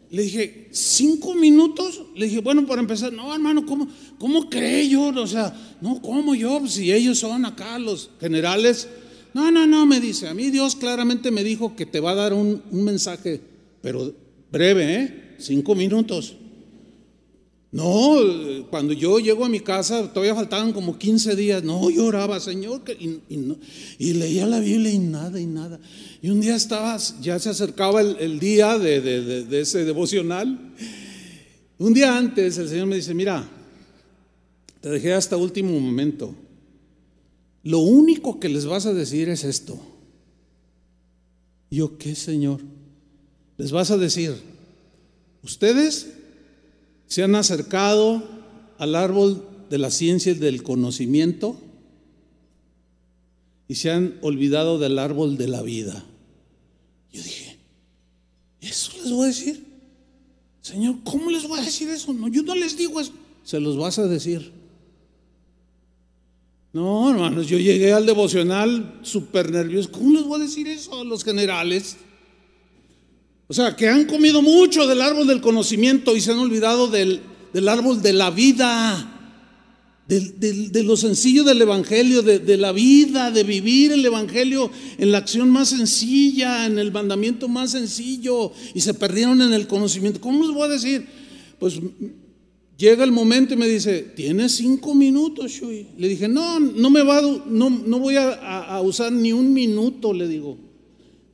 Le 0.09 0.23
dije, 0.23 0.69
¿cinco 0.71 1.35
minutos? 1.35 2.01
Le 2.17 2.25
dije, 2.25 2.41
bueno, 2.41 2.67
para 2.67 2.81
empezar, 2.81 3.13
no, 3.13 3.35
hermano, 3.35 3.67
¿cómo, 3.67 3.87
cómo 4.19 4.49
cree 4.49 4.89
yo? 4.89 5.09
O 5.09 5.27
sea, 5.27 5.55
no, 5.83 6.01
¿cómo 6.01 6.35
yo? 6.35 6.67
Si 6.67 6.91
ellos 6.91 7.19
son 7.19 7.45
acá 7.45 7.79
los 7.79 8.13
generales. 8.19 8.89
No, 9.35 9.51
no, 9.51 9.67
no, 9.67 9.85
me 9.85 10.01
dice, 10.01 10.27
a 10.27 10.33
mí 10.33 10.49
Dios 10.49 10.75
claramente 10.75 11.31
me 11.31 11.45
dijo 11.45 11.77
que 11.77 11.85
te 11.85 12.01
va 12.01 12.13
a 12.13 12.15
dar 12.15 12.33
un, 12.33 12.63
un 12.71 12.83
mensaje, 12.83 13.43
pero 13.83 14.15
breve, 14.51 14.95
¿eh? 14.95 15.35
Cinco 15.39 15.75
minutos. 15.75 16.37
No, 17.71 18.17
cuando 18.71 18.95
yo 18.95 19.19
llego 19.19 19.45
a 19.45 19.49
mi 19.49 19.61
casa, 19.61 20.11
todavía 20.11 20.35
faltaban 20.35 20.73
como 20.73 20.99
15 20.99 21.37
días. 21.37 21.63
No, 21.63 21.91
lloraba, 21.91 22.41
Señor, 22.41 22.83
y, 22.99 24.13
leía 24.15 24.47
la 24.47 24.61
Biblia 24.61 24.91
y 24.91 24.99
nada, 24.99 25.39
y 25.39 25.45
nada. 25.45 25.79
Y 26.23 26.31
un 26.31 26.41
día 26.41 26.57
estaba, 26.57 26.97
ya 27.21 27.39
se 27.39 27.51
acercaba 27.51 28.01
el, 28.01 28.41
día 28.41 28.79
de, 28.79 29.47
ese 29.61 29.85
devocional. 29.85 30.73
Un 31.79 31.93
día 31.93 32.17
antes 32.17 32.57
el 32.57 32.69
Señor 32.69 32.87
me 32.87 32.97
dice, 32.97 33.13
mira, 33.13 33.47
te 34.81 34.89
dejé 34.89 35.13
hasta 35.13 35.37
último 35.37 35.79
momento. 35.79 36.35
Lo 37.65 37.81
único 37.81 38.41
que 38.41 38.49
les 38.49 38.65
vas 38.65 38.87
a 38.87 38.95
decir 38.95 39.29
es 39.29 39.45
esto. 39.45 39.79
Yo, 41.71 41.99
¿qué, 41.99 42.15
Señor? 42.15 42.63
Les 43.59 43.73
vas 43.73 43.91
a 43.91 43.97
decir, 43.97 44.35
ustedes 45.43 46.15
se 47.09 47.25
han 47.25 47.35
acercado 47.35 48.23
al 48.79 48.95
árbol 48.95 49.45
de 49.69 49.79
la 49.79 49.91
ciencia 49.91 50.33
y 50.33 50.37
del 50.37 50.63
conocimiento 50.63 51.61
y 53.67 53.75
se 53.75 53.91
han 53.91 54.19
olvidado 54.23 54.79
del 54.79 54.99
árbol 54.99 55.37
de 55.37 55.49
la 55.49 55.63
vida. 55.63 56.05
Yo 57.13 57.23
dije, 57.23 57.59
¿eso 58.61 58.93
les 59.03 59.11
voy 59.11 59.25
a 59.25 59.27
decir? 59.27 59.65
Señor, 60.63 60.97
¿cómo 61.03 61.31
les 61.31 61.47
voy 61.49 61.59
a 61.59 61.65
decir 61.65 61.89
eso? 61.89 62.13
No, 62.13 62.29
yo 62.29 62.43
no 62.43 62.55
les 62.55 62.77
digo 62.77 63.01
eso. 63.01 63.13
Se 63.43 63.59
los 63.59 63.77
vas 63.77 63.99
a 63.99 64.07
decir. 64.07 64.53
No, 66.73 67.11
hermanos, 67.11 67.49
yo 67.49 67.59
llegué 67.59 67.93
al 67.93 68.07
devocional 68.07 69.01
súper 69.03 69.51
nervioso. 69.51 69.91
¿Cómo 69.91 70.13
les 70.13 70.25
voy 70.25 70.41
a 70.41 70.45
decir 70.45 70.69
eso 70.69 71.01
a 71.01 71.05
los 71.05 71.25
generales? 71.25 71.97
O 73.51 73.55
sea, 73.55 73.75
que 73.75 73.89
han 73.89 74.05
comido 74.05 74.43
mucho 74.43 74.87
del 74.87 75.01
árbol 75.01 75.27
del 75.27 75.41
conocimiento 75.41 76.15
y 76.15 76.21
se 76.21 76.33
han 76.33 76.39
olvidado 76.39 76.89
del, 76.89 77.23
árbol 77.67 78.03
de 78.03 78.13
la 78.13 78.31
vida, 78.31 79.33
de 80.07 80.83
lo 80.85 80.99
sencillo 80.99 81.45
del 81.45 81.63
Evangelio, 81.63 82.21
de, 82.21 82.41
de, 82.41 82.59
la 82.59 82.73
vida, 82.73 83.31
de 83.31 83.45
vivir 83.45 83.93
el 83.93 84.05
Evangelio 84.05 84.71
en 84.99 85.13
la 85.13 85.19
acción 85.19 85.49
más 85.49 85.71
sencilla, 85.71 86.67
en 86.67 86.79
el 86.79 86.93
mandamiento 86.93 87.49
más 87.49 87.71
sencillo, 87.71 88.53
y 88.75 88.83
se 88.83 88.93
perdieron 88.93 89.41
en 89.41 89.55
el 89.55 89.67
conocimiento. 89.67 90.21
¿Cómo 90.21 90.47
les 90.47 90.55
voy 90.55 90.65
a 90.65 90.69
decir? 90.69 91.07
Pues 91.59 91.81
llega 92.77 93.03
el 93.03 93.13
momento 93.13 93.55
y 93.55 93.57
me 93.57 93.67
dice, 93.67 94.13
tienes 94.15 94.57
cinco 94.57 94.95
minutos, 94.95 95.53
Shui. 95.53 95.87
Le 95.97 96.07
dije, 96.07 96.29
no, 96.29 96.61
no 96.61 96.91
me 96.91 97.03
va, 97.03 97.23
no, 97.23 97.71
no 97.71 97.99
voy 97.99 98.17
a 98.17 98.79
usar 98.85 99.11
ni 99.11 99.33
un 99.33 99.55
minuto, 99.55 100.13
le 100.13 100.29
digo. 100.29 100.68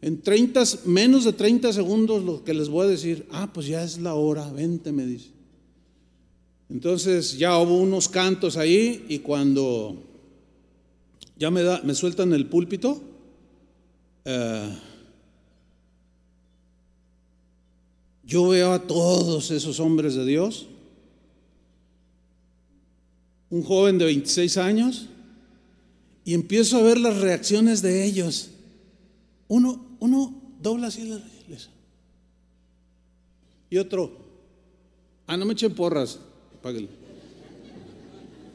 En 0.05 0.21
30, 0.21 0.63
menos 0.85 1.25
de 1.25 1.33
30 1.33 1.73
segundos 1.73 2.23
lo 2.23 2.45
que 2.45 2.53
les 2.53 2.69
voy 2.69 2.85
a 2.85 2.91
decir, 2.91 3.27
ah, 3.31 3.51
pues 3.51 3.69
ya 3.69 3.83
es 3.83 3.97
la 3.97 4.13
hora, 4.13 4.53
vente, 4.53 4.93
me 4.93 5.07
dice. 5.07 5.31
Entonces 6.69 7.39
ya 7.39 7.57
hubo 7.57 7.79
unos 7.79 8.11
cantos 8.11 8.59
ahí 8.59 9.07
y 9.09 9.21
cuando 9.21 9.97
ya 11.39 11.51
me, 11.51 11.63
da, 11.63 11.81
me 11.85 11.95
sueltan 11.95 12.35
el 12.35 12.45
púlpito, 12.45 13.01
eh, 14.27 14.77
yo 18.25 18.49
veo 18.49 18.75
a 18.75 18.87
todos 18.87 19.51
esos 19.53 19.81
hombres 19.81 20.17
de 20.17 20.27
Dios, 20.27 20.67
un 23.49 23.63
joven 23.63 23.97
de 23.97 24.05
26 24.05 24.59
años, 24.59 25.07
y 26.27 26.35
empiezo 26.35 26.77
a 26.77 26.83
ver 26.83 27.01
las 27.01 27.17
reacciones 27.23 27.81
de 27.81 28.05
ellos. 28.05 28.51
Uno, 29.49 29.94
uno 30.05 30.35
dobla 30.61 30.89
así 30.89 31.09
las 31.09 31.23
reglas. 31.23 31.71
Y 33.71 33.79
otro, 33.79 34.13
ah, 35.27 35.35
no 35.39 35.47
me 35.47 35.55
echen 35.55 35.75
porras, 35.75 36.21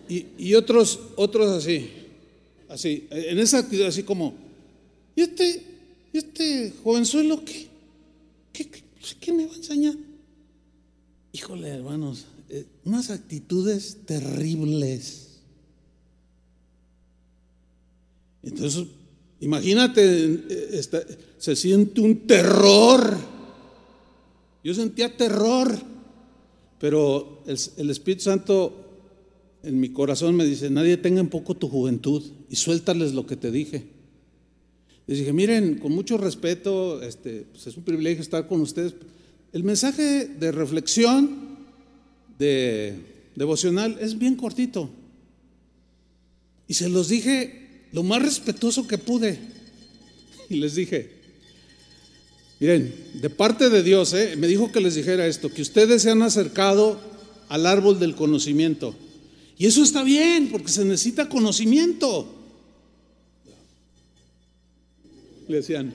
Y, 0.07 0.27
y, 0.37 0.53
otros, 0.53 0.99
otros 1.15 1.49
así, 1.49 1.89
así, 2.67 3.07
en 3.09 3.39
esa 3.39 3.59
actitud, 3.59 3.85
así 3.85 4.03
como, 4.03 4.35
¿y 5.15 5.21
este, 5.21 5.63
este 6.13 6.71
jovenzuelo 6.83 7.43
qué? 7.43 7.67
¿Qué, 8.53 8.69
qué, 9.19 9.33
me 9.33 9.47
va 9.47 9.53
a 9.53 9.57
enseñar? 9.57 9.95
Híjole, 11.33 11.69
hermanos, 11.69 12.25
eh, 12.49 12.65
unas 12.85 13.09
actitudes 13.09 13.97
terribles. 14.05 15.39
Entonces 18.43 18.85
Imagínate, 19.41 20.81
se 21.37 21.55
siente 21.55 22.01
un 22.01 22.27
terror 22.27 23.17
Yo 24.63 24.73
sentía 24.73 25.15
terror, 25.15 25.73
pero 26.79 27.43
el, 27.47 27.89
Espíritu 27.89 28.23
Santo 28.23 28.85
en 29.63 29.79
mi 29.79 29.89
corazón 29.89 30.35
me 30.35 30.45
dice, 30.45 30.69
nadie 30.69 30.97
tenga 30.97 31.21
en 31.21 31.29
poco 31.29 31.55
tu 31.55 31.69
juventud 31.69 32.23
y 32.49 32.55
suéltales 32.55 33.13
lo 33.13 33.25
que 33.25 33.37
te 33.37 33.51
dije. 33.51 33.87
Les 35.07 35.19
dije, 35.19 35.33
miren, 35.33 35.79
con 35.79 35.93
mucho 35.93 36.17
respeto, 36.17 37.01
este, 37.01 37.47
pues 37.51 37.67
es 37.67 37.77
un 37.77 37.83
privilegio 37.83 38.21
estar 38.21 38.47
con 38.47 38.61
ustedes. 38.61 38.93
El 39.53 39.63
mensaje 39.63 40.27
de 40.27 40.51
reflexión, 40.51 41.57
de 42.37 42.95
devocional, 43.35 43.97
es 43.99 44.19
bien 44.19 44.35
cortito. 44.35 44.89
Y 46.67 46.75
se 46.75 46.89
los 46.89 47.07
dije 47.07 47.58
lo 47.91 48.03
más 48.03 48.21
respetuoso 48.21 48.87
que 48.87 48.97
pude. 48.97 49.39
Y 50.49 50.55
les 50.55 50.75
dije, 50.75 51.11
miren, 52.59 52.93
de 53.15 53.29
parte 53.29 53.69
de 53.69 53.83
Dios, 53.83 54.13
¿eh? 54.13 54.35
me 54.37 54.47
dijo 54.47 54.71
que 54.71 54.81
les 54.81 54.95
dijera 54.95 55.27
esto, 55.27 55.51
que 55.51 55.61
ustedes 55.61 56.01
se 56.01 56.11
han 56.11 56.21
acercado 56.21 56.99
al 57.49 57.65
árbol 57.65 57.99
del 57.99 58.15
conocimiento. 58.15 58.95
Y 59.57 59.65
eso 59.65 59.83
está 59.83 60.03
bien, 60.03 60.49
porque 60.51 60.71
se 60.71 60.85
necesita 60.85 61.27
conocimiento. 61.27 62.35
Le 65.47 65.57
decían, 65.57 65.93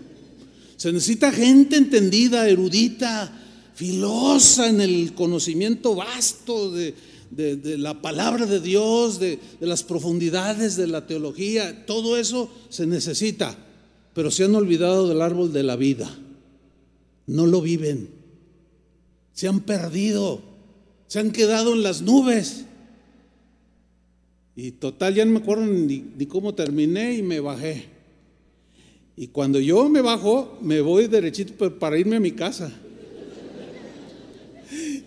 se 0.76 0.92
necesita 0.92 1.32
gente 1.32 1.76
entendida, 1.76 2.48
erudita, 2.48 3.32
filosa 3.74 4.68
en 4.68 4.80
el 4.80 5.14
conocimiento 5.14 5.94
vasto 5.94 6.70
de, 6.70 6.94
la 7.36 8.00
palabra 8.00 8.46
de 8.46 8.60
Dios, 8.60 9.18
de, 9.18 9.38
de 9.60 9.66
las 9.66 9.82
profundidades 9.82 10.76
de 10.76 10.86
la 10.86 11.06
teología. 11.06 11.86
Todo 11.86 12.16
eso 12.16 12.50
se 12.68 12.86
necesita, 12.86 13.56
pero 14.14 14.30
se 14.30 14.44
han 14.44 14.54
olvidado 14.54 15.08
del 15.08 15.22
árbol 15.22 15.52
de 15.52 15.62
la 15.62 15.76
vida. 15.76 16.10
No 17.26 17.46
lo 17.46 17.60
viven. 17.60 18.08
Se 19.32 19.48
han 19.48 19.60
perdido. 19.60 20.40
Se 21.06 21.18
han 21.18 21.30
quedado 21.30 21.74
en 21.74 21.82
las 21.82 22.02
nubes. 22.02 22.64
Y 24.56 24.72
total, 24.72 25.14
ya 25.14 25.24
no 25.24 25.32
me 25.32 25.38
acuerdo 25.38 25.66
ni, 25.66 26.26
cómo 26.26 26.54
terminé 26.54 27.14
y 27.14 27.22
me 27.22 27.40
bajé. 27.40 27.86
Y 29.16 29.28
cuando 29.28 29.60
yo 29.60 29.88
me 29.88 30.00
bajo, 30.00 30.58
me 30.60 30.80
voy 30.80 31.08
derechito 31.08 31.78
para 31.78 31.98
irme 31.98 32.16
a 32.16 32.20
mi 32.20 32.32
casa. 32.32 32.72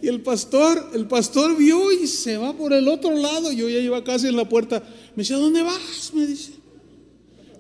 Y 0.02 0.08
el 0.08 0.22
pastor, 0.22 0.92
el 0.94 1.08
pastor 1.08 1.58
vio 1.58 1.92
y 1.92 2.08
se 2.08 2.38
va 2.38 2.54
por 2.54 2.74
el 2.74 2.88
otro 2.88 3.16
lado. 3.16 3.52
Yo 3.52 3.68
ya 3.68 3.80
iba 3.80 4.04
casi 4.04 4.28
en 4.28 4.36
la 4.36 4.48
puerta. 4.48 4.84
Me 5.16 5.24
dice, 5.24 5.34
¿a 5.34 5.38
dónde 5.38 5.64
vas? 5.64 6.12
Me 6.14 6.26
dice. 6.26 6.52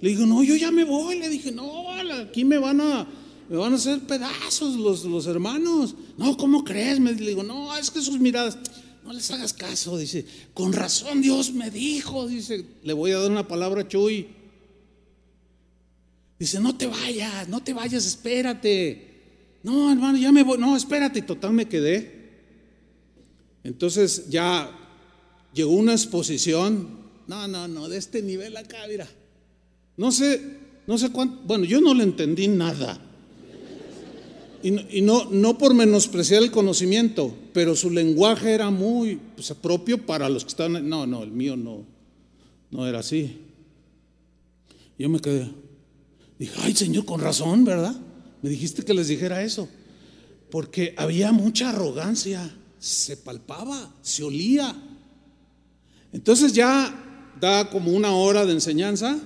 Le 0.01 0.09
digo, 0.09 0.25
no, 0.25 0.43
yo 0.43 0.55
ya 0.55 0.71
me 0.71 0.83
voy. 0.83 1.17
Le 1.19 1.29
dije, 1.29 1.51
no, 1.51 1.91
aquí 2.21 2.45
me 2.45 2.57
van 2.57 2.81
a, 2.81 3.07
me 3.49 3.57
van 3.57 3.73
a 3.73 3.75
hacer 3.77 3.99
pedazos 4.01 4.75
los, 4.75 5.03
los 5.05 5.25
hermanos. 5.25 5.95
No, 6.17 6.37
¿cómo 6.37 6.63
crees? 6.63 6.99
Me 6.99 7.13
le 7.13 7.29
digo, 7.29 7.43
no, 7.43 7.75
es 7.75 7.89
que 7.89 8.01
sus 8.01 8.19
miradas. 8.19 8.57
No 9.03 9.13
les 9.13 9.31
hagas 9.31 9.53
caso, 9.53 9.97
dice, 9.97 10.25
con 10.53 10.73
razón 10.73 11.21
Dios 11.21 11.53
me 11.53 11.71
dijo, 11.71 12.27
dice, 12.27 12.65
le 12.83 12.91
voy 12.91 13.11
a 13.11 13.19
dar 13.19 13.31
una 13.31 13.47
palabra 13.47 13.83
a 13.83 13.87
Chuy. 13.87 14.27
Dice, 16.37 16.59
no 16.59 16.75
te 16.75 16.87
vayas, 16.87 17.47
no 17.47 17.63
te 17.63 17.73
vayas, 17.73 18.05
espérate. 18.05 19.07
No, 19.63 19.91
hermano, 19.91 20.17
ya 20.17 20.31
me 20.33 20.43
voy, 20.43 20.57
no, 20.57 20.75
espérate, 20.75 21.21
total 21.21 21.53
me 21.53 21.69
quedé. 21.69 22.16
Entonces 23.67 24.29
ya 24.29 24.71
llegó 25.53 25.71
una 25.71 25.91
exposición, 25.91 26.87
no, 27.27 27.49
no, 27.49 27.67
no, 27.67 27.89
de 27.89 27.97
este 27.97 28.21
nivel 28.21 28.55
acá, 28.55 28.77
mira. 28.87 29.05
No 29.97 30.13
sé, 30.13 30.41
no 30.87 30.97
sé 30.97 31.11
cuánto, 31.11 31.41
bueno, 31.43 31.65
yo 31.65 31.81
no 31.81 31.93
le 31.93 32.03
entendí 32.03 32.47
nada. 32.47 32.97
Y, 34.63 35.01
no, 35.01 35.25
no 35.29 35.57
por 35.57 35.73
menospreciar 35.73 36.43
el 36.43 36.49
conocimiento, 36.49 37.35
pero 37.53 37.75
su 37.75 37.89
lenguaje 37.89 38.53
era 38.53 38.69
muy 38.69 39.19
pues, 39.35 39.53
propio 39.61 40.05
para 40.05 40.29
los 40.29 40.43
que 40.43 40.49
estaban. 40.49 40.87
No, 40.87 41.05
no, 41.05 41.23
el 41.23 41.31
mío 41.31 41.57
no, 41.57 41.85
no 42.71 42.87
era 42.87 42.99
así. 42.99 43.37
Yo 44.97 45.09
me 45.09 45.19
quedé. 45.19 45.51
Dije, 46.39 46.53
ay 46.63 46.73
Señor, 46.73 47.03
con 47.03 47.19
razón, 47.19 47.65
¿verdad? 47.65 47.95
Me 48.41 48.49
dijiste 48.49 48.83
que 48.83 48.93
les 48.93 49.09
dijera 49.09 49.43
eso. 49.43 49.67
Porque 50.49 50.93
había 50.97 51.33
mucha 51.33 51.69
arrogancia, 51.69 52.56
se 52.79 53.17
palpaba, 53.17 53.93
se 54.01 54.23
olía. 54.23 54.75
Entonces 56.13 56.53
ya 56.53 57.33
da 57.39 57.69
como 57.69 57.91
una 57.91 58.11
hora 58.11 58.45
de 58.45 58.53
enseñanza 58.53 59.19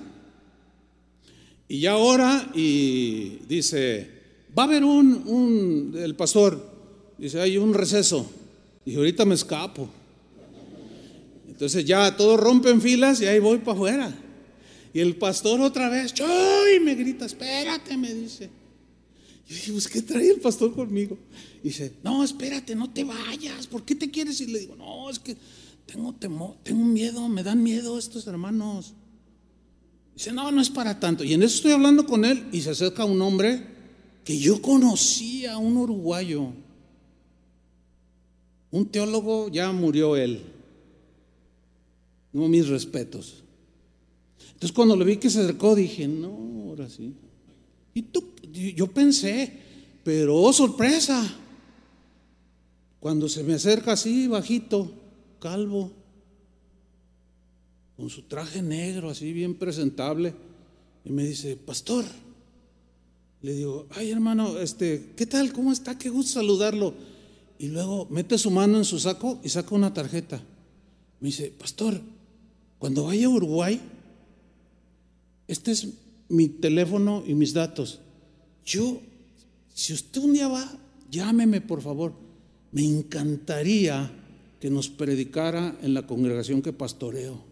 y 1.68 1.80
ya 1.80 1.96
ora 1.96 2.50
y 2.54 3.38
dice, 3.48 4.22
Va 4.56 4.64
a 4.64 4.66
haber 4.66 4.84
un, 4.84 5.94
el 5.96 6.14
pastor, 6.14 6.60
dice, 7.16 7.40
hay 7.40 7.56
un 7.56 7.72
receso. 7.72 8.30
Y 8.84 8.96
ahorita 8.96 9.24
me 9.24 9.34
escapo. 9.34 9.88
Entonces 11.48 11.84
ya 11.84 12.14
todos 12.16 12.38
rompen 12.38 12.80
filas 12.80 13.20
y 13.22 13.26
ahí 13.26 13.38
voy 13.38 13.58
para 13.58 13.72
afuera. 13.72 14.14
Y 14.92 15.00
el 15.00 15.16
pastor 15.16 15.60
otra 15.62 15.88
vez, 15.88 16.12
¡Choy! 16.12 16.80
me 16.82 16.94
grita, 16.94 17.24
espérate, 17.24 17.96
me 17.96 18.12
dice. 18.12 18.50
Yo 19.52 19.58
dije, 19.58 19.72
pues, 19.72 19.88
¿qué 19.88 20.00
trae 20.00 20.30
el 20.30 20.40
pastor 20.40 20.72
conmigo? 20.72 21.18
dice, 21.62 21.92
no, 22.02 22.24
espérate, 22.24 22.74
no 22.74 22.90
te 22.90 23.04
vayas, 23.04 23.66
¿por 23.66 23.84
qué 23.84 23.94
te 23.94 24.10
quieres? 24.10 24.40
Y 24.40 24.46
le 24.46 24.60
digo, 24.60 24.76
no, 24.76 25.10
es 25.10 25.18
que 25.18 25.36
tengo 25.84 26.14
temor, 26.14 26.56
tengo 26.62 26.82
miedo, 26.82 27.28
me 27.28 27.42
dan 27.42 27.62
miedo 27.62 27.98
estos 27.98 28.26
hermanos. 28.26 28.94
Dice, 30.14 30.32
no, 30.32 30.50
no 30.50 30.62
es 30.62 30.70
para 30.70 30.98
tanto. 30.98 31.22
Y 31.22 31.34
en 31.34 31.42
eso 31.42 31.56
estoy 31.56 31.72
hablando 31.72 32.06
con 32.06 32.24
él 32.24 32.48
y 32.50 32.62
se 32.62 32.70
acerca 32.70 33.04
un 33.04 33.20
hombre 33.20 33.66
que 34.24 34.38
yo 34.38 34.62
conocía 34.62 35.58
un 35.58 35.76
uruguayo, 35.76 36.48
un 38.70 38.86
teólogo, 38.86 39.50
ya 39.50 39.70
murió 39.70 40.16
él. 40.16 40.42
No, 42.32 42.48
mis 42.48 42.68
respetos. 42.68 43.42
Entonces 44.54 44.72
cuando 44.72 44.96
le 44.96 45.04
vi 45.04 45.18
que 45.18 45.28
se 45.28 45.40
acercó 45.40 45.74
dije, 45.74 46.08
no, 46.08 46.68
ahora 46.70 46.88
sí. 46.88 47.12
Y 47.92 48.00
tú, 48.00 48.31
yo 48.52 48.86
pensé, 48.88 49.52
pero 50.04 50.36
oh, 50.36 50.52
sorpresa. 50.52 51.22
Cuando 53.00 53.28
se 53.28 53.42
me 53.42 53.54
acerca 53.54 53.92
así, 53.92 54.28
bajito, 54.28 54.92
calvo, 55.40 55.90
con 57.96 58.08
su 58.10 58.22
traje 58.22 58.62
negro, 58.62 59.10
así 59.10 59.32
bien 59.32 59.54
presentable, 59.54 60.34
y 61.04 61.10
me 61.10 61.24
dice, 61.24 61.56
pastor, 61.56 62.04
le 63.42 63.54
digo, 63.54 63.88
ay 63.90 64.10
hermano, 64.10 64.58
este, 64.58 65.14
¿qué 65.16 65.26
tal? 65.26 65.52
¿Cómo 65.52 65.72
está? 65.72 65.98
Qué 65.98 66.08
gusto 66.10 66.34
saludarlo. 66.34 66.94
Y 67.58 67.68
luego 67.68 68.06
mete 68.10 68.38
su 68.38 68.50
mano 68.50 68.78
en 68.78 68.84
su 68.84 68.98
saco 68.98 69.40
y 69.42 69.48
saca 69.48 69.74
una 69.74 69.92
tarjeta. 69.92 70.40
Me 71.20 71.26
dice, 71.26 71.52
pastor, 71.56 72.00
cuando 72.78 73.04
vaya 73.04 73.26
a 73.26 73.30
Uruguay, 73.30 73.80
este 75.48 75.72
es 75.72 75.88
mi 76.28 76.48
teléfono 76.48 77.24
y 77.26 77.34
mis 77.34 77.52
datos. 77.52 78.00
Yo, 78.64 79.00
si 79.74 79.92
usted 79.92 80.20
un 80.20 80.32
día 80.32 80.48
va, 80.48 80.78
llámeme 81.10 81.60
por 81.60 81.82
favor. 81.82 82.12
Me 82.72 82.84
encantaría 82.84 84.10
que 84.60 84.70
nos 84.70 84.88
predicara 84.88 85.76
en 85.82 85.94
la 85.94 86.06
congregación 86.06 86.62
que 86.62 86.72
pastoreo. 86.72 87.42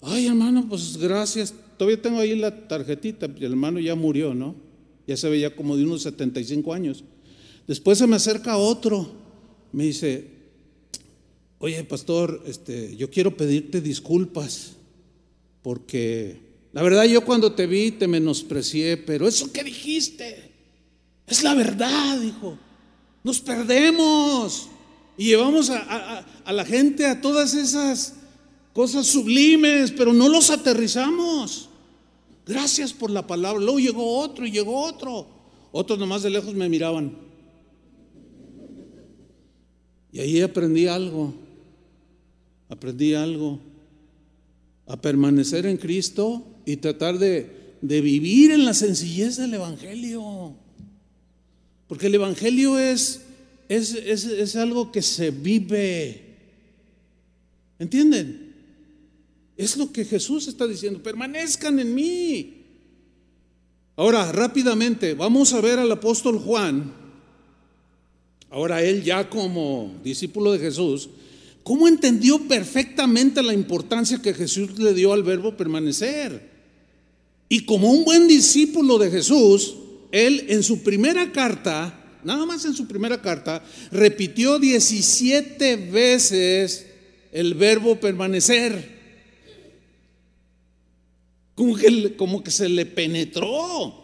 Ay, 0.00 0.26
hermano, 0.26 0.66
pues 0.68 0.96
gracias. 0.96 1.52
Todavía 1.76 2.00
tengo 2.00 2.20
ahí 2.20 2.36
la 2.36 2.68
tarjetita. 2.68 3.26
El 3.26 3.52
hermano 3.52 3.80
ya 3.80 3.94
murió, 3.94 4.34
¿no? 4.34 4.54
Ya 5.06 5.16
se 5.16 5.28
veía 5.28 5.54
como 5.56 5.76
de 5.76 5.84
unos 5.84 6.02
75 6.02 6.72
años. 6.72 7.04
Después 7.66 7.98
se 7.98 8.06
me 8.06 8.16
acerca 8.16 8.56
otro. 8.56 9.10
Me 9.72 9.84
dice, 9.84 10.28
oye, 11.58 11.82
pastor, 11.84 12.42
este, 12.46 12.96
yo 12.96 13.10
quiero 13.10 13.36
pedirte 13.36 13.80
disculpas. 13.80 14.76
Porque 15.62 16.47
la 16.72 16.82
verdad 16.82 17.04
yo 17.04 17.24
cuando 17.24 17.52
te 17.52 17.66
vi 17.66 17.90
te 17.92 18.06
menosprecié, 18.06 18.96
pero 18.96 19.26
eso 19.26 19.52
que 19.52 19.64
dijiste 19.64 20.52
es 21.26 21.42
la 21.42 21.54
verdad, 21.54 22.18
dijo. 22.20 22.58
Nos 23.22 23.40
perdemos 23.40 24.68
y 25.16 25.26
llevamos 25.26 25.70
a, 25.70 26.24
a 26.44 26.52
la 26.52 26.64
gente 26.64 27.06
a 27.06 27.20
todas 27.20 27.52
esas 27.54 28.14
cosas 28.72 29.06
sublimes, 29.06 29.90
pero 29.90 30.12
no 30.12 30.28
los 30.28 30.50
aterrizamos. 30.50 31.68
Gracias 32.46 32.94
por 32.94 33.10
la 33.10 33.26
palabra. 33.26 33.60
Luego 33.60 33.78
llegó 33.78 34.18
otro 34.18 34.46
y 34.46 34.50
llegó 34.50 34.82
otro. 34.82 35.26
Otros 35.70 35.98
nomás 35.98 36.22
de 36.22 36.30
lejos 36.30 36.54
me 36.54 36.68
miraban. 36.68 37.14
Y 40.10 40.20
ahí 40.20 40.40
aprendí 40.40 40.86
algo. 40.86 41.34
Aprendí 42.70 43.12
algo. 43.12 43.60
A 44.86 44.98
permanecer 44.98 45.66
en 45.66 45.76
Cristo 45.76 46.42
y 46.70 46.76
tratar 46.76 47.18
de, 47.18 47.50
vivir 47.80 48.50
en 48.50 48.64
la 48.64 48.74
sencillez 48.74 49.36
del 49.36 49.54
Evangelio. 49.54 50.54
Porque 51.86 52.08
el 52.08 52.16
Evangelio 52.16 52.78
es, 52.78 53.22
es, 53.68 53.94
es 53.94 54.56
algo 54.56 54.92
que 54.92 55.00
se 55.00 55.30
vive. 55.30 56.36
¿Entienden? 57.78 58.54
Es 59.56 59.76
lo 59.76 59.90
que 59.90 60.04
Jesús 60.04 60.48
está 60.48 60.66
diciendo, 60.66 61.02
permanezcan 61.02 61.78
en 61.78 61.94
mí. 61.94 62.64
Ahora, 63.96 64.30
rápidamente, 64.30 65.14
vamos 65.14 65.52
a 65.54 65.60
ver 65.60 65.78
al 65.78 65.90
apóstol 65.90 66.38
Juan 66.38 66.92
Ahora 68.50 68.82
él 68.82 69.02
ya 69.02 69.28
como 69.28 69.94
discípulo 70.02 70.52
de 70.52 70.58
Jesús, 70.58 71.10
¿cómo 71.62 71.86
entendió 71.86 72.38
perfectamente 72.48 73.42
la 73.42 73.52
importancia 73.52 74.22
que 74.22 74.32
Jesús 74.32 74.78
le 74.78 74.94
dio 74.94 75.12
al 75.12 75.22
verbo 75.22 75.56
permanecer? 75.56 76.57
Y 77.48 77.60
como 77.60 77.90
un 77.90 78.04
buen 78.04 78.28
discípulo 78.28 78.98
de 78.98 79.10
Jesús, 79.10 79.74
él 80.12 80.46
en 80.48 80.62
su 80.62 80.82
primera 80.82 81.32
carta, 81.32 82.18
nada 82.24 82.44
más 82.44 82.64
en 82.64 82.74
su 82.74 82.86
primera 82.86 83.22
carta, 83.22 83.62
repitió 83.90 84.58
17 84.58 85.76
veces 85.76 86.86
el 87.32 87.54
verbo 87.54 87.96
permanecer. 87.96 88.98
Como 91.54 91.74
que, 91.74 92.14
como 92.16 92.42
que 92.42 92.50
se 92.50 92.68
le 92.68 92.86
penetró 92.86 93.94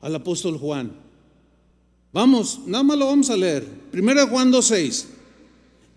al 0.00 0.14
apóstol 0.14 0.56
Juan. 0.56 0.92
Vamos, 2.12 2.60
nada 2.66 2.84
más 2.84 2.96
lo 2.96 3.06
vamos 3.06 3.28
a 3.28 3.36
leer. 3.36 3.64
Primero 3.90 4.26
Juan 4.28 4.52
2.6. 4.52 5.06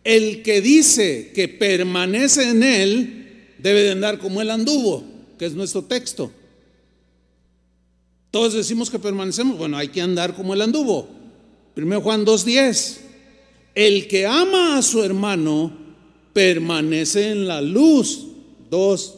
El 0.03 0.41
que 0.41 0.61
dice 0.61 1.31
que 1.35 1.47
permanece 1.47 2.49
en 2.49 2.63
él 2.63 3.53
debe 3.59 3.83
de 3.83 3.91
andar 3.91 4.17
como 4.17 4.41
él 4.41 4.49
anduvo, 4.49 5.03
que 5.37 5.45
es 5.45 5.53
nuestro 5.53 5.83
texto. 5.83 6.31
Todos 8.32 8.53
decimos 8.53 8.89
que 8.89 8.99
permanecemos, 8.99 9.57
bueno, 9.57 9.78
hay 9.78 9.89
que 9.89 10.01
andar 10.01 10.36
como 10.36 10.53
él 10.53 10.61
anduvo. 10.61 11.07
Primero 11.73 12.01
Juan 12.01 12.25
2.10. 12.25 12.97
El 13.75 14.07
que 14.07 14.25
ama 14.25 14.78
a 14.78 14.82
su 14.82 15.03
hermano 15.03 15.71
permanece 16.34 17.32
en 17.32 17.47
la 17.47 17.61
luz. 17.61 18.28
Dos. 18.69 19.15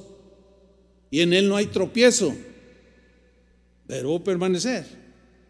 Y 1.09 1.21
en 1.21 1.33
él 1.33 1.47
no 1.47 1.55
hay 1.55 1.67
tropiezo. 1.67 2.35
Pero 3.87 4.23
permanecer. 4.23 4.85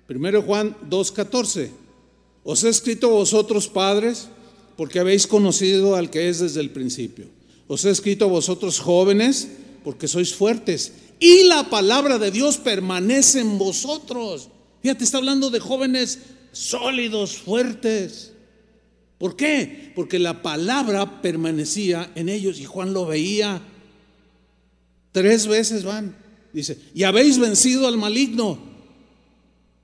Primero 0.07 0.41
Juan 0.43 0.75
2.14. 0.89 1.69
Os 2.43 2.63
he 2.63 2.69
escrito 2.69 3.09
vosotros 3.09 3.67
padres 3.67 4.29
porque 4.77 4.99
habéis 4.99 5.27
conocido 5.27 5.95
al 5.95 6.09
que 6.09 6.29
es 6.29 6.39
desde 6.39 6.61
el 6.61 6.69
principio. 6.69 7.25
Os 7.67 7.83
he 7.85 7.89
escrito 7.89 8.29
vosotros 8.29 8.79
jóvenes 8.79 9.49
porque 9.83 10.07
sois 10.07 10.33
fuertes 10.33 10.93
y 11.19 11.43
la 11.43 11.69
palabra 11.69 12.17
de 12.17 12.31
Dios 12.31 12.57
permanece 12.57 13.41
en 13.41 13.57
vosotros. 13.57 14.49
Fíjate, 14.81 15.03
está 15.03 15.17
hablando 15.17 15.49
de 15.49 15.59
jóvenes 15.59 16.19
sólidos, 16.51 17.37
fuertes. 17.37 18.33
¿Por 19.17 19.35
qué? 19.35 19.91
Porque 19.95 20.17
la 20.17 20.41
palabra 20.41 21.21
permanecía 21.21 22.09
en 22.15 22.29
ellos 22.29 22.59
y 22.59 22.65
Juan 22.65 22.93
lo 22.93 23.05
veía. 23.05 23.61
Tres 25.11 25.45
veces 25.47 25.83
van. 25.83 26.15
Dice, 26.53 26.79
y 26.95 27.03
habéis 27.03 27.37
vencido 27.37 27.87
al 27.87 27.97
maligno. 27.97 28.57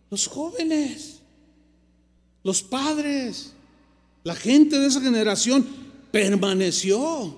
Los 0.09 0.27
jóvenes, 0.27 1.19
los 2.43 2.63
padres, 2.63 3.51
la 4.23 4.36
gente 4.36 4.79
de 4.79 4.88
esa 4.88 5.01
generación 5.01 5.67
permaneció 6.11 7.38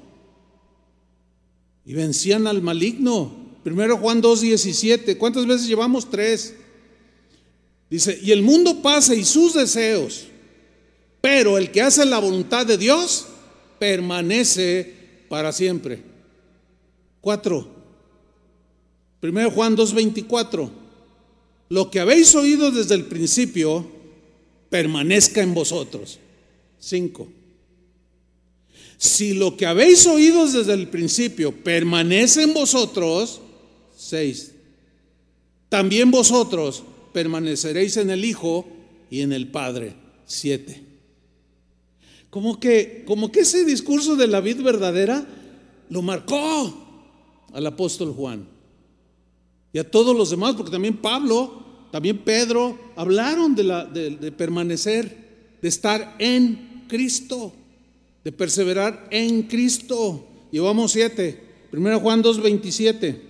y 1.83 1.93
vencían 1.93 2.45
al 2.45 2.61
maligno. 2.61 3.46
Primero 3.67 3.97
Juan 3.97 4.21
2.17. 4.21 5.17
¿Cuántas 5.17 5.45
veces 5.45 5.67
llevamos? 5.67 6.09
Tres. 6.09 6.53
Dice, 7.89 8.17
y 8.23 8.31
el 8.31 8.41
mundo 8.41 8.81
pasa 8.81 9.13
y 9.13 9.25
sus 9.25 9.55
deseos, 9.55 10.27
pero 11.19 11.57
el 11.57 11.69
que 11.69 11.81
hace 11.81 12.05
la 12.05 12.19
voluntad 12.19 12.65
de 12.65 12.77
Dios 12.77 13.25
permanece 13.77 15.25
para 15.27 15.51
siempre. 15.51 16.01
Cuatro. 17.19 17.67
Primero 19.19 19.51
Juan 19.51 19.75
2.24. 19.75 20.71
Lo 21.67 21.91
que 21.91 21.99
habéis 21.99 22.33
oído 22.35 22.71
desde 22.71 22.95
el 22.95 23.03
principio, 23.03 23.85
permanezca 24.69 25.41
en 25.41 25.53
vosotros. 25.53 26.19
Cinco. 26.79 27.27
Si 28.97 29.33
lo 29.33 29.57
que 29.57 29.65
habéis 29.65 30.07
oído 30.07 30.47
desde 30.47 30.71
el 30.71 30.87
principio 30.87 31.51
permanece 31.51 32.43
en 32.43 32.53
vosotros, 32.53 33.41
6. 33.97 34.53
También 35.69 36.11
vosotros 36.11 36.83
permaneceréis 37.11 37.97
en 37.97 38.11
el 38.11 38.23
Hijo 38.23 38.65
y 39.09 39.21
en 39.21 39.33
el 39.33 39.49
Padre. 39.49 39.95
7. 40.25 40.83
Como 42.29 42.59
que, 42.59 43.03
como 43.05 43.31
que 43.31 43.41
ese 43.41 43.65
discurso 43.65 44.15
de 44.15 44.27
la 44.27 44.39
vida 44.39 44.61
verdadera 44.61 45.25
lo 45.89 46.01
marcó 46.01 46.85
al 47.53 47.65
apóstol 47.65 48.13
Juan 48.13 48.47
y 49.73 49.79
a 49.79 49.89
todos 49.89 50.15
los 50.15 50.29
demás, 50.29 50.55
porque 50.55 50.71
también 50.71 50.97
Pablo, 50.97 51.63
también 51.91 52.19
Pedro 52.19 52.77
hablaron 52.95 53.55
de, 53.55 53.63
la, 53.63 53.85
de, 53.85 54.11
de 54.11 54.31
permanecer, 54.31 55.57
de 55.61 55.67
estar 55.67 56.15
en 56.19 56.85
Cristo, 56.87 57.53
de 58.23 58.31
perseverar 58.31 59.07
en 59.11 59.43
Cristo. 59.43 60.27
Llevamos 60.51 60.91
7. 60.91 61.47
Primero 61.71 61.99
Juan 61.99 62.21
2, 62.21 62.41
27. 62.41 63.26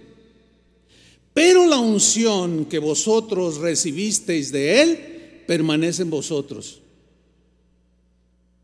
Pero 1.38 1.68
la 1.68 1.78
unción 1.78 2.66
que 2.66 2.80
vosotros 2.80 3.58
recibisteis 3.58 4.52
de 4.52 4.82
Él 4.82 5.44
permanece 5.46 6.02
en 6.02 6.10
vosotros. 6.10 6.82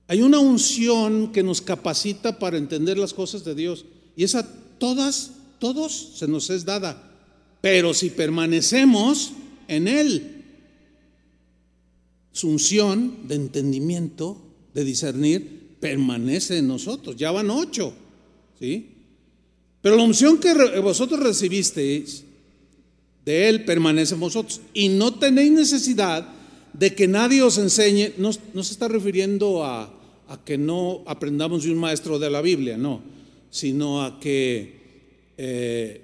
Hay 0.08 0.24
una 0.24 0.40
unción 0.40 1.32
que 1.32 1.44
nos 1.44 1.62
capacita 1.62 2.40
para 2.40 2.58
entender 2.58 2.98
las 2.98 3.14
cosas 3.14 3.46
de 3.46 3.54
Dios. 3.54 3.86
Y 4.16 4.24
esa 4.24 4.52
todas, 4.80 5.34
todos 5.60 6.14
se 6.16 6.28
nos 6.28 6.50
es 6.50 6.66
dada. 6.66 7.12
Pero 7.62 7.94
si 7.94 8.10
permanecemos 8.10 9.34
en 9.68 9.88
Él, 9.88 10.44
su 12.32 12.50
unción 12.50 13.28
de 13.28 13.36
entendimiento, 13.36 14.42
de 14.74 14.84
discernir, 14.84 15.76
permanece 15.80 16.58
en 16.58 16.70
nosotros. 16.70 17.18
Ya 17.18 17.30
van 17.30 17.52
ocho. 17.52 17.94
¿sí? 18.60 18.96
Pero 19.80 19.96
la 19.96 20.02
unción 20.02 20.40
que 20.40 20.80
vosotros 20.80 21.20
recibisteis 21.20 22.24
de 23.26 23.50
Él 23.50 23.66
permanece 23.66 24.16
en 24.16 24.20
vosotros. 24.20 24.62
Y 24.74 24.90
no 24.90 25.14
tenéis 25.14 25.52
necesidad 25.52 26.28
de 26.74 26.94
que 26.94 27.08
nadie 27.08 27.42
os 27.42 27.58
enseñe, 27.58 28.14
no, 28.18 28.34
se 28.34 28.74
está 28.74 28.88
refiriendo 28.88 29.64
a, 29.64 29.92
que 30.46 30.58
no 30.58 31.04
aprendamos 31.06 31.64
de 31.64 31.72
un 31.72 31.78
maestro 31.78 32.18
de 32.18 32.30
la 32.30 32.42
Biblia, 32.42 32.76
no, 32.76 33.02
sino 33.52 34.04
a 34.04 34.20
que 34.20 34.82
eh, 35.38 36.02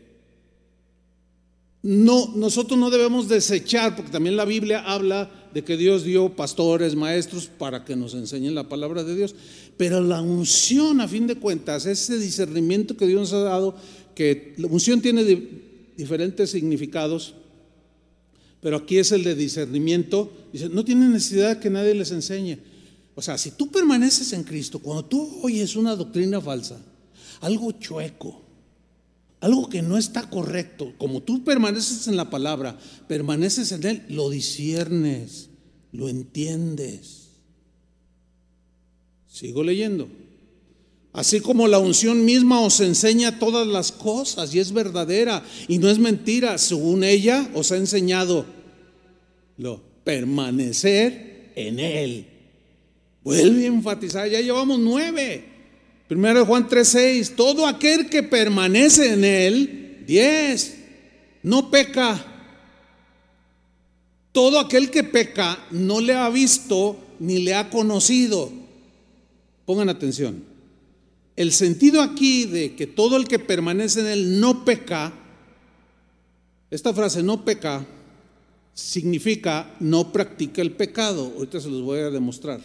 no, 1.81 2.33
nosotros 2.35 2.77
no 2.77 2.91
debemos 2.91 3.27
desechar, 3.27 3.95
porque 3.95 4.11
también 4.11 4.35
la 4.35 4.45
Biblia 4.45 4.83
habla 4.85 5.31
de 5.53 5.63
que 5.63 5.77
Dios 5.77 6.03
dio 6.03 6.35
pastores, 6.35 6.95
maestros, 6.95 7.47
para 7.47 7.83
que 7.85 7.95
nos 7.95 8.13
enseñen 8.13 8.53
la 8.53 8.69
palabra 8.69 9.03
de 9.03 9.15
Dios. 9.15 9.33
Pero 9.77 10.01
la 10.01 10.21
unción, 10.21 11.01
a 11.01 11.07
fin 11.07 11.25
de 11.25 11.35
cuentas, 11.35 11.87
ese 11.87 12.19
discernimiento 12.19 12.95
que 12.95 13.07
Dios 13.07 13.21
nos 13.21 13.33
ha 13.33 13.39
dado, 13.39 13.75
que 14.13 14.53
la 14.57 14.67
unción 14.67 15.01
tiene 15.01 15.23
diferentes 15.99 16.49
significados, 16.49 17.33
pero 18.61 18.77
aquí 18.77 18.97
es 18.97 19.11
el 19.11 19.25
de 19.25 19.35
discernimiento. 19.35 20.31
Dice, 20.53 20.69
no 20.69 20.85
tiene 20.85 21.09
necesidad 21.09 21.59
que 21.59 21.69
nadie 21.69 21.93
les 21.93 22.11
enseñe. 22.11 22.59
O 23.15 23.21
sea, 23.21 23.37
si 23.37 23.51
tú 23.51 23.69
permaneces 23.69 24.31
en 24.31 24.45
Cristo, 24.45 24.79
cuando 24.79 25.03
tú 25.03 25.41
oyes 25.43 25.75
una 25.75 25.97
doctrina 25.97 26.39
falsa, 26.39 26.81
algo 27.41 27.73
chueco, 27.73 28.41
algo 29.41 29.67
que 29.67 29.81
no 29.81 29.97
está 29.97 30.29
correcto, 30.29 30.93
como 30.97 31.21
tú 31.21 31.43
permaneces 31.43 32.07
en 32.07 32.15
la 32.15 32.29
palabra, 32.29 32.79
permaneces 33.09 33.73
en 33.73 33.85
Él, 33.85 34.05
lo 34.07 34.29
disiernes, 34.29 35.49
lo 35.91 36.07
entiendes. 36.07 37.27
Sigo 39.27 39.63
leyendo. 39.63 40.07
Así 41.11 41.39
como 41.39 41.67
la 41.67 41.79
unción 41.79 42.23
misma 42.23 42.61
os 42.61 42.79
enseña 42.81 43.39
todas 43.39 43.65
las 43.65 43.91
cosas 43.91 44.53
y 44.53 44.59
es 44.59 44.71
verdadera 44.71 45.43
y 45.67 45.79
no 45.79 45.89
es 45.89 45.97
mentira, 45.97 46.57
según 46.57 47.03
ella 47.03 47.49
os 47.55 47.71
ha 47.71 47.77
enseñado 47.77 48.45
lo 49.57 49.81
permanecer 50.03 51.51
en 51.55 51.79
él. 51.79 52.27
Vuelve 53.23 53.65
a 53.65 53.67
enfatizar, 53.67 54.29
ya 54.29 54.39
llevamos 54.39 54.79
nueve. 54.79 55.45
Primero 56.07 56.45
Juan 56.45 56.67
3:6, 56.67 57.35
todo 57.35 57.67
aquel 57.67 58.09
que 58.09 58.23
permanece 58.23 59.13
en 59.13 59.23
él, 59.23 60.03
diez, 60.07 60.77
no 61.43 61.69
peca. 61.69 62.25
Todo 64.31 64.59
aquel 64.59 64.89
que 64.91 65.03
peca 65.03 65.59
no 65.71 66.01
le 66.01 66.13
ha 66.13 66.29
visto 66.29 66.97
ni 67.19 67.39
le 67.39 67.55
ha 67.55 67.69
conocido. 67.69 68.51
Pongan 69.65 69.89
atención. 69.89 70.48
El 71.39 71.53
sentido 71.53 72.01
aquí 72.01 72.43
de 72.43 72.75
que 72.75 72.85
todo 72.85 73.15
el 73.15 73.25
que 73.25 73.39
permanece 73.39 74.01
en 74.01 74.07
él 74.07 74.41
no 74.41 74.65
peca, 74.65 75.13
esta 76.69 76.93
frase 76.93 77.23
no 77.23 77.45
peca, 77.45 77.87
significa 78.73 79.73
no 79.79 80.11
practica 80.11 80.61
el 80.61 80.73
pecado. 80.73 81.31
Ahorita 81.37 81.61
se 81.61 81.69
los 81.69 81.81
voy 81.81 81.99
a 81.99 82.09
demostrar. 82.09 82.59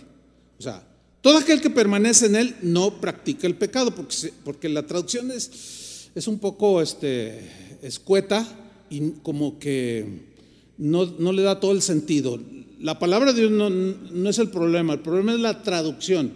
O 0.58 0.60
sea, 0.60 0.84
todo 1.20 1.38
aquel 1.38 1.60
que 1.60 1.70
permanece 1.70 2.26
en 2.26 2.34
él 2.34 2.56
no 2.62 3.00
practica 3.00 3.46
el 3.46 3.54
pecado, 3.54 3.94
porque, 3.94 4.32
porque 4.42 4.68
la 4.68 4.84
traducción 4.84 5.30
es, 5.30 6.10
es 6.12 6.26
un 6.26 6.40
poco 6.40 6.82
este, 6.82 7.48
escueta 7.80 8.44
y 8.90 9.12
como 9.22 9.60
que 9.60 10.22
no, 10.78 11.06
no 11.20 11.32
le 11.32 11.42
da 11.42 11.60
todo 11.60 11.70
el 11.70 11.82
sentido. 11.82 12.40
la 12.80 12.98
palabra 12.98 13.32
de 13.32 13.42
Dios 13.42 13.52
no, 13.52 13.70
no 13.70 14.28
es 14.28 14.40
el 14.40 14.50
problema, 14.50 14.94
el 14.94 15.00
problema 15.00 15.32
es 15.32 15.38
la 15.38 15.62
traducción. 15.62 16.32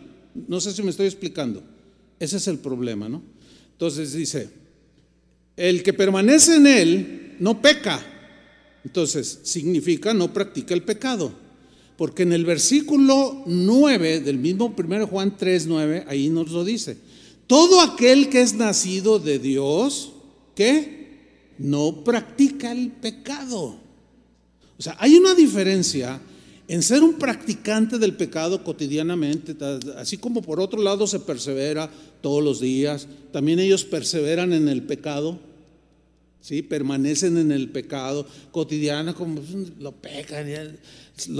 No 0.46 0.60
sé 0.60 0.72
si 0.72 0.84
me 0.84 0.90
estoy 0.90 1.06
explicando. 1.06 1.64
Ese 2.18 2.36
es 2.38 2.48
el 2.48 2.58
problema, 2.58 3.08
¿no? 3.08 3.22
Entonces 3.72 4.12
dice, 4.12 4.48
el 5.56 5.82
que 5.82 5.92
permanece 5.92 6.56
en 6.56 6.66
él 6.66 7.36
no 7.38 7.60
peca. 7.60 8.04
Entonces, 8.84 9.40
significa 9.42 10.14
no 10.14 10.32
practica 10.32 10.74
el 10.74 10.82
pecado. 10.82 11.32
Porque 11.96 12.22
en 12.22 12.32
el 12.32 12.44
versículo 12.44 13.42
9 13.46 14.20
del 14.20 14.38
mismo 14.38 14.74
1 14.76 15.06
Juan 15.08 15.36
3, 15.36 15.66
9, 15.66 16.04
ahí 16.06 16.28
nos 16.28 16.50
lo 16.50 16.64
dice. 16.64 16.96
Todo 17.46 17.80
aquel 17.80 18.28
que 18.28 18.40
es 18.40 18.54
nacido 18.54 19.18
de 19.18 19.38
Dios, 19.38 20.12
¿qué? 20.54 21.08
No 21.58 22.04
practica 22.04 22.70
el 22.70 22.92
pecado. 22.92 23.80
O 24.78 24.82
sea, 24.82 24.96
hay 25.00 25.16
una 25.16 25.34
diferencia 25.34 26.20
en 26.68 26.82
ser 26.82 27.02
un 27.02 27.14
practicante 27.14 27.98
del 27.98 28.14
pecado 28.14 28.62
cotidianamente, 28.62 29.56
así 29.96 30.18
como 30.18 30.42
por 30.42 30.60
otro 30.60 30.82
lado 30.82 31.06
se 31.06 31.18
persevera 31.18 31.90
todos 32.20 32.44
los 32.44 32.60
días, 32.60 33.08
también 33.32 33.58
ellos 33.58 33.84
perseveran 33.84 34.52
en 34.52 34.68
el 34.68 34.82
pecado, 34.82 35.38
¿sí? 36.42 36.60
permanecen 36.60 37.38
en 37.38 37.52
el 37.52 37.70
pecado 37.70 38.26
cotidiano, 38.52 39.14
como 39.14 39.40
lo 39.80 39.92
pecan, 39.92 40.46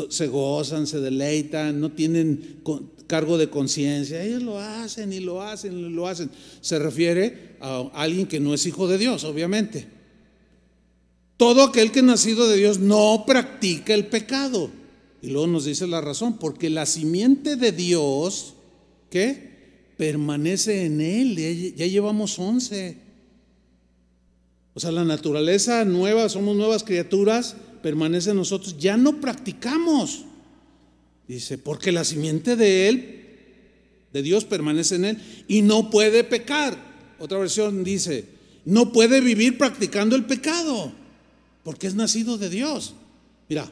se 0.08 0.26
gozan, 0.28 0.86
se 0.86 0.98
deleitan, 0.98 1.78
no 1.78 1.92
tienen 1.92 2.62
cargo 3.06 3.36
de 3.36 3.50
conciencia, 3.50 4.22
ellos 4.22 4.42
lo 4.42 4.58
hacen 4.58 5.12
y 5.12 5.20
lo 5.20 5.42
hacen 5.42 5.78
y 5.78 5.90
lo 5.90 6.08
hacen. 6.08 6.30
Se 6.62 6.78
refiere 6.78 7.56
a 7.60 7.90
alguien 7.92 8.26
que 8.26 8.40
no 8.40 8.54
es 8.54 8.64
hijo 8.64 8.88
de 8.88 8.96
Dios, 8.96 9.24
obviamente. 9.24 9.88
Todo 11.36 11.64
aquel 11.64 11.92
que 11.92 12.00
nacido 12.00 12.48
de 12.48 12.56
Dios 12.56 12.78
no 12.78 13.24
practica 13.26 13.92
el 13.92 14.06
pecado. 14.06 14.77
Y 15.20 15.28
luego 15.30 15.46
nos 15.46 15.64
dice 15.64 15.86
la 15.86 16.00
razón, 16.00 16.38
porque 16.38 16.70
la 16.70 16.86
simiente 16.86 17.56
de 17.56 17.72
Dios, 17.72 18.54
¿qué? 19.10 19.56
Permanece 19.96 20.86
en 20.86 21.00
él. 21.00 21.74
Ya 21.76 21.86
llevamos 21.86 22.38
11. 22.38 22.96
O 24.74 24.80
sea, 24.80 24.92
la 24.92 25.04
naturaleza 25.04 25.84
nueva, 25.84 26.28
somos 26.28 26.56
nuevas 26.56 26.84
criaturas, 26.84 27.56
permanece 27.82 28.30
en 28.30 28.36
nosotros. 28.36 28.76
Ya 28.78 28.96
no 28.96 29.20
practicamos. 29.20 30.24
Dice, 31.26 31.58
porque 31.58 31.90
la 31.90 32.04
simiente 32.04 32.54
de 32.54 32.88
él, 32.88 33.24
de 34.12 34.22
Dios, 34.22 34.44
permanece 34.44 34.94
en 34.94 35.04
él 35.04 35.18
y 35.48 35.62
no 35.62 35.90
puede 35.90 36.22
pecar. 36.22 36.78
Otra 37.18 37.38
versión 37.38 37.82
dice, 37.82 38.24
no 38.64 38.92
puede 38.92 39.20
vivir 39.20 39.58
practicando 39.58 40.14
el 40.14 40.24
pecado, 40.26 40.92
porque 41.64 41.88
es 41.88 41.94
nacido 41.94 42.38
de 42.38 42.48
Dios. 42.48 42.94
Mira, 43.48 43.70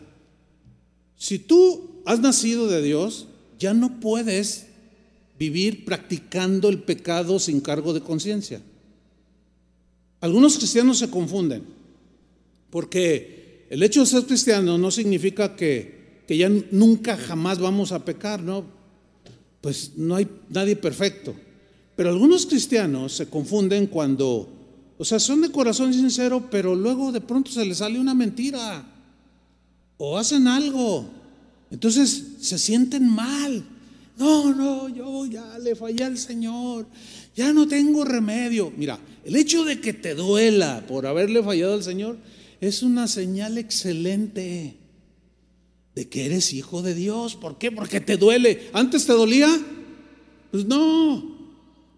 si 1.17 1.39
tú 1.39 2.03
has 2.05 2.21
nacido 2.21 2.69
de 2.69 2.83
Dios, 2.83 3.27
ya 3.59 3.75
no 3.75 4.01
puedes 4.01 4.67
vivir 5.39 5.85
practicando 5.85 6.69
el 6.69 6.83
pecado 6.83 7.39
sin 7.39 7.61
cargo 7.61 7.93
de 7.93 8.01
conciencia. 8.01 8.62
Algunos 10.21 10.57
cristianos 10.57 10.99
se 10.99 11.11
confunden, 11.11 11.62
porque 12.71 13.67
el 13.71 13.83
hecho 13.83 14.01
de 14.01 14.07
ser 14.07 14.25
cristiano 14.25 14.79
no 14.79 14.91
significa 14.91 15.57
que, 15.57 16.23
que 16.27 16.37
ya 16.37 16.49
nunca 16.71 17.17
jamás 17.17 17.59
vamos 17.59 17.93
a 17.93 18.05
pecar, 18.05 18.43
¿no? 18.43 18.64
Pues 19.61 19.93
no 19.97 20.17
hay 20.17 20.29
nadie 20.49 20.77
perfecto. 20.77 21.35
Pero 21.97 22.11
algunos 22.11 22.47
cristianos 22.47 23.14
se 23.14 23.29
confunden 23.29 23.87
cuando, 23.87 24.49
o 24.99 25.05
sea, 25.05 25.19
son 25.19 25.43
de 25.43 25.51
corazón 25.51 25.93
sincero, 25.93 26.49
pero 26.51 26.75
luego 26.75 27.11
de 27.11 27.21
pronto 27.21 27.51
se 27.51 27.64
les 27.64 27.79
sale 27.79 27.99
una 27.99 28.14
mentira 28.14 28.95
o 29.99 30.18
hacen 30.18 30.47
algo. 30.47 31.09
Entonces 31.70 32.24
se 32.40 32.59
sienten 32.59 33.09
mal. 33.09 33.64
No, 34.18 34.55
no, 34.55 34.88
yo 34.88 35.26
ya 35.26 35.59
le 35.59 35.74
fallé 35.74 36.05
al 36.05 36.18
Señor. 36.18 36.86
Ya 37.34 37.53
no 37.53 37.68
tengo 37.68 38.05
remedio. 38.05 38.72
Mira, 38.76 38.99
el 39.24 39.36
hecho 39.36 39.64
de 39.64 39.80
que 39.80 39.92
te 39.92 40.14
duela 40.14 40.84
por 40.88 41.07
haberle 41.07 41.42
fallado 41.42 41.74
al 41.74 41.82
Señor 41.82 42.16
es 42.61 42.82
una 42.82 43.09
señal 43.09 43.59
excelente 43.59 44.76
de 45.94 46.09
que 46.09 46.26
eres 46.26 46.53
hijo 46.53 46.82
de 46.82 46.94
Dios. 46.94 47.36
¿Por 47.36 47.59
qué? 47.59 47.70
Porque 47.70 48.01
te 48.01 48.16
duele. 48.16 48.70
¿Antes 48.72 49.07
te 49.07 49.12
dolía? 49.12 49.49
Pues 50.51 50.64
no. 50.64 51.36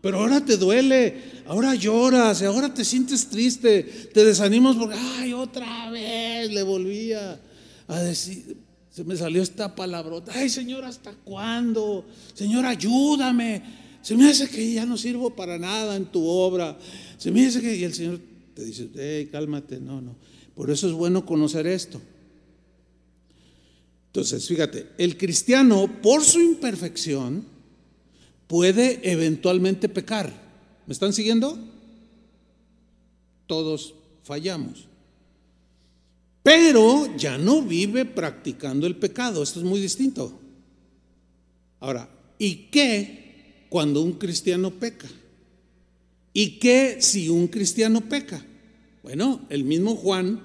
Pero 0.01 0.21
ahora 0.21 0.45
te 0.45 0.57
duele, 0.57 1.43
ahora 1.47 1.75
lloras, 1.75 2.43
ahora 2.43 2.73
te 2.73 2.85
sientes 2.85 3.29
triste, 3.29 3.83
te 3.83 4.25
desanimas 4.25 4.77
porque, 4.77 4.97
ay, 4.97 5.33
otra 5.33 5.91
vez 5.91 6.53
le 6.53 6.63
volvía 6.63 7.41
a 7.89 8.01
decir, 8.01 8.57
se 8.91 9.03
me 9.03 9.17
salió 9.17 9.43
esta 9.43 9.75
palabrota, 9.75 10.33
ay 10.35 10.49
Señor, 10.49 10.85
¿hasta 10.85 11.13
cuándo? 11.13 12.07
Señor, 12.35 12.67
ayúdame. 12.67 13.63
Se 14.03 14.17
me 14.17 14.29
hace 14.29 14.49
que 14.49 14.73
ya 14.73 14.87
no 14.87 14.97
sirvo 14.97 15.35
para 15.35 15.59
nada 15.59 15.97
en 15.97 16.07
tu 16.07 16.25
obra. 16.27 16.79
Se 17.17 17.31
me 17.31 17.47
hace 17.47 17.61
que, 17.61 17.77
y 17.77 17.85
el 17.85 17.95
Señor 17.95 18.21
te 18.55 18.65
dice, 18.65 18.89
hey, 18.95 19.29
cálmate, 19.33 19.81
no, 19.81 20.01
no. 20.01 20.17
Por 20.55 20.71
eso 20.71 20.87
es 20.87 20.93
bueno 20.93 21.25
conocer 21.25 21.67
esto. 21.67 22.01
Entonces, 24.07 24.47
fíjate, 24.47 24.89
el 24.99 25.17
cristiano, 25.17 26.01
por 26.03 26.25
su 26.25 26.41
imperfección, 26.41 27.45
puede 28.47 29.01
eventualmente 29.11 29.89
pecar. 29.89 30.33
¿Me 30.87 30.93
están 30.93 31.13
siguiendo? 31.13 31.59
Todos 33.47 33.95
fallamos 34.23 34.88
pero 36.49 37.15
ya 37.15 37.37
no 37.37 37.61
vive 37.61 38.07
practicando 38.07 38.87
el 38.87 38.97
pecado. 38.97 39.43
Esto 39.43 39.59
es 39.61 39.67
muy 39.67 39.81
distinto. 39.81 40.33
Ahora, 41.79 42.09
¿y 42.39 42.69
qué 42.71 43.67
cuando 43.69 44.01
un 44.01 44.15
cristiano 44.15 44.71
peca? 44.71 45.11
¿Y 46.33 46.59
qué 46.59 47.03
si 47.03 47.29
un 47.29 47.49
cristiano 47.49 48.01
peca? 48.01 48.43
Bueno, 49.03 49.43
el 49.51 49.65
mismo 49.65 49.95
Juan 49.95 50.41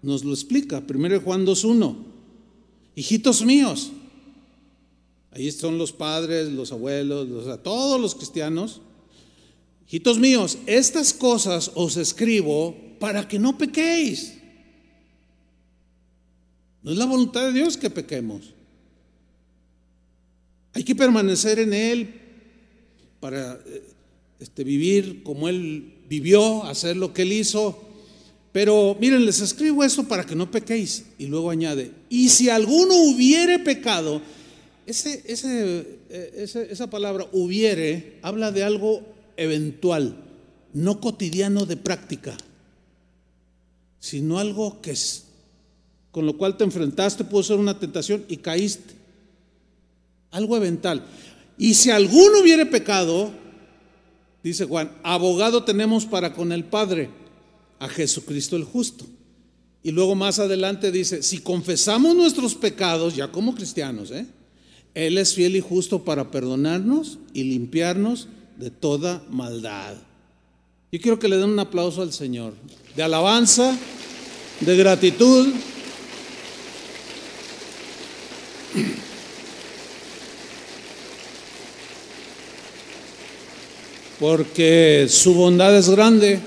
nos 0.00 0.24
lo 0.24 0.32
explica. 0.32 0.80
Primero 0.86 1.20
Juan 1.20 1.44
2.1. 1.44 1.96
Hijitos 2.94 3.44
míos. 3.44 3.92
Ahí 5.32 5.52
son 5.52 5.76
los 5.76 5.92
padres, 5.92 6.48
los 6.48 6.72
abuelos, 6.72 7.28
los, 7.28 7.62
todos 7.62 8.00
los 8.00 8.14
cristianos. 8.14 8.80
Hijitos 9.86 10.18
míos, 10.18 10.56
estas 10.64 11.12
cosas 11.12 11.72
os 11.74 11.98
escribo 11.98 12.74
para 12.98 13.28
que 13.28 13.38
no 13.38 13.58
pequéis. 13.58 14.35
No 16.86 16.92
es 16.92 16.98
la 16.98 17.06
voluntad 17.06 17.44
de 17.46 17.52
Dios 17.52 17.76
que 17.76 17.90
pequemos. 17.90 18.54
Hay 20.72 20.84
que 20.84 20.94
permanecer 20.94 21.58
en 21.58 21.74
Él 21.74 22.14
para 23.18 23.54
eh, 23.66 23.82
este, 24.38 24.62
vivir 24.62 25.24
como 25.24 25.48
Él 25.48 25.94
vivió, 26.08 26.62
hacer 26.62 26.96
lo 26.96 27.12
que 27.12 27.22
Él 27.22 27.32
hizo. 27.32 27.76
Pero 28.52 28.96
miren, 29.00 29.26
les 29.26 29.40
escribo 29.40 29.82
eso 29.82 30.06
para 30.06 30.24
que 30.24 30.36
no 30.36 30.48
pequéis. 30.48 31.06
Y 31.18 31.26
luego 31.26 31.50
añade, 31.50 31.90
y 32.08 32.28
si 32.28 32.50
alguno 32.50 32.94
hubiere 32.94 33.58
pecado, 33.58 34.22
ese, 34.86 35.24
eh, 35.26 36.46
esa 36.70 36.88
palabra 36.88 37.26
hubiere 37.32 38.20
habla 38.22 38.52
de 38.52 38.62
algo 38.62 39.02
eventual, 39.36 40.22
no 40.72 41.00
cotidiano 41.00 41.66
de 41.66 41.78
práctica, 41.78 42.36
sino 43.98 44.38
algo 44.38 44.80
que 44.80 44.92
es 44.92 45.25
con 46.16 46.24
lo 46.24 46.38
cual 46.38 46.56
te 46.56 46.64
enfrentaste, 46.64 47.24
pudo 47.24 47.42
ser 47.42 47.58
una 47.58 47.78
tentación 47.78 48.24
y 48.26 48.38
caíste. 48.38 48.94
Algo 50.30 50.56
eventual. 50.56 51.04
Y 51.58 51.74
si 51.74 51.90
alguno 51.90 52.40
hubiere 52.40 52.64
pecado, 52.64 53.30
dice 54.42 54.64
Juan, 54.64 54.92
abogado 55.02 55.64
tenemos 55.64 56.06
para 56.06 56.32
con 56.32 56.52
el 56.52 56.64
Padre, 56.64 57.10
a 57.78 57.86
Jesucristo 57.86 58.56
el 58.56 58.64
justo. 58.64 59.04
Y 59.82 59.90
luego 59.90 60.14
más 60.14 60.38
adelante 60.38 60.90
dice, 60.90 61.22
si 61.22 61.40
confesamos 61.40 62.16
nuestros 62.16 62.54
pecados, 62.54 63.14
ya 63.14 63.30
como 63.30 63.54
cristianos, 63.54 64.10
¿eh? 64.10 64.26
Él 64.94 65.18
es 65.18 65.34
fiel 65.34 65.54
y 65.54 65.60
justo 65.60 66.02
para 66.02 66.30
perdonarnos 66.30 67.18
y 67.34 67.42
limpiarnos 67.42 68.28
de 68.56 68.70
toda 68.70 69.22
maldad. 69.28 69.96
Yo 70.90 70.98
quiero 70.98 71.18
que 71.18 71.28
le 71.28 71.36
den 71.36 71.50
un 71.50 71.58
aplauso 71.58 72.00
al 72.00 72.14
Señor, 72.14 72.54
de 72.96 73.02
alabanza, 73.02 73.76
de 74.60 74.76
gratitud. 74.78 75.52
Porque 84.18 85.06
su 85.10 85.34
bondad 85.34 85.76
es 85.76 85.90
grande, 85.90 86.40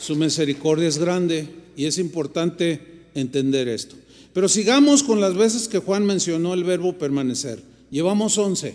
su 0.00 0.16
misericordia 0.16 0.88
es 0.88 0.98
grande 0.98 1.48
y 1.76 1.84
es 1.84 1.98
importante 1.98 2.80
entender 3.14 3.68
esto. 3.68 3.96
Pero 4.32 4.48
sigamos 4.48 5.02
con 5.02 5.20
las 5.20 5.34
veces 5.34 5.68
que 5.68 5.78
Juan 5.78 6.04
mencionó 6.04 6.54
el 6.54 6.64
verbo 6.64 6.98
permanecer. 6.98 7.62
Llevamos 7.90 8.38
11 8.38 8.74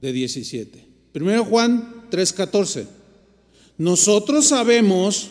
de 0.00 0.12
17. 0.12 0.84
Primero 1.12 1.44
Juan 1.44 2.06
3:14. 2.10 2.86
Nosotros 3.78 4.46
sabemos, 4.46 5.28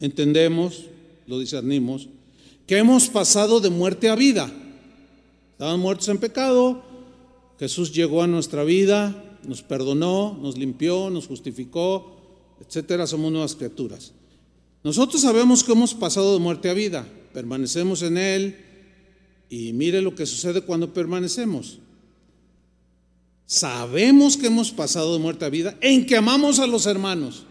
entendemos, 0.00 0.84
lo 1.26 1.38
discernimos, 1.38 2.08
que 2.66 2.78
hemos 2.78 3.08
pasado 3.08 3.60
de 3.60 3.70
muerte 3.70 4.08
a 4.08 4.16
vida. 4.16 4.52
Estaban 5.60 5.80
muertos 5.80 6.08
en 6.08 6.16
pecado, 6.16 6.82
Jesús 7.58 7.92
llegó 7.92 8.22
a 8.22 8.26
nuestra 8.26 8.64
vida, 8.64 9.38
nos 9.46 9.60
perdonó, 9.60 10.38
nos 10.40 10.56
limpió, 10.56 11.10
nos 11.10 11.26
justificó, 11.26 12.16
etcétera, 12.66 13.06
somos 13.06 13.30
nuevas 13.30 13.56
criaturas. 13.56 14.14
Nosotros 14.82 15.20
sabemos 15.20 15.62
que 15.62 15.72
hemos 15.72 15.92
pasado 15.92 16.32
de 16.32 16.40
muerte 16.40 16.70
a 16.70 16.72
vida, 16.72 17.06
permanecemos 17.34 18.00
en 18.00 18.16
Él 18.16 18.56
y 19.50 19.74
mire 19.74 20.00
lo 20.00 20.14
que 20.14 20.24
sucede 20.24 20.62
cuando 20.62 20.94
permanecemos. 20.94 21.78
Sabemos 23.44 24.38
que 24.38 24.46
hemos 24.46 24.70
pasado 24.70 25.12
de 25.12 25.18
muerte 25.18 25.44
a 25.44 25.50
vida 25.50 25.76
en 25.82 26.06
que 26.06 26.16
amamos 26.16 26.58
a 26.58 26.66
los 26.66 26.86
hermanos. 26.86 27.44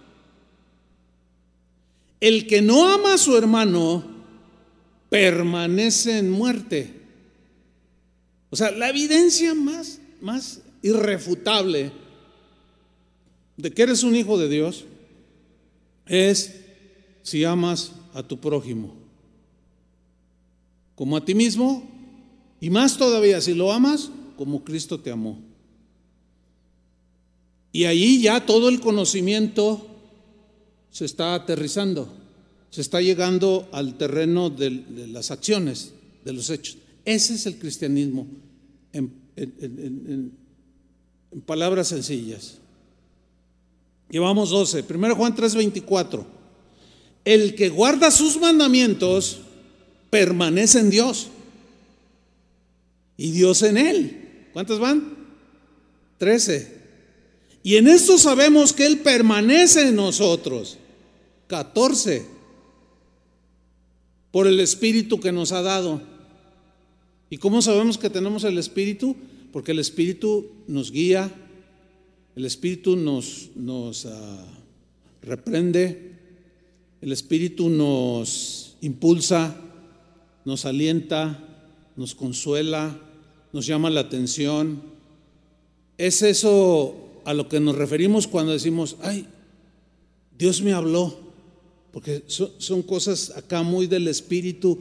El 2.20 2.48
que 2.48 2.64
no 2.64 2.90
ama 2.90 3.14
a 3.14 3.20
su 3.20 3.38
hermano 3.38 4.04
permanece 5.12 6.18
en 6.18 6.32
muerte. 6.32 6.99
O 8.50 8.56
sea, 8.56 8.72
la 8.72 8.90
evidencia 8.90 9.54
más, 9.54 10.00
más 10.22 10.62
irrefutable 10.82 11.92
de 13.58 13.72
que 13.72 13.82
eres 13.82 14.04
un 14.04 14.16
hijo 14.16 14.38
de 14.38 14.50
Dios 14.50 14.86
es 16.06 16.56
si 17.24 17.44
amas 17.44 17.92
a 18.14 18.24
tu 18.24 18.40
prójimo 18.40 19.00
como 21.00 21.16
a 21.16 21.24
ti 21.24 21.34
mismo 21.34 21.88
y 22.60 22.70
más 22.70 22.98
todavía 22.98 23.40
si 23.40 23.54
lo 23.54 23.72
amas 23.72 24.12
como 24.36 24.66
Cristo 24.66 25.00
te 25.00 25.12
amó. 25.12 25.40
Y 27.72 27.86
ahí 27.86 28.22
ya 28.22 28.46
todo 28.46 28.68
el 28.68 28.82
conocimiento 28.82 29.88
se 30.92 31.06
está 31.06 31.36
aterrizando, 31.36 32.12
se 32.70 32.82
está 32.82 33.00
llegando 33.00 33.70
al 33.72 33.98
terreno 33.98 34.50
de, 34.50 34.84
las 35.08 35.32
acciones, 35.32 35.94
de 36.26 36.34
los 36.34 36.50
hechos. 36.50 36.76
Ese 37.06 37.34
es 37.34 37.46
el 37.46 37.58
cristianismo 37.58 38.28
en, 38.94 40.32
palabras 41.46 41.88
sencillas. 41.90 42.58
Llevamos 44.10 44.50
12. 44.50 44.86
1 44.90 45.16
Juan 45.16 45.36
3:24. 45.36 46.26
El 47.26 47.56
que 47.56 47.70
guarda 47.70 48.12
sus 48.12 48.38
mandamientos 48.38 49.42
permanece 50.10 50.80
en 50.80 50.90
Dios 50.90 51.28
y 53.18 53.32
Dios 53.32 53.62
en 53.62 53.78
él. 53.78 54.48
¿Cuántos 54.54 54.80
van? 54.80 55.18
13. 56.18 56.80
Y 57.64 57.76
en 57.76 57.88
esto 57.88 58.18
sabemos 58.18 58.74
que 58.74 58.86
Él 58.86 59.00
permanece 59.00 59.90
en 59.90 59.96
nosotros. 59.96 60.78
14. 61.48 62.26
Por 64.32 64.48
el 64.48 64.60
Espíritu 64.60 65.20
que 65.20 65.32
nos 65.32 65.52
ha 65.52 65.62
dado. 65.62 66.02
¿Y 67.30 67.38
cómo 67.38 67.62
sabemos 67.62 67.98
que 67.98 68.10
tenemos 68.10 68.44
el 68.44 68.58
Espíritu? 68.58 69.16
Porque 69.52 69.72
el 69.72 69.80
Espíritu 69.80 70.48
nos 70.68 70.92
guía, 70.92 71.32
el 72.36 72.46
Espíritu 72.46 72.96
nos, 72.96 73.50
nos 73.56 74.06
ah, 74.06 74.46
reprende, 75.22 76.14
el 77.02 77.12
Espíritu 77.12 77.70
nos 77.70 78.78
impulsa, 78.82 79.56
nos 80.46 80.66
alienta, 80.66 81.44
nos 81.96 82.16
consuela, 82.16 83.00
nos 83.54 83.66
llama 83.66 83.90
la 83.90 84.02
atención. 84.02 84.82
Es 85.98 86.22
eso 86.22 87.22
a 87.26 87.34
lo 87.34 87.48
que 87.48 87.60
nos 87.60 87.76
referimos 87.76 88.28
cuando 88.28 88.54
decimos, 88.54 88.98
ay, 89.02 89.28
Dios 90.38 90.62
me 90.62 90.74
habló, 90.74 91.18
porque 91.92 92.24
son, 92.28 92.82
cosas 92.84 93.32
acá 93.36 93.64
muy 93.64 93.88
del 93.88 94.08
Espíritu, 94.08 94.80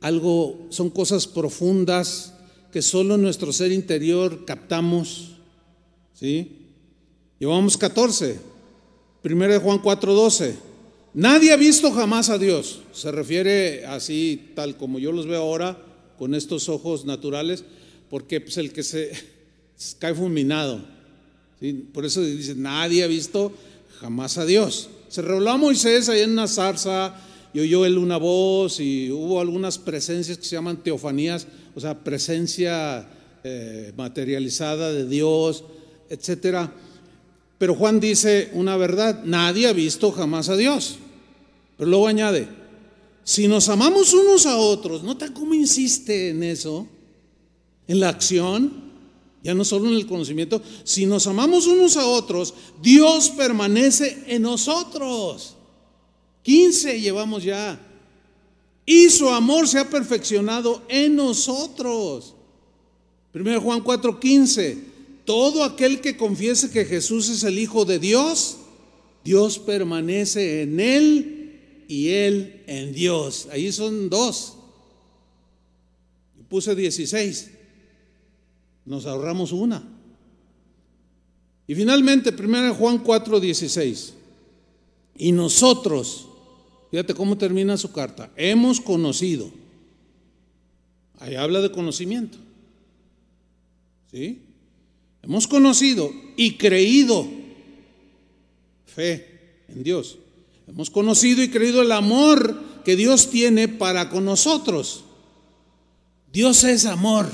algo, 0.00 0.66
son 0.70 0.90
cosas 0.90 1.26
profundas 1.26 2.34
que 2.72 2.82
solo 2.82 3.16
nuestro 3.16 3.52
ser 3.52 3.72
interior 3.72 4.44
captamos. 4.44 5.32
¿Sí? 6.14 6.58
Llevamos 7.38 7.76
14. 7.76 8.38
Primero 9.22 9.52
de 9.52 9.58
Juan 9.58 9.82
4:12. 9.82 10.54
Nadie 11.14 11.52
ha 11.52 11.56
visto 11.56 11.90
jamás 11.92 12.28
a 12.28 12.38
Dios. 12.38 12.82
Se 12.92 13.10
refiere 13.10 13.86
así, 13.86 14.52
tal 14.54 14.76
como 14.76 14.98
yo 14.98 15.12
los 15.12 15.26
veo 15.26 15.40
ahora, 15.40 15.82
con 16.18 16.34
estos 16.34 16.68
ojos 16.68 17.06
naturales, 17.06 17.64
porque 18.10 18.40
pues, 18.40 18.58
el 18.58 18.72
que 18.72 18.82
se 18.82 19.12
cae 19.98 20.14
fulminado. 20.14 20.80
Por 21.92 22.04
eso 22.04 22.22
dice, 22.22 22.54
nadie 22.54 23.02
ha 23.02 23.06
visto 23.06 23.52
jamás 24.00 24.36
a 24.36 24.44
Dios. 24.44 24.90
Se 25.08 25.22
reveló 25.22 25.50
a 25.50 25.56
Moisés 25.56 26.08
ahí 26.08 26.20
en 26.20 26.32
una 26.32 26.48
zarza 26.48 27.14
y 27.56 27.60
oyó 27.60 27.86
él 27.86 27.96
una 27.96 28.18
voz 28.18 28.80
y 28.80 29.10
hubo 29.10 29.40
algunas 29.40 29.78
presencias 29.78 30.36
que 30.36 30.44
se 30.44 30.56
llaman 30.56 30.82
teofanías, 30.82 31.46
o 31.74 31.80
sea, 31.80 31.98
presencia 32.04 33.08
eh, 33.42 33.94
materializada 33.96 34.92
de 34.92 35.08
Dios, 35.08 35.64
etcétera. 36.10 36.70
Pero 37.56 37.74
Juan 37.74 37.98
dice 37.98 38.50
una 38.52 38.76
verdad, 38.76 39.24
nadie 39.24 39.68
ha 39.68 39.72
visto 39.72 40.12
jamás 40.12 40.50
a 40.50 40.56
Dios. 40.58 40.96
Pero 41.78 41.88
luego 41.88 42.08
añade, 42.08 42.46
si 43.24 43.48
nos 43.48 43.70
amamos 43.70 44.12
unos 44.12 44.44
a 44.44 44.58
otros, 44.58 45.02
¿nota 45.02 45.32
cómo 45.32 45.54
insiste 45.54 46.28
en 46.28 46.42
eso? 46.42 46.86
En 47.88 48.00
la 48.00 48.10
acción, 48.10 48.70
ya 49.42 49.54
no 49.54 49.64
solo 49.64 49.88
en 49.88 49.94
el 49.94 50.06
conocimiento, 50.06 50.60
si 50.84 51.06
nos 51.06 51.26
amamos 51.26 51.66
unos 51.66 51.96
a 51.96 52.04
otros, 52.04 52.52
Dios 52.82 53.30
permanece 53.30 54.24
en 54.26 54.42
nosotros. 54.42 55.55
15 56.46 57.00
llevamos 57.00 57.42
ya. 57.42 57.76
Y 58.86 59.10
su 59.10 59.28
amor 59.28 59.66
se 59.66 59.80
ha 59.80 59.90
perfeccionado 59.90 60.80
en 60.88 61.16
nosotros. 61.16 62.36
Primero 63.32 63.60
Juan 63.60 63.82
4:15. 63.82 64.78
Todo 65.24 65.64
aquel 65.64 66.00
que 66.00 66.16
confiese 66.16 66.70
que 66.70 66.84
Jesús 66.84 67.28
es 67.30 67.42
el 67.42 67.58
Hijo 67.58 67.84
de 67.84 67.98
Dios, 67.98 68.58
Dios 69.24 69.58
permanece 69.58 70.62
en 70.62 70.78
él 70.78 71.84
y 71.88 72.10
él 72.10 72.62
en 72.68 72.92
Dios. 72.92 73.48
Ahí 73.50 73.72
son 73.72 74.08
dos. 74.08 74.54
Puse 76.48 76.76
16. 76.76 77.50
Nos 78.84 79.04
ahorramos 79.04 79.50
una. 79.50 79.82
Y 81.66 81.74
finalmente, 81.74 82.30
1 82.30 82.72
Juan 82.76 82.98
4, 82.98 83.40
16. 83.40 84.12
Y 85.18 85.32
nosotros, 85.32 86.25
fíjate 86.96 87.12
cómo 87.12 87.36
termina 87.36 87.76
su 87.76 87.92
carta, 87.92 88.30
hemos 88.36 88.80
conocido. 88.80 89.50
Ahí 91.18 91.34
habla 91.34 91.60
de 91.60 91.70
conocimiento. 91.70 92.38
¿Sí? 94.10 94.40
Hemos 95.22 95.46
conocido 95.46 96.10
y 96.38 96.52
creído. 96.52 97.28
Fe 98.86 99.64
en 99.68 99.82
Dios. 99.82 100.16
Hemos 100.66 100.88
conocido 100.88 101.42
y 101.42 101.50
creído 101.50 101.82
el 101.82 101.92
amor 101.92 102.62
que 102.82 102.96
Dios 102.96 103.28
tiene 103.28 103.68
para 103.68 104.08
con 104.08 104.24
nosotros. 104.24 105.04
Dios 106.32 106.64
es 106.64 106.86
amor. 106.86 107.30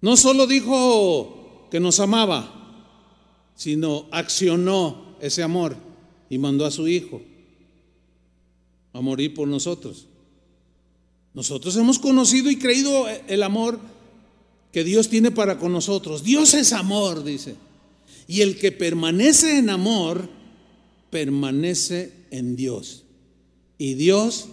No 0.00 0.16
solo 0.16 0.48
dijo 0.48 1.68
que 1.70 1.78
nos 1.78 2.00
amaba, 2.00 2.82
sino 3.54 4.06
accionó 4.10 5.14
ese 5.20 5.44
amor 5.44 5.89
y 6.30 6.38
mandó 6.38 6.64
a 6.64 6.70
su 6.70 6.88
Hijo 6.88 7.20
a 8.94 9.00
morir 9.02 9.34
por 9.34 9.46
nosotros. 9.46 10.06
Nosotros 11.34 11.76
hemos 11.76 11.98
conocido 11.98 12.50
y 12.50 12.56
creído 12.56 13.06
el 13.28 13.42
amor 13.42 13.78
que 14.72 14.84
Dios 14.84 15.08
tiene 15.08 15.30
para 15.30 15.58
con 15.58 15.72
nosotros. 15.72 16.24
Dios 16.24 16.54
es 16.54 16.72
amor, 16.72 17.22
dice. 17.24 17.56
Y 18.26 18.40
el 18.40 18.58
que 18.58 18.72
permanece 18.72 19.58
en 19.58 19.70
amor, 19.70 20.28
permanece 21.10 22.12
en 22.30 22.56
Dios. 22.56 23.04
Y 23.78 23.94
Dios 23.94 24.48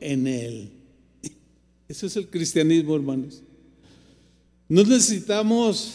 en 0.00 0.26
él. 0.26 0.70
Eso 1.88 2.06
es 2.06 2.16
el 2.16 2.28
cristianismo, 2.28 2.94
hermanos. 2.94 3.42
No 4.68 4.82
necesitamos 4.82 5.94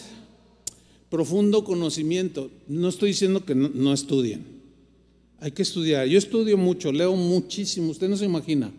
profundo 1.08 1.64
conocimiento. 1.64 2.50
No 2.68 2.88
estoy 2.88 3.10
diciendo 3.10 3.44
que 3.44 3.54
no, 3.54 3.92
estudien. 3.92 4.59
Hay 5.40 5.52
que 5.52 5.62
estudiar. 5.62 6.06
Yo 6.06 6.18
estudio 6.18 6.58
mucho, 6.58 6.92
leo 6.92 7.16
muchísimo. 7.16 7.90
Usted 7.90 8.08
no 8.08 8.16
se 8.16 8.26
imagina. 8.26 8.70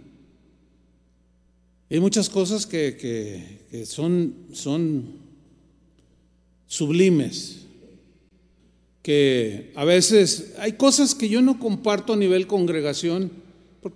Hay 1.90 2.00
muchas 2.00 2.30
cosas 2.30 2.68
que, 2.68 3.86
son, 3.86 4.36
son 4.54 5.06
sublimes. 6.68 7.58
Que 9.02 9.72
a 9.76 9.84
veces 9.84 10.54
hay 10.60 10.74
cosas 10.74 11.16
que 11.16 11.28
yo 11.28 11.42
no 11.42 11.60
comparto 11.60 12.14
a 12.14 12.18
nivel 12.18 12.46
congregación, 12.46 13.32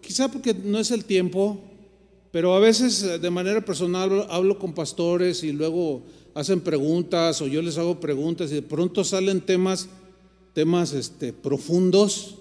quizá 0.02 0.32
porque 0.32 0.56
no 0.56 0.80
es 0.80 0.90
el 0.90 1.06
tiempo, 1.06 1.62
pero 2.32 2.56
a 2.56 2.60
veces 2.60 3.04
eh, 3.04 3.20
de 3.20 3.30
manera 3.30 3.64
personal 3.64 4.26
hablo 4.32 4.58
con 4.58 4.74
pastores 4.74 5.44
y 5.44 5.52
luego 5.52 6.02
hacen 6.34 6.60
preguntas 6.60 7.40
o 7.42 7.48
yo 7.48 7.62
les 7.62 7.78
hago 7.78 8.00
preguntas 8.00 8.52
y 8.52 8.56
de 8.56 8.62
pronto 8.64 9.04
salen 9.04 9.42
temas, 9.42 9.88
temas 10.54 10.92
este, 10.94 11.32
profundos 11.32 12.40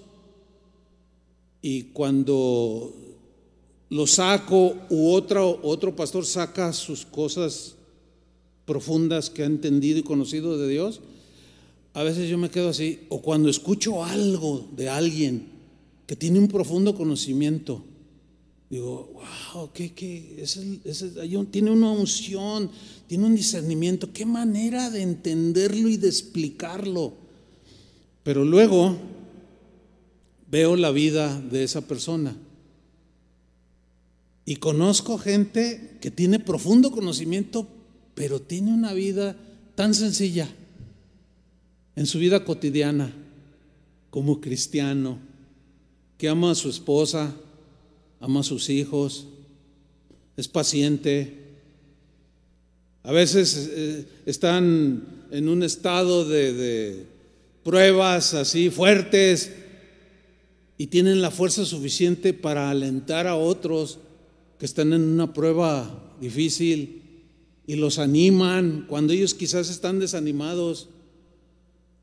y 1.67 1.81
cuando 1.93 2.93
lo 3.89 4.05
saco 4.05 4.75
u 4.91 5.09
otro, 5.09 5.61
otro 5.63 5.95
pastor 5.95 6.23
saca 6.23 6.71
sus 6.71 7.07
cosas 7.07 7.73
profundas 8.65 9.31
que 9.31 9.41
ha 9.41 9.47
entendido 9.47 9.97
y 9.97 10.03
conocido 10.03 10.59
de 10.59 10.69
Dios, 10.69 11.01
a 11.95 12.03
veces 12.03 12.29
yo 12.29 12.37
me 12.37 12.51
quedo 12.51 12.69
así, 12.69 12.99
o 13.09 13.19
cuando 13.19 13.49
escucho 13.49 14.03
algo 14.03 14.67
de 14.77 14.89
alguien 14.89 15.47
que 16.05 16.15
tiene 16.15 16.37
un 16.37 16.49
profundo 16.49 16.93
conocimiento, 16.93 17.83
digo, 18.69 19.09
wow, 19.55 19.71
¿qué, 19.73 19.91
qué? 19.91 20.45
tiene 21.49 21.71
una 21.71 21.89
unción, 21.89 22.69
tiene 23.07 23.25
un 23.25 23.35
discernimiento, 23.35 24.13
qué 24.13 24.27
manera 24.27 24.91
de 24.91 25.01
entenderlo 25.01 25.89
y 25.89 25.97
de 25.97 26.09
explicarlo. 26.09 27.13
Pero 28.21 28.45
luego 28.45 28.99
veo 30.49 30.75
la 30.75 30.91
vida 30.91 31.41
de 31.41 31.63
esa 31.63 31.87
persona 31.87 32.35
y 34.45 34.57
conozco 34.57 35.17
gente 35.17 35.97
que 36.01 36.11
tiene 36.11 36.39
profundo 36.39 36.91
conocimiento, 36.91 37.67
pero 38.13 38.39
tiene 38.39 38.71
una 38.71 38.93
vida 38.93 39.35
tan 39.73 39.95
sencilla 39.95 40.47
en 41.95 42.05
su 42.05 42.19
vida 42.19 42.45
cotidiana 42.45 43.11
como 44.11 44.39
cristiano, 44.39 45.17
que 46.17 46.29
ama 46.29 46.51
a 46.51 46.55
su 46.55 46.69
esposa, 46.69 47.35
ama 48.19 48.41
a 48.41 48.43
sus 48.43 48.69
hijos, 48.69 49.27
es 50.37 50.47
paciente. 50.47 51.33
A 53.03 53.11
veces 53.11 53.69
eh, 53.73 54.05
están 54.25 55.25
en 55.31 55.49
un 55.49 55.63
estado 55.63 56.23
de, 56.27 56.53
de 56.53 57.05
pruebas 57.63 58.33
así 58.35 58.69
fuertes 58.69 59.51
y 60.77 60.87
tienen 60.87 61.21
la 61.21 61.31
fuerza 61.31 61.65
suficiente 61.65 62.33
para 62.33 62.69
alentar 62.69 63.27
a 63.27 63.35
otros 63.35 63.99
que 64.59 64.65
están 64.65 64.93
en 64.93 65.01
una 65.01 65.33
prueba 65.33 66.15
difícil 66.19 67.01
y 67.67 67.75
los 67.75 67.99
animan 67.99 68.85
cuando 68.87 69.13
ellos 69.13 69.33
quizás 69.33 69.69
están 69.69 69.99
desanimados. 69.99 70.89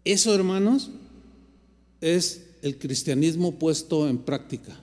Eso, 0.04 0.34
hermanos, 0.34 0.90
es 2.00 2.46
el 2.62 2.78
cristianismo 2.78 3.58
puesto 3.58 4.08
en 4.08 4.18
práctica. 4.18 4.78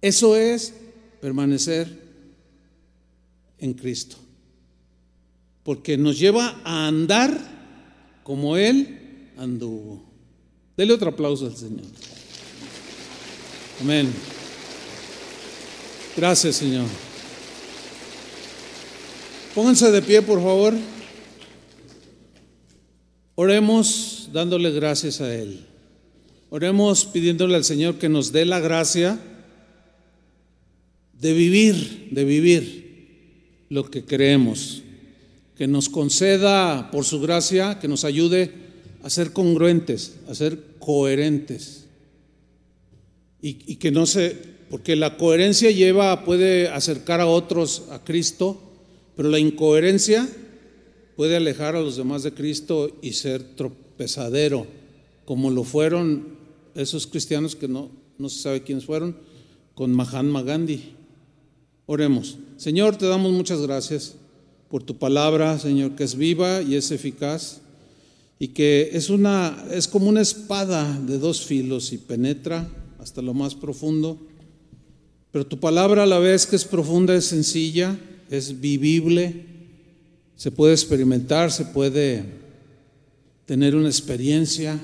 Eso 0.00 0.36
es 0.36 0.74
permanecer 1.20 2.04
en 3.58 3.74
Cristo. 3.74 4.16
Porque 5.62 5.96
nos 5.96 6.18
lleva 6.18 6.60
a 6.64 6.86
andar 6.86 8.20
como 8.22 8.56
Él 8.56 9.30
anduvo. 9.36 10.02
Dele 10.76 10.92
otro 10.92 11.10
aplauso 11.10 11.46
al 11.46 11.56
Señor. 11.56 11.86
Amén. 13.80 14.12
Gracias, 16.16 16.56
Señor. 16.56 16.86
Pónganse 19.54 19.90
de 19.90 20.02
pie, 20.02 20.22
por 20.22 20.40
favor. 20.40 20.74
Oremos 23.34 24.28
dándole 24.32 24.70
gracias 24.70 25.20
a 25.20 25.34
Él. 25.34 25.66
Oremos 26.50 27.04
pidiéndole 27.04 27.56
al 27.56 27.64
Señor 27.64 27.96
que 27.98 28.08
nos 28.08 28.30
dé 28.30 28.44
la 28.44 28.60
gracia 28.60 29.18
de 31.20 31.32
vivir, 31.32 32.08
de 32.12 32.24
vivir 32.24 33.64
lo 33.70 33.90
que 33.90 34.04
creemos. 34.04 34.82
Que 35.56 35.66
nos 35.66 35.88
conceda 35.88 36.90
por 36.92 37.04
su 37.04 37.20
gracia, 37.20 37.78
que 37.80 37.88
nos 37.88 38.04
ayude 38.04 38.52
a 39.02 39.10
ser 39.10 39.32
congruentes, 39.32 40.14
a 40.28 40.34
ser 40.34 40.60
coherentes. 40.78 41.83
Y, 43.46 43.76
que 43.76 43.90
no 43.90 44.06
se 44.06 44.54
porque 44.70 44.96
la 44.96 45.18
coherencia 45.18 45.70
lleva, 45.70 46.24
puede 46.24 46.68
acercar 46.68 47.20
a 47.20 47.26
otros 47.26 47.82
a 47.90 48.02
Cristo, 48.02 48.58
pero 49.14 49.28
la 49.28 49.38
incoherencia 49.38 50.26
puede 51.14 51.36
alejar 51.36 51.76
a 51.76 51.82
los 51.82 51.96
demás 51.96 52.22
de 52.22 52.32
Cristo 52.32 52.90
y 53.02 53.12
ser 53.12 53.42
tropezadero, 53.54 54.66
como 55.26 55.50
lo 55.50 55.62
fueron 55.62 56.38
esos 56.74 57.06
cristianos 57.06 57.54
que 57.54 57.68
no, 57.68 57.90
no 58.16 58.30
se 58.30 58.40
sabe 58.40 58.62
quiénes 58.62 58.86
fueron, 58.86 59.14
con 59.74 59.92
Mahatma 59.92 60.42
Gandhi. 60.42 60.94
Oremos. 61.84 62.38
Señor, 62.56 62.96
te 62.96 63.06
damos 63.06 63.30
muchas 63.30 63.60
gracias 63.60 64.14
por 64.70 64.82
tu 64.82 64.96
palabra, 64.96 65.58
Señor, 65.58 65.96
que 65.96 66.04
es 66.04 66.16
viva 66.16 66.62
y 66.62 66.76
es 66.76 66.90
eficaz 66.90 67.60
y 68.38 68.48
que 68.48 68.88
es 68.94 69.10
una 69.10 69.66
es 69.70 69.86
como 69.86 70.08
una 70.08 70.22
espada 70.22 70.98
de 70.98 71.18
dos 71.18 71.42
filos 71.42 71.92
y 71.92 71.98
penetra 71.98 72.66
hasta 73.04 73.22
lo 73.22 73.34
más 73.34 73.54
profundo 73.54 74.18
pero 75.34 75.44
tu 75.44 75.58
palabra 75.58 76.04
a 76.04 76.06
la 76.06 76.20
vez 76.20 76.46
que 76.46 76.54
es 76.54 76.64
profunda, 76.64 77.12
es 77.12 77.24
sencilla, 77.24 77.98
es 78.30 78.60
vivible, 78.60 79.44
se 80.36 80.52
puede 80.52 80.74
experimentar, 80.74 81.50
se 81.50 81.64
puede 81.64 82.22
tener 83.44 83.74
una 83.74 83.88
experiencia. 83.88 84.80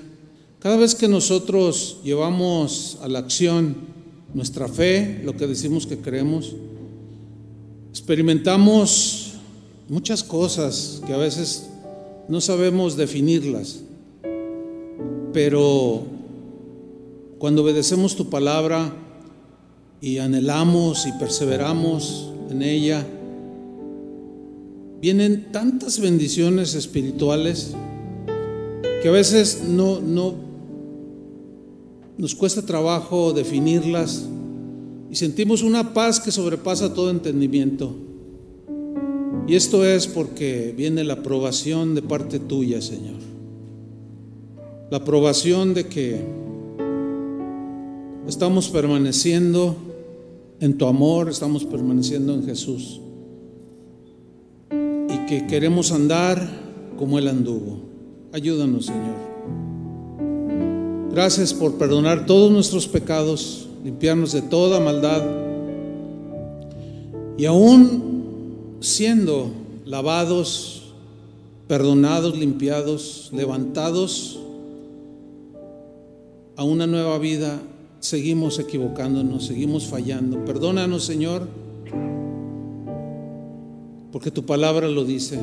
Cada 0.59 0.77
vez 0.77 0.97
que 0.97 1.07
nosotros 1.07 2.01
llevamos 2.03 2.99
a 3.01 3.07
la 3.07 3.21
acción 3.21 3.77
nuestra 4.35 4.67
fe, 4.67 5.21
lo 5.23 5.37
que 5.37 5.47
decimos 5.47 5.87
que 5.87 5.99
creemos, 5.99 6.53
experimentamos 7.91 9.35
muchas 9.89 10.25
cosas 10.25 11.01
que 11.07 11.13
a 11.13 11.17
veces 11.17 11.71
no 12.29 12.41
sabemos 12.41 12.97
definirlas, 12.97 13.83
pero 15.33 16.20
cuando 17.41 17.63
obedecemos 17.63 18.15
tu 18.15 18.31
palabra, 18.31 18.93
y 20.01 20.19
anhelamos 20.19 21.07
y 21.07 21.13
perseveramos 21.13 22.31
en 22.51 22.63
ella, 22.63 23.07
vienen 25.01 25.51
tantas 25.53 26.01
bendiciones 26.01 26.75
espirituales 26.75 27.75
que 29.03 29.09
a 29.09 29.13
veces 29.13 29.63
no, 29.67 30.01
no 30.01 30.35
nos 32.19 32.35
cuesta 32.35 32.63
trabajo 32.63 33.33
definirlas 33.33 34.27
y 35.11 35.17
sentimos 35.17 35.63
una 35.63 35.95
paz 35.95 36.21
que 36.21 36.31
sobrepasa 36.31 36.95
todo 36.95 37.11
entendimiento. 37.11 37.95
Y 39.47 39.55
esto 39.55 39.85
es 39.85 40.07
porque 40.07 40.75
viene 40.77 41.03
la 41.03 41.15
aprobación 41.15 41.95
de 41.95 42.03
parte 42.03 42.39
tuya, 42.39 42.81
Señor. 42.81 43.17
La 44.91 44.99
aprobación 44.99 45.75
de 45.75 45.87
que 45.87 46.21
estamos 48.31 48.69
permaneciendo 48.69 49.75
en 50.61 50.79
tu 50.79 50.87
amor, 50.87 51.29
estamos 51.29 51.65
permaneciendo 51.65 52.33
en 52.33 52.45
Jesús. 52.45 53.01
Y 54.71 55.27
que 55.27 55.49
queremos 55.49 55.91
andar 55.91 56.49
como 56.97 57.19
Él 57.19 57.27
anduvo. 57.27 57.81
Ayúdanos, 58.33 58.87
Señor. 58.87 59.17
Gracias 61.11 61.53
por 61.53 61.75
perdonar 61.75 62.25
todos 62.25 62.53
nuestros 62.53 62.87
pecados, 62.87 63.69
limpiarnos 63.85 64.31
de 64.31 64.43
toda 64.43 64.79
maldad. 64.79 65.25
Y 67.37 67.47
aún 67.47 68.77
siendo 68.79 69.51
lavados, 69.85 70.93
perdonados, 71.67 72.39
limpiados, 72.39 73.31
levantados 73.33 74.39
a 76.55 76.63
una 76.63 76.87
nueva 76.87 77.19
vida, 77.19 77.61
seguimos 78.01 78.59
equivocándonos, 78.59 79.47
seguimos 79.47 79.87
fallando. 79.87 80.45
Perdónanos, 80.45 81.05
Señor, 81.05 81.47
porque 84.11 84.31
tu 84.31 84.45
palabra 84.45 84.89
lo 84.89 85.05
dice, 85.05 85.39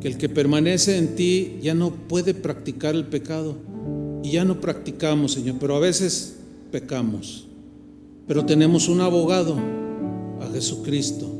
que 0.00 0.08
el 0.08 0.18
que 0.18 0.28
permanece 0.28 0.98
en 0.98 1.16
ti 1.16 1.58
ya 1.62 1.74
no 1.74 1.90
puede 1.90 2.34
practicar 2.34 2.94
el 2.94 3.06
pecado. 3.06 3.56
Y 4.22 4.32
ya 4.32 4.44
no 4.44 4.60
practicamos, 4.60 5.32
Señor, 5.32 5.56
pero 5.60 5.76
a 5.76 5.80
veces 5.80 6.36
pecamos. 6.70 7.46
Pero 8.26 8.46
tenemos 8.46 8.88
un 8.88 9.00
abogado, 9.00 9.58
a 10.40 10.50
Jesucristo. 10.52 11.30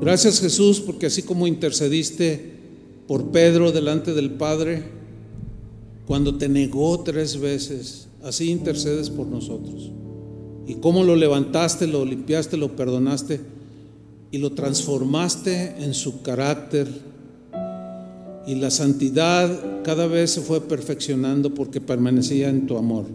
Gracias 0.00 0.40
Jesús, 0.40 0.80
porque 0.80 1.06
así 1.06 1.22
como 1.22 1.46
intercediste 1.46 2.52
por 3.06 3.30
Pedro 3.30 3.72
delante 3.72 4.14
del 4.14 4.32
Padre, 4.32 4.84
cuando 6.06 6.36
te 6.36 6.48
negó 6.48 7.00
tres 7.02 7.40
veces, 7.40 8.07
así 8.22 8.50
intercedes 8.50 9.10
por 9.10 9.26
nosotros. 9.26 9.92
Y 10.66 10.74
cómo 10.76 11.02
lo 11.02 11.16
levantaste, 11.16 11.86
lo 11.86 12.04
limpiaste, 12.04 12.56
lo 12.56 12.76
perdonaste 12.76 13.40
y 14.30 14.38
lo 14.38 14.52
transformaste 14.52 15.82
en 15.82 15.94
su 15.94 16.22
carácter. 16.22 16.86
Y 18.46 18.54
la 18.54 18.70
santidad 18.70 19.82
cada 19.82 20.06
vez 20.06 20.30
se 20.32 20.40
fue 20.40 20.60
perfeccionando 20.60 21.54
porque 21.54 21.80
permanecía 21.80 22.48
en 22.48 22.66
tu 22.66 22.76
amor. 22.76 23.06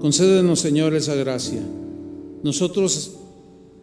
Concédenos, 0.00 0.60
Señor, 0.60 0.94
esa 0.94 1.14
gracia. 1.14 1.60
Nosotros, 2.42 3.16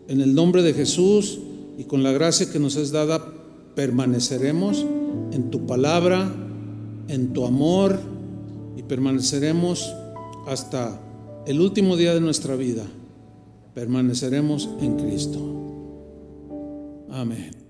en 0.07 0.21
el 0.21 0.33
nombre 0.33 0.63
de 0.63 0.73
Jesús 0.73 1.39
y 1.77 1.83
con 1.83 2.01
la 2.01 2.11
gracia 2.11 2.51
que 2.51 2.59
nos 2.59 2.75
es 2.75 2.91
dada, 2.91 3.23
permaneceremos 3.75 4.83
en 5.31 5.51
tu 5.51 5.67
palabra, 5.67 6.33
en 7.07 7.33
tu 7.33 7.45
amor 7.45 7.99
y 8.75 8.81
permaneceremos 8.81 9.93
hasta 10.47 10.99
el 11.45 11.59
último 11.61 11.95
día 11.97 12.13
de 12.13 12.21
nuestra 12.21 12.55
vida, 12.55 12.83
permaneceremos 13.73 14.69
en 14.81 14.97
Cristo. 14.97 15.39
Amén. 17.11 17.66